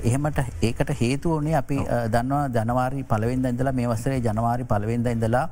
එහෙමට 0.09 0.39
ඒකට 0.69 0.89
හේතුවනේ 1.01 1.55
අපි 1.61 1.77
දන්නවා 2.15 2.49
ජනවාරි 2.57 3.05
පලවෙන්ද 3.13 3.45
ඉඳලා 3.51 3.75
මේ 3.79 3.87
වසරේ 3.93 4.19
ජනවාරි 4.27 4.65
පලවෙන්ද 4.73 5.11
ඉඳලා 5.13 5.45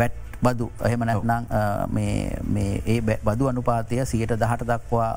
වැට් 0.00 0.18
බදු 0.42 0.66
එහෙම 0.86 1.04
නැත්නම් 1.06 1.98
ඒ 2.86 3.18
බදු 3.28 3.52
අනුපාතය 3.52 4.02
සියට 4.12 4.34
දහට 4.42 4.66
දක්වා 4.72 5.10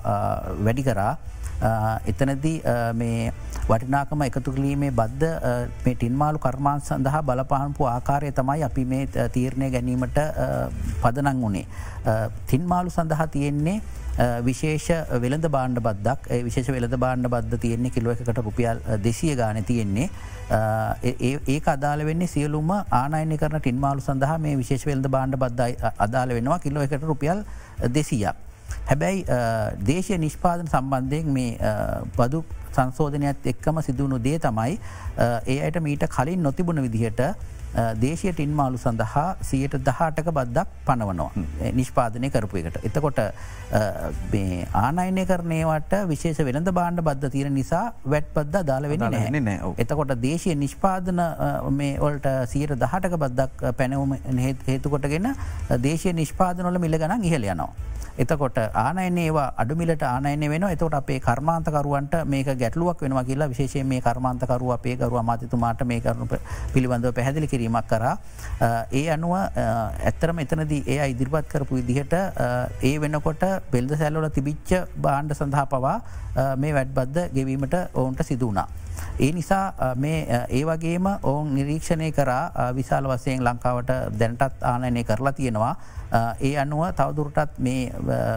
වැඩි 0.61 0.85
කරා 0.89 1.13
එතනදී 1.61 2.61
මේ 3.01 3.31
වටිනාකම 3.69 4.21
එකතු 4.27 4.51
කලීමේ 4.55 4.91
බද්ධ 4.91 5.25
මේ 5.85 5.95
ටින්මාලු 5.95 6.39
කර්මාන් 6.45 6.81
සඳහා 6.87 7.21
බලපහන්පු 7.29 7.87
ආකාරය 7.95 8.31
තමයි 8.31 8.63
අපි 8.69 8.85
මේ 8.85 9.27
තීරණය 9.35 9.69
ගැනීමට 9.75 10.19
පදනං 11.03 11.41
වුණේ. 11.41 11.65
තින්මාලු 12.47 12.89
සඳහා 12.97 13.27
තියෙන්නේ 13.27 13.81
විශේෂ 14.47 14.87
වෙළඳ 15.23 15.47
බාණ්ඩ 15.55 15.81
බද්දක් 15.87 16.29
විශේෂ 16.47 16.71
වෙළඳ 16.75 16.97
බාණ්ඩ 17.05 17.31
බද්ධ 17.33 17.59
තියෙන්නේ 17.65 17.95
කිලුව 17.97 18.15
එකට 18.15 18.41
රුපියල් 18.47 18.79
දෙසිය 19.03 19.35
ගාන 19.35 19.63
තියෙන්නේ. 19.63 20.09
ඒ 21.49 21.59
අදාල 21.75 22.05
වෙන්නේ 22.05 22.27
සියලුම 22.27 22.71
ආනයන 23.01 23.37
කරන 23.37 23.59
ටින්මාලු 23.59 24.01
සඳහා 24.07 24.37
මේ 24.47 24.57
විශේෂ 24.63 24.85
වෙල්ද 24.91 25.07
බාණ්ඩ 25.17 25.39
බද්ධ 25.45 25.93
අදාල 26.07 26.35
වෙනවා 26.39 26.59
කිලෝ 26.59 26.83
එකට 26.87 27.07
රුපියල් 27.11 27.45
දෙසියක්. 27.97 28.44
හැබැයි 28.89 29.25
දේශය 29.85 30.17
නිෂ්පාදන 30.17 30.67
සම්බන්ධයෙන් 30.67 31.33
මේ 31.37 31.73
බදු 32.17 32.43
සංශෝධනයත් 32.71 33.51
එක්කම 33.53 33.81
සිදුවුණු 33.81 34.19
දේ 34.19 34.39
තමයි 34.39 34.79
ඒ 35.47 35.59
අයට 35.59 35.81
මීට 35.81 36.07
කලින් 36.15 36.41
නොතිබුණ 36.43 36.81
විදිහට 36.87 37.21
දේශය 38.01 38.31
ටින්මාලු 38.31 38.77
සඳහා 38.77 39.25
සියයට 39.41 39.75
දහටක 39.87 40.29
බද්දක් 40.37 40.67
පනවනවා 40.87 41.71
නිෂ්පාදනය 41.79 42.29
කරපු 42.29 42.59
එකට. 42.61 42.77
එතකොට 42.87 43.19
ආනයනය 44.81 45.25
කරනේවට 45.31 45.95
විශේෂ 46.11 46.39
වෙනද 46.49 46.71
බාණ්ඩ 46.71 47.03
බද්ධ 47.07 47.31
තියෙන 47.31 47.53
නිසා 47.53 47.85
වැට් 48.05 48.29
පද්ද 48.35 48.63
දාල 48.69 48.87
වෙන 48.91 49.05
නෑ 49.07 49.57
එතකොට 49.77 50.15
දේශය 50.21 50.55
නිෂ්පාදන 50.55 51.23
මේවලට 51.79 52.29
සියයට 52.53 52.77
දහටක 52.77 53.19
බද්දක් 53.25 53.75
පැනවම 53.81 54.15
හේතුකොටගෙන 54.67 55.33
දේශය 55.81 56.15
නිෂ්පාදනොල 56.21 56.79
මිල 56.79 56.97
ගනන් 56.97 57.27
ඉහල 57.31 57.51
යනවා. 57.51 57.71
එතකොට 58.17 58.57
ආනයන 58.75 59.17
ඒවා 59.17 59.47
අඩුමිලට 59.57 60.03
ආනයන 60.05 60.43
වෙන 60.51 60.65
එතකොට 60.65 60.95
අපේ 60.95 61.19
කර්මාන්තකරුවන්ට 61.19 62.15
මේක 62.25 62.49
ගැටලුවක් 62.55 63.01
වෙනවා 63.01 63.23
කියලා 63.23 63.49
විශේෂය 63.49 63.83
මේ 63.85 64.01
කර්මාන්තකරුව 64.01 64.71
අපේ 64.71 64.95
කරුව 64.95 65.17
අමාතිතුමාට 65.17 65.83
මේ 65.85 65.99
කරුණු 65.99 66.27
පිළිබඳව 66.73 67.11
පැහැදිලි 67.11 67.47
කිරීමක් 67.47 67.87
කර 67.87 68.05
ඒ 68.93 69.05
අනුව 69.09 69.35
ඇත්තරම 69.35 70.39
එතනදී 70.39 70.81
ඒ 70.87 71.09
ඉදිරිපත් 71.09 71.51
කරපු 71.51 71.81
විදිහට 71.81 72.15
ඒ 72.83 72.95
වෙනකොට 72.99 73.45
බෙල්ද 73.71 73.91
සැල්ලොල 73.95 74.29
තිබිච්ච 74.29 74.71
බාණ්ඩ 74.97 75.35
සඳහා 75.35 75.67
පවා 75.67 75.97
මේ 76.55 76.73
වැඩ්බද්ද 76.73 77.29
ගෙවීමට 77.35 77.77
ඔවුන්ට 77.93 78.23
සිදුවනා. 78.23 78.67
ඒ 79.19 79.31
නිසා 79.31 79.95
මේ 79.95 80.19
ඒ 80.49 80.63
වගේම 80.65 81.07
ඔවුන් 81.23 81.53
නිරීක්ෂණය 81.55 82.11
කරා 82.11 82.71
විශාල 82.75 83.07
වසයෙන් 83.07 83.43
ලංකාවට 83.43 83.91
දැනටත් 84.19 84.63
ආනයනය 84.63 85.03
කරලා 85.03 85.33
තියෙනවා. 85.33 85.75
ඒ 86.41 86.53
අනුව 86.57 86.85
තවදුරටත් 86.93 87.59
මේ 87.59 87.91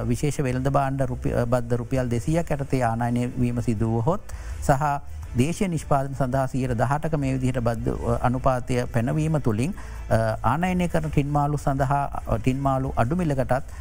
විශේෂ 0.09 0.43
වෙළඳ 0.43 0.71
බාණ්ඩ 0.71 1.07
බද්ධ 1.47 1.77
රුපියල් 1.77 2.11
දෙසිය 2.11 2.43
කැටතේ 2.45 2.83
ආනයනය 2.85 3.31
වීම 3.41 3.63
සිදුවහොත් 3.63 4.35
සහ 4.61 4.83
දේශය 5.37 5.68
නිෂ්පාදන 5.68 6.14
සඳහා 6.14 6.47
සියර 6.49 6.74
දහටක 6.74 7.18
මේ 7.18 7.35
විදිහට 7.37 7.61
බද්ධ 7.61 8.24
අනුපාතය 8.29 8.81
පැනවීම 8.95 9.37
තුළින් 9.41 9.74
ආනයනය 10.45 10.89
කරන 10.89 11.11
ටින්මාලු 11.11 11.59
සඳහා 11.59 12.03
ටින්මාලු 12.39 12.93
අඩුමිලකටත් 12.97 13.72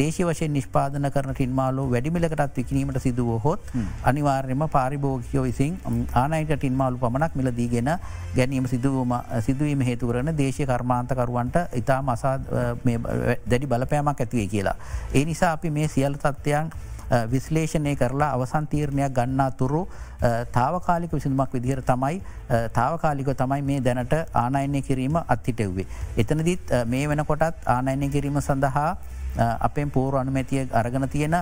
දේශය 0.00 0.24
වශයෙන් 0.24 0.52
නිෂ්පාදන 0.52 1.10
කරන 1.16 1.34
ටින්මාලු 1.34 1.86
වැඩිමිලකටත් 1.90 2.56
විකිනීමට 2.56 3.00
සිදුව 3.06 3.30
හොත් 3.44 3.72
අනිවාර්යම 4.04 4.64
පාරිභෝගියෝ 4.76 5.44
විසින් 5.44 5.78
ආනයිට 6.14 6.54
ටින්මාලු 6.56 6.98
පමණක් 6.98 7.34
මිලදීගෙන 7.34 7.90
ගැනීම 8.36 8.66
සිදුවම 8.66 9.14
සිදුවීම 9.40 9.84
හේතුකරන 9.90 10.32
දේශය 10.36 10.66
කර්මාන්තකරුවන්ට 10.66 11.58
ඉතා 11.82 12.00
මසා 12.02 12.38
දැඩි 13.50 13.66
බලපෑමක් 13.66 14.20
ඇතිවේ 14.20 14.48
කියලා. 14.54 14.76
ඒ 15.14 15.24
නිසා 15.24 15.52
අපි 15.52 15.70
මේ 15.70 15.88
සියල් 15.88 16.16
තත්ත්වයන් 16.16 16.72
විශ්ලේෂණය 17.32 17.94
කරලා 17.96 18.30
අවසන් 18.36 18.66
තීරණයක් 18.72 19.14
ගන්නා 19.18 19.50
තුරු 19.60 19.82
තාවකාලික 20.52 21.12
විසිඳුමක් 21.12 21.52
විදිහර 21.52 21.82
තමයි 21.82 22.20
තාවකාලික 22.72 23.32
තමයි 23.36 23.62
මේ 23.62 23.80
දැනට 23.80 24.14
ආනයනය 24.34 24.82
කිරීම 24.82 25.16
අත්හිටෙව්වේ. 25.16 25.86
එතනදිත් 26.16 26.76
මේ 26.86 27.08
වෙනකොටත් 27.08 27.68
ආනයනය 27.76 28.08
කිරීම 28.08 28.40
සඳහා 28.40 28.90
අපෙන් 29.38 29.90
පෝර 29.90 30.16
අනුමැතිය 30.16 30.68
අරගන 30.72 31.08
තියෙන 31.08 31.34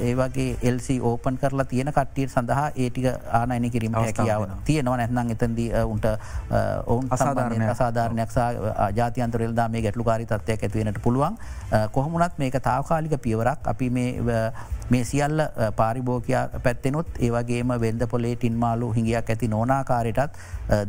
ඒවගේ 0.00 0.58
එල්සි 0.62 1.00
ඕපන් 1.02 1.38
කරලා 1.38 1.64
තියෙන 1.64 1.92
කට්ටිය 1.92 2.28
සඳහා 2.28 2.70
ඒටික 2.76 3.06
ආනයන 3.32 3.70
කිරීම 3.70 3.94
හැකියාව 3.94 4.46
තියෙනවා. 4.64 4.96
නැත්නම් 4.96 5.30
එතන්ද 5.30 5.58
උන්ට 5.84 6.06
ඔවුන් 6.86 7.08
අසාධාරණය 7.10 7.68
අසාධාරණයක් 7.68 8.30
ජාතියන්තර 8.94 9.42
එල්දා 9.42 9.68
මේ 9.68 9.82
ගැටලුකාරි 9.82 10.26
තත්වයක් 10.26 10.62
ඇතිවෙනට 10.62 11.02
පුළුවන්. 11.02 11.38
කොහොමුණත් 11.92 12.38
මේක 12.38 12.60
තාවකාලික 12.60 13.18
පියවරක්. 13.18 13.66
අපි 13.66 13.90
මේ 14.90 15.04
සියල්ල 15.04 15.40
පාරිභෝකයා 15.76 16.48
පැත්තෙනුත් 16.60 17.06
ඒවගේම 17.18 17.68
වෙන්ද 17.80 18.06
පොලේ 18.10 18.34
ටින්මාලු 18.36 18.92
හිඟියක් 18.92 19.30
ඇති 19.30 19.48
නොනාකාරයටත් 19.48 20.38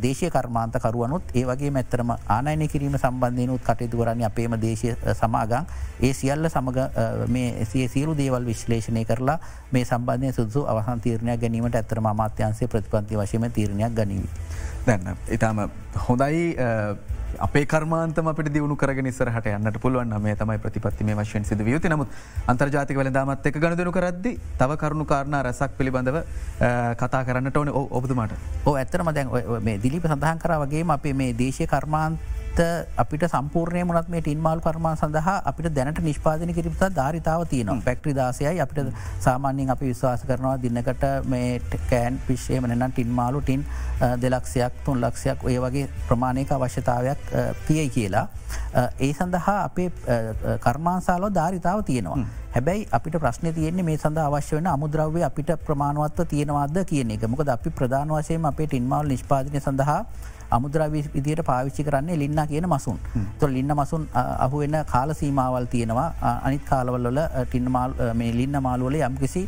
දේශය 0.02 0.30
කර්මාන්තකරුවනුත් 0.30 1.36
ඒවගේ 1.36 1.72
මැත්තරම 1.72 2.14
ආනයන 2.30 2.68
කිරීම 2.68 2.98
සම්බන්ධයනුත් 2.98 3.62
කටයුතු 3.62 3.98
කරන්න 3.98 4.26
අපේම 4.26 4.58
දේශය 4.62 4.96
සමාගං 5.14 5.70
ඒ 6.02 6.11
සියල්ල 6.14 6.50
සමඟ 6.50 7.30
මේ 7.30 7.54
එසේ 7.64 7.88
සියලු 7.88 8.16
දේවල් 8.18 8.46
විශ්ලේෂණය 8.46 9.06
කරලා 9.06 9.40
මේ 9.72 9.86
සම්බන්ධය 9.86 10.34
සුදු 10.34 10.66
අවහන් 10.66 11.02
තීරණයක් 11.02 11.42
ගැනීමට 11.42 11.76
ඇතරම 11.76 12.12
අමාත්‍යන්සේ 12.14 12.68
ප්‍රතිපන්ති 12.68 13.18
වශයම 13.18 13.48
තීරණයක් 13.52 13.96
ගනීව. 13.96 14.28
දැන්න 14.86 15.16
ඉතාම 15.30 15.70
හොඳයි 16.08 16.56
අපේ 17.40 17.66
කර්මාන්තම 17.66 18.28
අපට 18.28 18.50
දියුණු 18.54 18.76
කරගෙන 18.76 19.06
නිසරහට 19.06 19.48
යන්නට 19.48 19.80
පුළුවන් 19.82 20.16
මේ 20.22 20.36
තමයි 20.36 20.58
ප්‍රතිපත්ති 20.58 21.04
මේ 21.04 21.16
වශයෙන් 21.16 21.46
සිද 21.46 21.64
වියති 21.64 21.90
නමුත් 21.90 22.10
අන්තර්ජාතික 22.48 22.98
වල 22.98 23.12
දාමත් 23.12 23.46
එක 23.46 23.58
ගණදනු 23.58 23.92
කරද්දි 23.92 24.34
තව 24.60 24.78
කරුණු 24.78 25.06
කාරණ 25.06 25.40
රැසක් 25.42 25.78
පිළිබඳව 25.78 26.22
කතා 26.98 27.24
කරන්නට 27.24 27.58
ඕන. 27.58 27.70
ඔබතුමාට. 27.92 28.36
ඕ 28.66 28.76
ඇත්තරම 28.76 29.14
දැන් 29.14 29.30
මේ 29.62 29.78
දිලිප 29.78 30.06
සඳහන් 30.06 30.40
කරාවගේ 30.40 30.86
අපේ 30.90 31.14
මේ 31.14 31.34
දේශය 31.34 31.68
කර්මාන්ත 31.68 32.20
අපිට 32.60 33.24
සම්පූර්ණය 33.24 33.84
මනත් 33.84 34.10
මේ 34.10 34.22
ටින්මාල් 34.22 34.60
කර්මා 34.60 34.96
සඳහා 34.96 35.42
අපිට 35.46 35.74
දැනට 35.76 36.00
නිෂ්පාදන 36.00 36.54
කිරිපත 36.54 36.84
ධාරිතාව 36.96 37.46
තියනවා 37.48 37.82
පැක්ට්‍රි 37.86 38.14
දාසයයි 38.14 38.60
අපිට 38.60 38.92
සාමාන්‍යෙන් 39.20 39.70
අපි 39.70 39.86
විශ්වාස 39.86 40.24
කරනවා 40.24 40.58
දින්නකට 40.62 41.06
මේ 41.26 41.62
කෑන් 41.90 42.20
පිශ්ෂය 42.28 42.60
මනනම් 42.60 42.92
ටින්මාලු 42.92 43.42
ටින් 43.42 43.66
දෙලක්ෂයක් 44.22 44.84
තුන් 44.86 45.02
ලක්ෂයක් 45.02 45.44
ඔය 45.44 45.58
වගේ 45.60 45.88
ප්‍රමාණයක 46.08 46.52
අවශ්‍යතාවයක් 46.52 47.32
තියයි 47.68 47.90
කියලා. 47.90 48.28
ඒ 49.00 49.14
සඳහා 49.14 49.64
අපේ 49.64 49.90
කර්මාන්සාලෝ 50.60 51.34
ධාරිතාව 51.34 51.84
තියෙනවා. 51.84 52.26
හැබැයි 52.54 52.88
අපිට 52.92 53.16
ප්‍රශ්න 53.20 53.54
තියන්නේ 53.54 53.84
මේ 53.84 53.98
සඳ 53.98 54.18
අවශ්‍ය 54.18 54.58
වන 54.58 54.68
අමුද්‍රව්‍ය 54.68 55.24
අපිට 55.24 55.52
ප්‍රමාණවත්ව 55.66 56.28
තියෙනවාද 56.28 56.84
කියන 56.86 57.12
එක 57.12 57.24
මොකද 57.28 57.56
අපි 57.56 57.70
ප්‍රධාන 57.72 58.12
වශයෙන් 58.12 58.46
අපේ 58.46 58.68
ටින්මල් 58.68 59.08
නිෂ්පාදනය 59.08 59.62
සඳහා 59.62 60.00
අමුද්‍රවී 60.58 61.04
විදියට 61.16 61.44
පාවිච්චි 61.50 61.84
කරන්නේ 61.88 62.18
ලින්න 62.24 62.42
කියන 62.52 62.68
මසුන්. 62.74 62.98
තුො 63.40 63.50
ලින්න 63.58 63.74
මසුන් 63.82 64.08
අහුවෙන 64.46 64.78
කාල 64.94 65.14
සීමාවල් 65.22 65.68
තියෙනවා. 65.76 66.10
අනිත් 66.48 66.64
කාලවල්ල 66.72 67.22
ටින්නමාල් 67.46 67.94
මේ 68.14 68.32
ලින්න 68.40 68.62
මාළුවල 68.68 68.98
යම්කිසි 69.02 69.44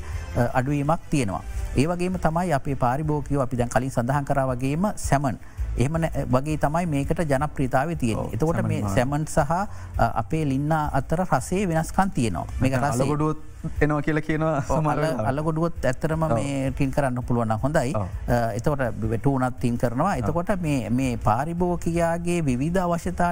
අඩුවීමක් 0.54 1.10
තියෙනවා. 1.10 1.44
ඒවගේම 1.82 2.16
තමයි 2.28 2.54
අපේ 2.60 2.76
පාරිභෝකයෝ 2.86 3.42
අපි 3.48 3.58
දැන් 3.60 3.74
කලින් 3.76 3.92
සඳහන් 3.92 4.26
කර 4.30 4.40
වගේම 4.52 4.84
සැමන් 5.08 5.38
එහෙම 5.78 5.98
වගේ 6.36 6.58
තමයි 6.66 6.86
මේකට 6.96 7.24
ජන 7.32 7.48
ප්‍රීතාව 7.56 7.96
තියෙන 8.04 8.34
එතකොට 8.34 8.62
මේ 8.68 8.84
සැමන් 8.96 9.26
සහ 9.28 9.52
අපේ 10.24 10.44
ලින්න 10.52 10.72
අතර 10.72 11.26
රසේ 11.26 11.66
වෙනස්කන් 11.72 12.14
තියනවා. 12.20 12.46
මේක 12.62 12.78
රසගොඩුවත් 12.82 13.50
එනවා 13.82 14.02
කියලා 14.06 14.22
කියනවා 14.28 14.62
සමල 14.62 15.04
අල්ලගොඩුවත් 15.30 15.86
ඇත්තරම 15.90 16.24
මේ 16.34 16.72
ටින් 16.72 16.92
කරන්න 16.92 17.24
පුළුවන්න 17.28 17.60
හොඳයි. 17.64 17.94
එතකොට 18.58 18.82
වැටුනත් 19.12 19.60
තින් 19.60 19.78
කරනවා. 19.78 20.16
එතකොට 20.22 20.52
මේ 20.62 21.12
පාරිභෝකයාගේ 21.28 22.40
විවිධ 22.46 22.82
අවශ්‍යතා 22.84 23.32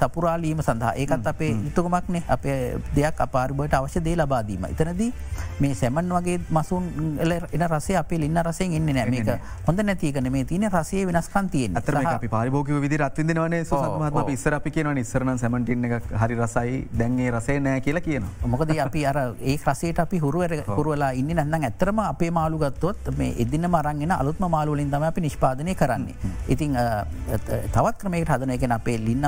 සපුරාලීම 0.00 0.62
සඳහා. 0.62 0.92
ඒකත් 1.02 1.26
අපේ 1.32 1.50
යුතුකමක්නේ 1.64 2.22
අපේ 2.28 2.58
දෙයක් 2.96 3.20
අපාරිබට 3.26 3.74
අවශ්‍ය 3.80 4.04
දේ 4.04 4.16
ලබාදීම 4.16 4.68
එතනදී 4.70 5.10
මේ 5.60 5.74
සැමන් 5.74 6.12
වගේ 6.18 6.38
මසුන් 6.50 6.84
එන 7.52 7.66
රසේ 7.68 7.96
අපේ 8.02 8.20
ලින්න 8.24 8.44
රසයෙන් 8.44 8.76
ඉන්න 8.78 8.94
නෑ. 8.94 9.10
මේක 9.10 9.30
හොඳ 9.66 9.80
නැතිකන 9.88 10.32
මේ 10.36 10.44
තියන 10.44 10.68
රසේ 10.70 11.06
වෙනස්කන් 11.06 11.48
තියෙන් 11.56 11.71
අතර 11.80 11.98
අපි 12.14 12.28
පාරිභෝක 12.36 12.72
විදි 12.86 13.02
රත්විදනවනේ 13.02 13.64
සුසත්මහම 13.64 14.32
ඉස්සර 14.36 14.58
අපි 14.60 14.70
කියනව 14.70 15.02
ඉස්සරන 15.04 15.34
සැමටින්න 15.44 15.90
එක 15.90 16.10
හරි 16.22 16.40
රසයි 16.40 16.80
දැන්ගේ 17.02 17.30
රසේ 17.36 17.58
නෑ 17.68 17.80
කියලා 17.88 18.06
කියන 18.08 18.30
මොකද 18.54 18.76
අපි 18.86 19.06
අර 19.12 19.20
ඒ 19.40 19.58
රසේට 19.72 19.98
අපි 20.04 20.18
හුරුවර 20.24 20.52
හුරුවලා 20.66 21.10
ඉන්න 21.20 21.34
නැන්න 21.36 21.66
ඇතරම 21.68 21.98
අපේ 22.04 22.30
මාළුගත්තොත් 22.38 23.10
මේ 23.18 23.34
එදින 23.44 23.66
මරන්ගෙන 23.70 24.12
අලුත්ම 24.18 24.46
මාළුවලින් 24.54 24.90
තම 24.90 25.04
අපි 25.10 25.20
නිෂ්පාදනය 25.26 25.74
කරන්නේ. 25.74 26.14
ඉතිං 26.48 26.76
තවත් 27.74 27.96
ක්‍රමේට 28.00 28.32
හදන 28.34 28.54
එකෙන 28.56 28.72
අපේ 28.78 28.98
ලින්න 28.98 29.26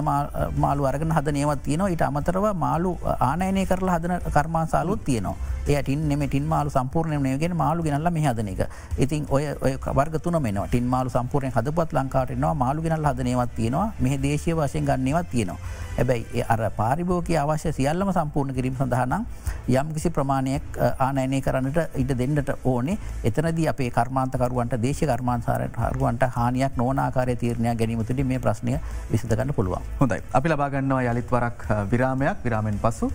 මාළු 0.64 0.88
අරගෙන 0.90 1.12
හද 1.12 1.32
නේවත් 1.32 1.62
තියනවා. 1.62 1.90
ඊට 1.95 2.05
අමතරව 2.09 2.47
මාළු 2.55 2.99
ආනයනය 3.30 3.66
කරලා 3.66 3.99
හදන 3.99 4.14
කර්මාසාලුත් 4.36 5.05
තියනවා. 5.05 5.36
එයටින් 5.66 6.09
නෙම 6.09 6.26
ටින් 6.28 6.47
මාලු 6.47 6.70
සම්පූර්ණය 6.70 7.18
නයගෙන 7.18 7.57
මාළු 7.57 7.82
ගෙනල්ල 7.82 8.11
මේ 8.11 8.26
හදන 8.28 8.49
එක. 8.49 8.68
ඉතින් 8.99 9.26
ඔය 9.30 9.45
ඔය 9.61 9.76
වර්ගතුන 10.01 10.42
මෙන 10.42 10.61
ටින් 10.68 10.86
මාලු 10.86 11.11
සම්පූර්ණය 11.11 11.51
හදපත් 11.51 11.92
ලංකාටනවා 12.35 12.55
මාළු 12.55 12.82
ගෙනල් 12.82 13.05
හදනයවත් 13.05 13.55
තියෙනවා 13.57 13.93
මෙහ 14.01 14.18
දේශය 14.22 14.53
වශයෙන් 14.53 14.85
ගන්නවත් 14.85 15.30
තියෙනවා. 15.30 15.59
හැබැයි 15.97 16.45
අර 16.49 16.70
පාරිභෝක 16.76 17.28
අවශ්‍ය 17.43 17.72
සියල්ලම 17.72 18.12
සම්පූර්ණ 18.12 18.55
කිරීම 18.55 18.76
සඳහනම් 18.76 19.26
යම් 19.70 19.93
කිසි 19.95 20.11
ප්‍රමාණයක් 20.11 20.78
ආනයනය 20.99 21.41
කරන්නට 21.41 21.78
ඉට 21.97 22.14
දෙන්නට 22.18 22.51
ඕනේ. 22.64 22.99
එතනද 23.24 23.61
අපේ 23.68 23.91
කර්මාන්තකරුවන්ට 23.91 24.80
දේශ 24.82 25.05
කර්මාන්සාරයට 25.05 25.78
හරුවන්ට 25.85 26.24
හානියක් 26.37 26.76
නෝනාකාරය 26.76 27.37
තීරණයක් 27.37 27.78
ගැනීමතුට 27.78 28.24
මේ 28.24 28.39
ප්‍රශ්නය 28.39 28.80
විසිතගන්න 29.12 29.55
පුළුවන්. 29.55 29.82
හොඳයි. 30.01 30.22
අපි 30.32 30.49
ලබාගන්නවා 30.49 31.05
යළිත් 31.05 31.30
වරක් 31.30 31.68
විරාමයක්. 31.91 32.43
විරාමෙන් 32.45 32.78
පසු 32.78 33.12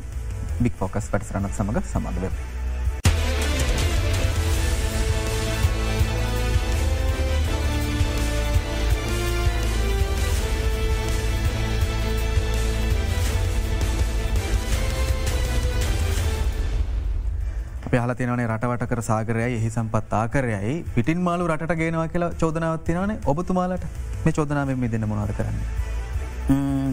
බික් 0.62 0.80
ෆෝකස් 0.80 1.12
පටිසරනත් 1.12 1.54
සමඟ 1.54 1.84
සමඳ 1.84 2.59
පහල 17.92 18.12
තිනවනේ 18.20 18.48
රටවට 18.48 18.90
කර 18.92 19.02
සාගරයයි 19.10 19.60
එහි 19.60 19.70
සම්පත් 19.76 20.12
ආකරයයි. 20.22 20.74
පිටින් 20.96 21.22
මාලු 21.28 21.48
රට 21.52 21.78
ගෙනවා 21.82 22.08
කියලා 22.16 22.34
චෝදනාවත් 22.42 22.84
තිනවනේ 22.90 23.22
ඔබතුමාලට? 23.34 23.86
මේ 24.26 24.34
චෝදනාවෙන් 24.40 24.80
මේ 24.82 24.92
දෙන්න 24.96 25.08
මොනාද 25.12 25.32
කරන්න. 25.38 25.62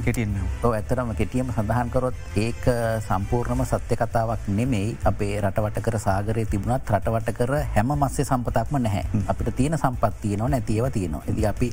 කෙටින් 0.06 0.32
ඇතරම 0.68 1.10
කෙටියම 1.18 1.50
සඳහන්කරොත් 1.56 2.16
ඒක 2.44 2.64
සම්පූර්ණම 3.08 3.62
සත්‍ය 3.70 3.96
කතාවක් 4.00 4.48
නෙමෙයි. 4.58 4.96
අපේ 5.10 5.40
රටවට 5.40 5.84
කර 5.86 5.98
සාගරය 6.06 6.44
තිබුණත් 6.52 6.90
රටවට 6.94 7.36
කර 7.38 7.52
හැම 7.76 7.92
මස්සේ 8.02 8.28
සම්පතක්ම 8.30 8.80
නැහැ. 8.86 9.04
අපිට 9.32 9.56
තියෙන 9.60 9.78
සම්පත්තියනවා 9.78 10.50
නැතිව 10.54 10.88
තියෙනවා. 10.96 11.22
ඇති 11.28 11.46
අපි 11.52 11.68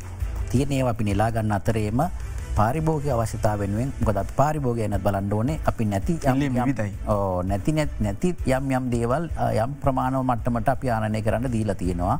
තියනේව 0.51 0.87
අපි 0.93 1.03
නිලාගන්න 1.09 1.57
අතරේම 1.59 2.01
පාරිභෝග 2.57 3.07
අවශ්‍යතා 3.15 3.55
වෙනුවෙන්. 3.61 3.91
ගොදත් 4.07 4.31
පාරිභෝගයනත් 4.39 5.03
බලන්න 5.05 5.33
ඕනේ. 5.33 5.59
අපි 5.65 5.85
නැති 5.85 6.19
නැති 7.51 7.71
නැති 7.99 8.35
යම් 8.57 8.71
යම් 8.77 8.89
දේවල් 8.95 9.29
යම් 9.63 9.75
ප්‍රමාණව 9.83 10.23
මට්ටමට 10.29 10.73
අපි 10.75 10.89
ආනය 10.89 11.21
කරන්න 11.21 11.51
දීලා 11.55 11.75
තියෙනවා. 11.75 12.17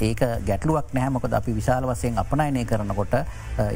ඒක 0.00 0.20
ගැටලුවක් 0.46 0.92
නැහැමොකද 0.94 1.32
අපි 1.40 1.52
විශාල 1.54 1.86
වසයෙන් 1.90 2.18
අපනයනය 2.22 2.64
කරනකොට 2.64 3.14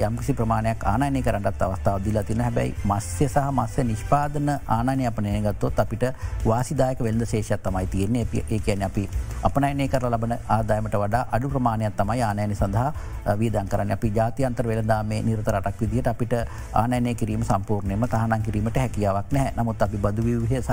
යම්කිසි 0.06 0.32
ප්‍රමාණයක් 0.40 0.84
ආනයනය 0.92 1.22
කරන්නත් 1.26 1.62
අවස්ථාව 1.66 2.04
දිලා 2.04 2.22
තින 2.22 2.40
හැබැයි 2.46 2.74
මස්්‍ය 2.90 3.28
සහ 3.28 3.50
මස්ස 3.56 3.76
නිෂ්පාදන 3.90 4.52
ආනය 4.78 5.06
අපනය 5.10 5.34
ගත්තොත් 5.48 5.82
අපිට 5.84 6.04
වාසිදායක 6.46 7.02
වෙල්ද 7.08 7.26
ශේෂත් 7.26 7.62
තමයි 7.66 7.86
තියන්නේ. 7.86 8.26
ඒ 8.50 8.58
කියන 8.58 8.82
අපි 8.88 9.08
අපනයනය 9.42 9.88
කර 9.88 10.06
ලබන 10.10 10.36
ආදායමට 10.56 10.94
වඩා 11.04 11.24
අඩු 11.32 11.50
ප්‍රමාණයක් 11.54 11.98
තමයි 11.98 12.22
ආනයන 12.22 12.54
සඳහා 12.54 12.92
වීදන් 13.42 13.68
කරන්න. 13.72 13.90
අපි 13.98 14.12
ජාතියන්තර 14.14 14.66
වෙළදා 14.70 15.02
මේ 15.02 15.22
නිරත 15.72 15.80
රටක් 15.80 15.80
විදිට 15.80 16.06
අපිට 16.06 16.32
ආනයනය 16.72 17.14
කිරීම 17.14 17.42
සම්පූර්ණයම 17.42 18.06
තහනම් 18.06 18.42
කිරීමට 18.42 18.76
හැකියාවක් 18.76 19.32
නෑ 19.32 19.52
නමුත් 19.56 19.82
අපි 19.82 19.96
බදු 19.96 20.22
විවහය 20.22 20.60
සහ 20.60 20.72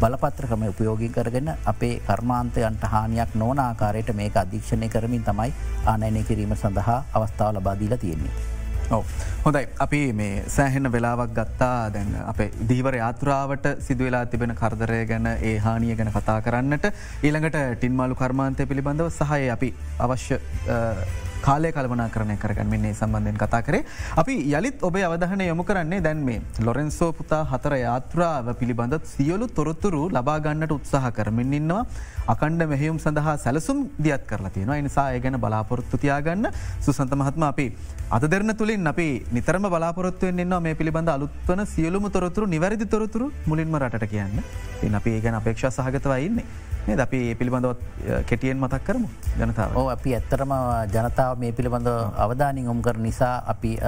බලපත්‍රකම 0.00 0.62
උපයෝගී 0.64 1.08
කරගෙන 1.08 1.54
අපේ 1.66 2.00
කර්මාන්තයන්ට 2.00 2.82
හානියක් 2.84 3.34
නොන 3.34 3.58
ආකාරයට 3.58 4.14
මේක 4.14 4.36
අධීක්ෂණය 4.36 4.88
කරමින් 4.88 5.24
තමයි 5.24 5.52
ආනයනය 5.86 6.24
කිරීම 6.24 6.56
සඳහා 6.56 7.04
අවස්ථාව 7.14 7.54
ලබාදීලා 7.54 7.98
තියෙන්නේ. 7.98 8.34
හොඳයි. 9.44 9.66
අපි 9.78 10.12
මේ 10.12 10.44
සෑහෙන 10.46 10.92
වෙලාවක් 10.92 11.30
ගත්තා. 11.30 11.92
දැන් 11.92 12.12
අපේ 12.26 12.50
දීවර 12.68 12.96
යාත්‍රාවට 12.96 13.66
සිදුවෙලා 13.80 14.26
තිබෙන 14.26 14.54
කරදරය 14.54 15.06
ගැන 15.06 15.26
ඒ 15.26 15.58
හානිය 15.58 15.96
ගැන 15.96 16.12
කතා 16.12 16.40
කරන්නට 16.42 16.88
ඊළඟට 17.22 17.60
ටින්මාලු 17.74 18.14
කර්මාන්තය 18.14 18.66
පිළිබඳව 18.66 19.10
සහය 19.10 19.50
අපි 19.50 19.74
අවශ්‍ය 19.98 20.40
කාලය 21.46 21.70
කල්පනා 21.72 22.08
කරණය 22.14 22.36
කරගන්න්නේ 22.36 22.94
සම්බන්ධයෙන් 22.94 23.38
කතා 23.42 23.62
කරේ. 23.62 23.82
අපි 24.16 24.34
යළිත් 24.50 24.82
ඔබේ 24.82 25.04
අවධහන 25.08 25.42
යොමු 25.42 25.64
කරන්නේ 25.64 26.00
දැන් 26.00 26.22
මේ 26.28 26.40
ලොරෙන්සෝ 26.60 27.10
පුතා 27.12 27.42
හතර 27.52 27.74
යාත්‍රාව 27.82 28.48
පිළිබඳත් 28.60 29.06
සියලු 29.14 29.48
තොරතුරු 29.58 30.02
ලබාගන්නට 30.16 30.76
උත්සාහ 30.78 31.12
කරමින් 31.18 31.54
ඉන්නවා. 31.60 31.84
අකණ්ඩ 32.26 32.68
මෙහෙයුම් 32.72 32.98
සඳහා 32.98 33.36
සැලසුම් 33.44 33.78
දියත් 34.04 34.24
කරලා 34.26 34.54
තියෙනවා 34.56 34.78
එනිසා 34.82 35.06
ඒ 35.12 35.20
ගැන 35.20 35.38
බලාපොරොත්තු 35.44 36.02
තියාගන්න 36.04 36.48
සුසන්ත 36.80 37.14
මහත්ම 37.20 37.44
අපි 37.50 37.66
අද 38.10 38.24
දෙරන 38.32 38.54
තුළින් 38.56 38.86
අපි 38.86 39.08
නිතරම 39.32 39.66
බලාපොරොත්තුවෙන් 39.74 40.42
එන්නවා 40.44 40.60
මේ 40.60 40.74
පිළිබඳ 40.74 41.10
අලුත්වන 41.16 41.62
සියලුම 41.66 42.10
තොරතුරු 42.10 42.46
නිවැරදි 42.46 42.86
තොරතුරු 42.86 43.28
මුලින්ම 43.46 43.80
රට 43.82 44.12
කියන්න 44.12 44.44
එ 44.82 44.94
අපි 45.00 45.16
ඒ 45.16 45.20
ගැන 45.20 45.34
අපේක්ෂා 45.34 45.72
සහගතවයින්නේ. 45.78 46.46
මේ 46.86 46.96
අපි 46.98 47.18
ඒ 47.24 47.34
පිළිබඳවත් 47.34 47.80
කෙටියෙන් 48.26 48.58
මතක් 48.58 48.82
කරමු 48.86 49.08
ජනතාව 49.40 49.76
ඕ 49.78 49.86
අපි 49.88 50.14
ඇත්තරම 50.16 50.52
ජනතාව 50.94 51.31
මේ 51.40 51.52
පිළිබඳ 51.52 51.88
අවධානින් 52.24 52.68
ඔම් 52.68 52.82
කර 52.82 52.98
නිසා 53.06 53.34
අපි 53.52 53.78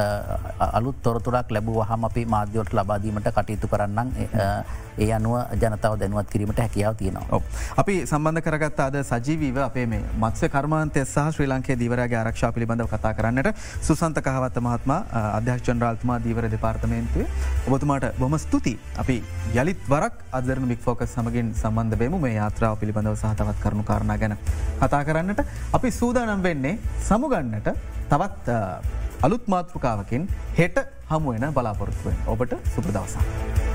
අලුත් 0.78 0.96
තොරතුරක් 1.02 1.50
ලැබූ 1.50 1.82
හම 1.90 2.04
අපි 2.10 2.24
මාධ්‍යවට 2.36 2.74
ලබාදීමට 2.78 3.28
කටයුතු 3.36 3.68
කරන්නම්. 3.68 4.08
ඒ 4.98 5.10
අනුව 5.12 5.34
ජනතාව 5.60 5.94
දැනුවත් 6.00 6.28
කිරීමට 6.32 6.58
හැකියාව 6.62 6.94
තියෙනවා. 6.98 7.40
අපි 7.82 7.94
සම්බන්ධ 8.06 8.42
කරගත් 8.46 8.80
අද 8.86 8.96
සජීවීව 9.10 9.56
අපේ 9.68 9.86
මේ 9.92 10.02
මත්ස්‍ය 10.22 10.48
කර්මාන්තය 10.48 11.04
සහ 11.04 11.34
ශ්‍රී 11.34 11.48
ලංකේ 11.52 11.76
දීවරගේ 11.80 12.18
ආරක්ෂා 12.20 12.52
පිළිබඳව 12.56 12.86
කතා 12.92 13.14
කරන්නට 13.18 13.48
සුසන්ත 13.88 14.20
කහවත්ත 14.26 14.62
මහත්ම 14.66 14.92
අධ්‍යක්ෂ 15.38 15.66
ජනරාල්තුමා 15.68 16.18
දීවර 16.26 16.46
දෙපාර්තමේන්තුවේ. 16.54 17.26
ඔබතුමාට 17.68 18.06
බොම 18.20 18.38
ස්තුති 18.44 18.74
අපි 19.02 19.16
යළිත් 19.54 19.82
වරක් 19.88 20.14
අදරන 20.38 20.68
බික් 20.72 20.80
ෆෝකස් 20.86 21.16
සමගින් 21.16 21.50
සම්බන්ධ 21.62 21.98
වෙම 22.02 22.14
මේ 22.26 22.34
යාත්‍රාව 22.38 22.78
පිළිබඳව 22.82 23.18
සහතවත් 23.22 23.58
කරුණු 23.64 23.84
කාරණ 23.90 24.14
ගැන 24.22 24.36
කතා 24.80 25.02
කරන්නට. 25.08 25.42
අපි 25.72 25.90
සූදානම් 25.90 26.42
වෙන්නේ 26.46 26.78
සමුගන්නට 27.34 27.68
තවත් 28.08 28.48
අලුත් 29.22 29.46
මාතෘකාවකින් 29.48 30.28
හෙට 30.58 30.78
හමුවෙන 31.10 31.54
බලාපොරොත්තුවෙන් 31.54 32.16
ඔබට 32.26 32.54
සුපදවසා. 32.74 33.73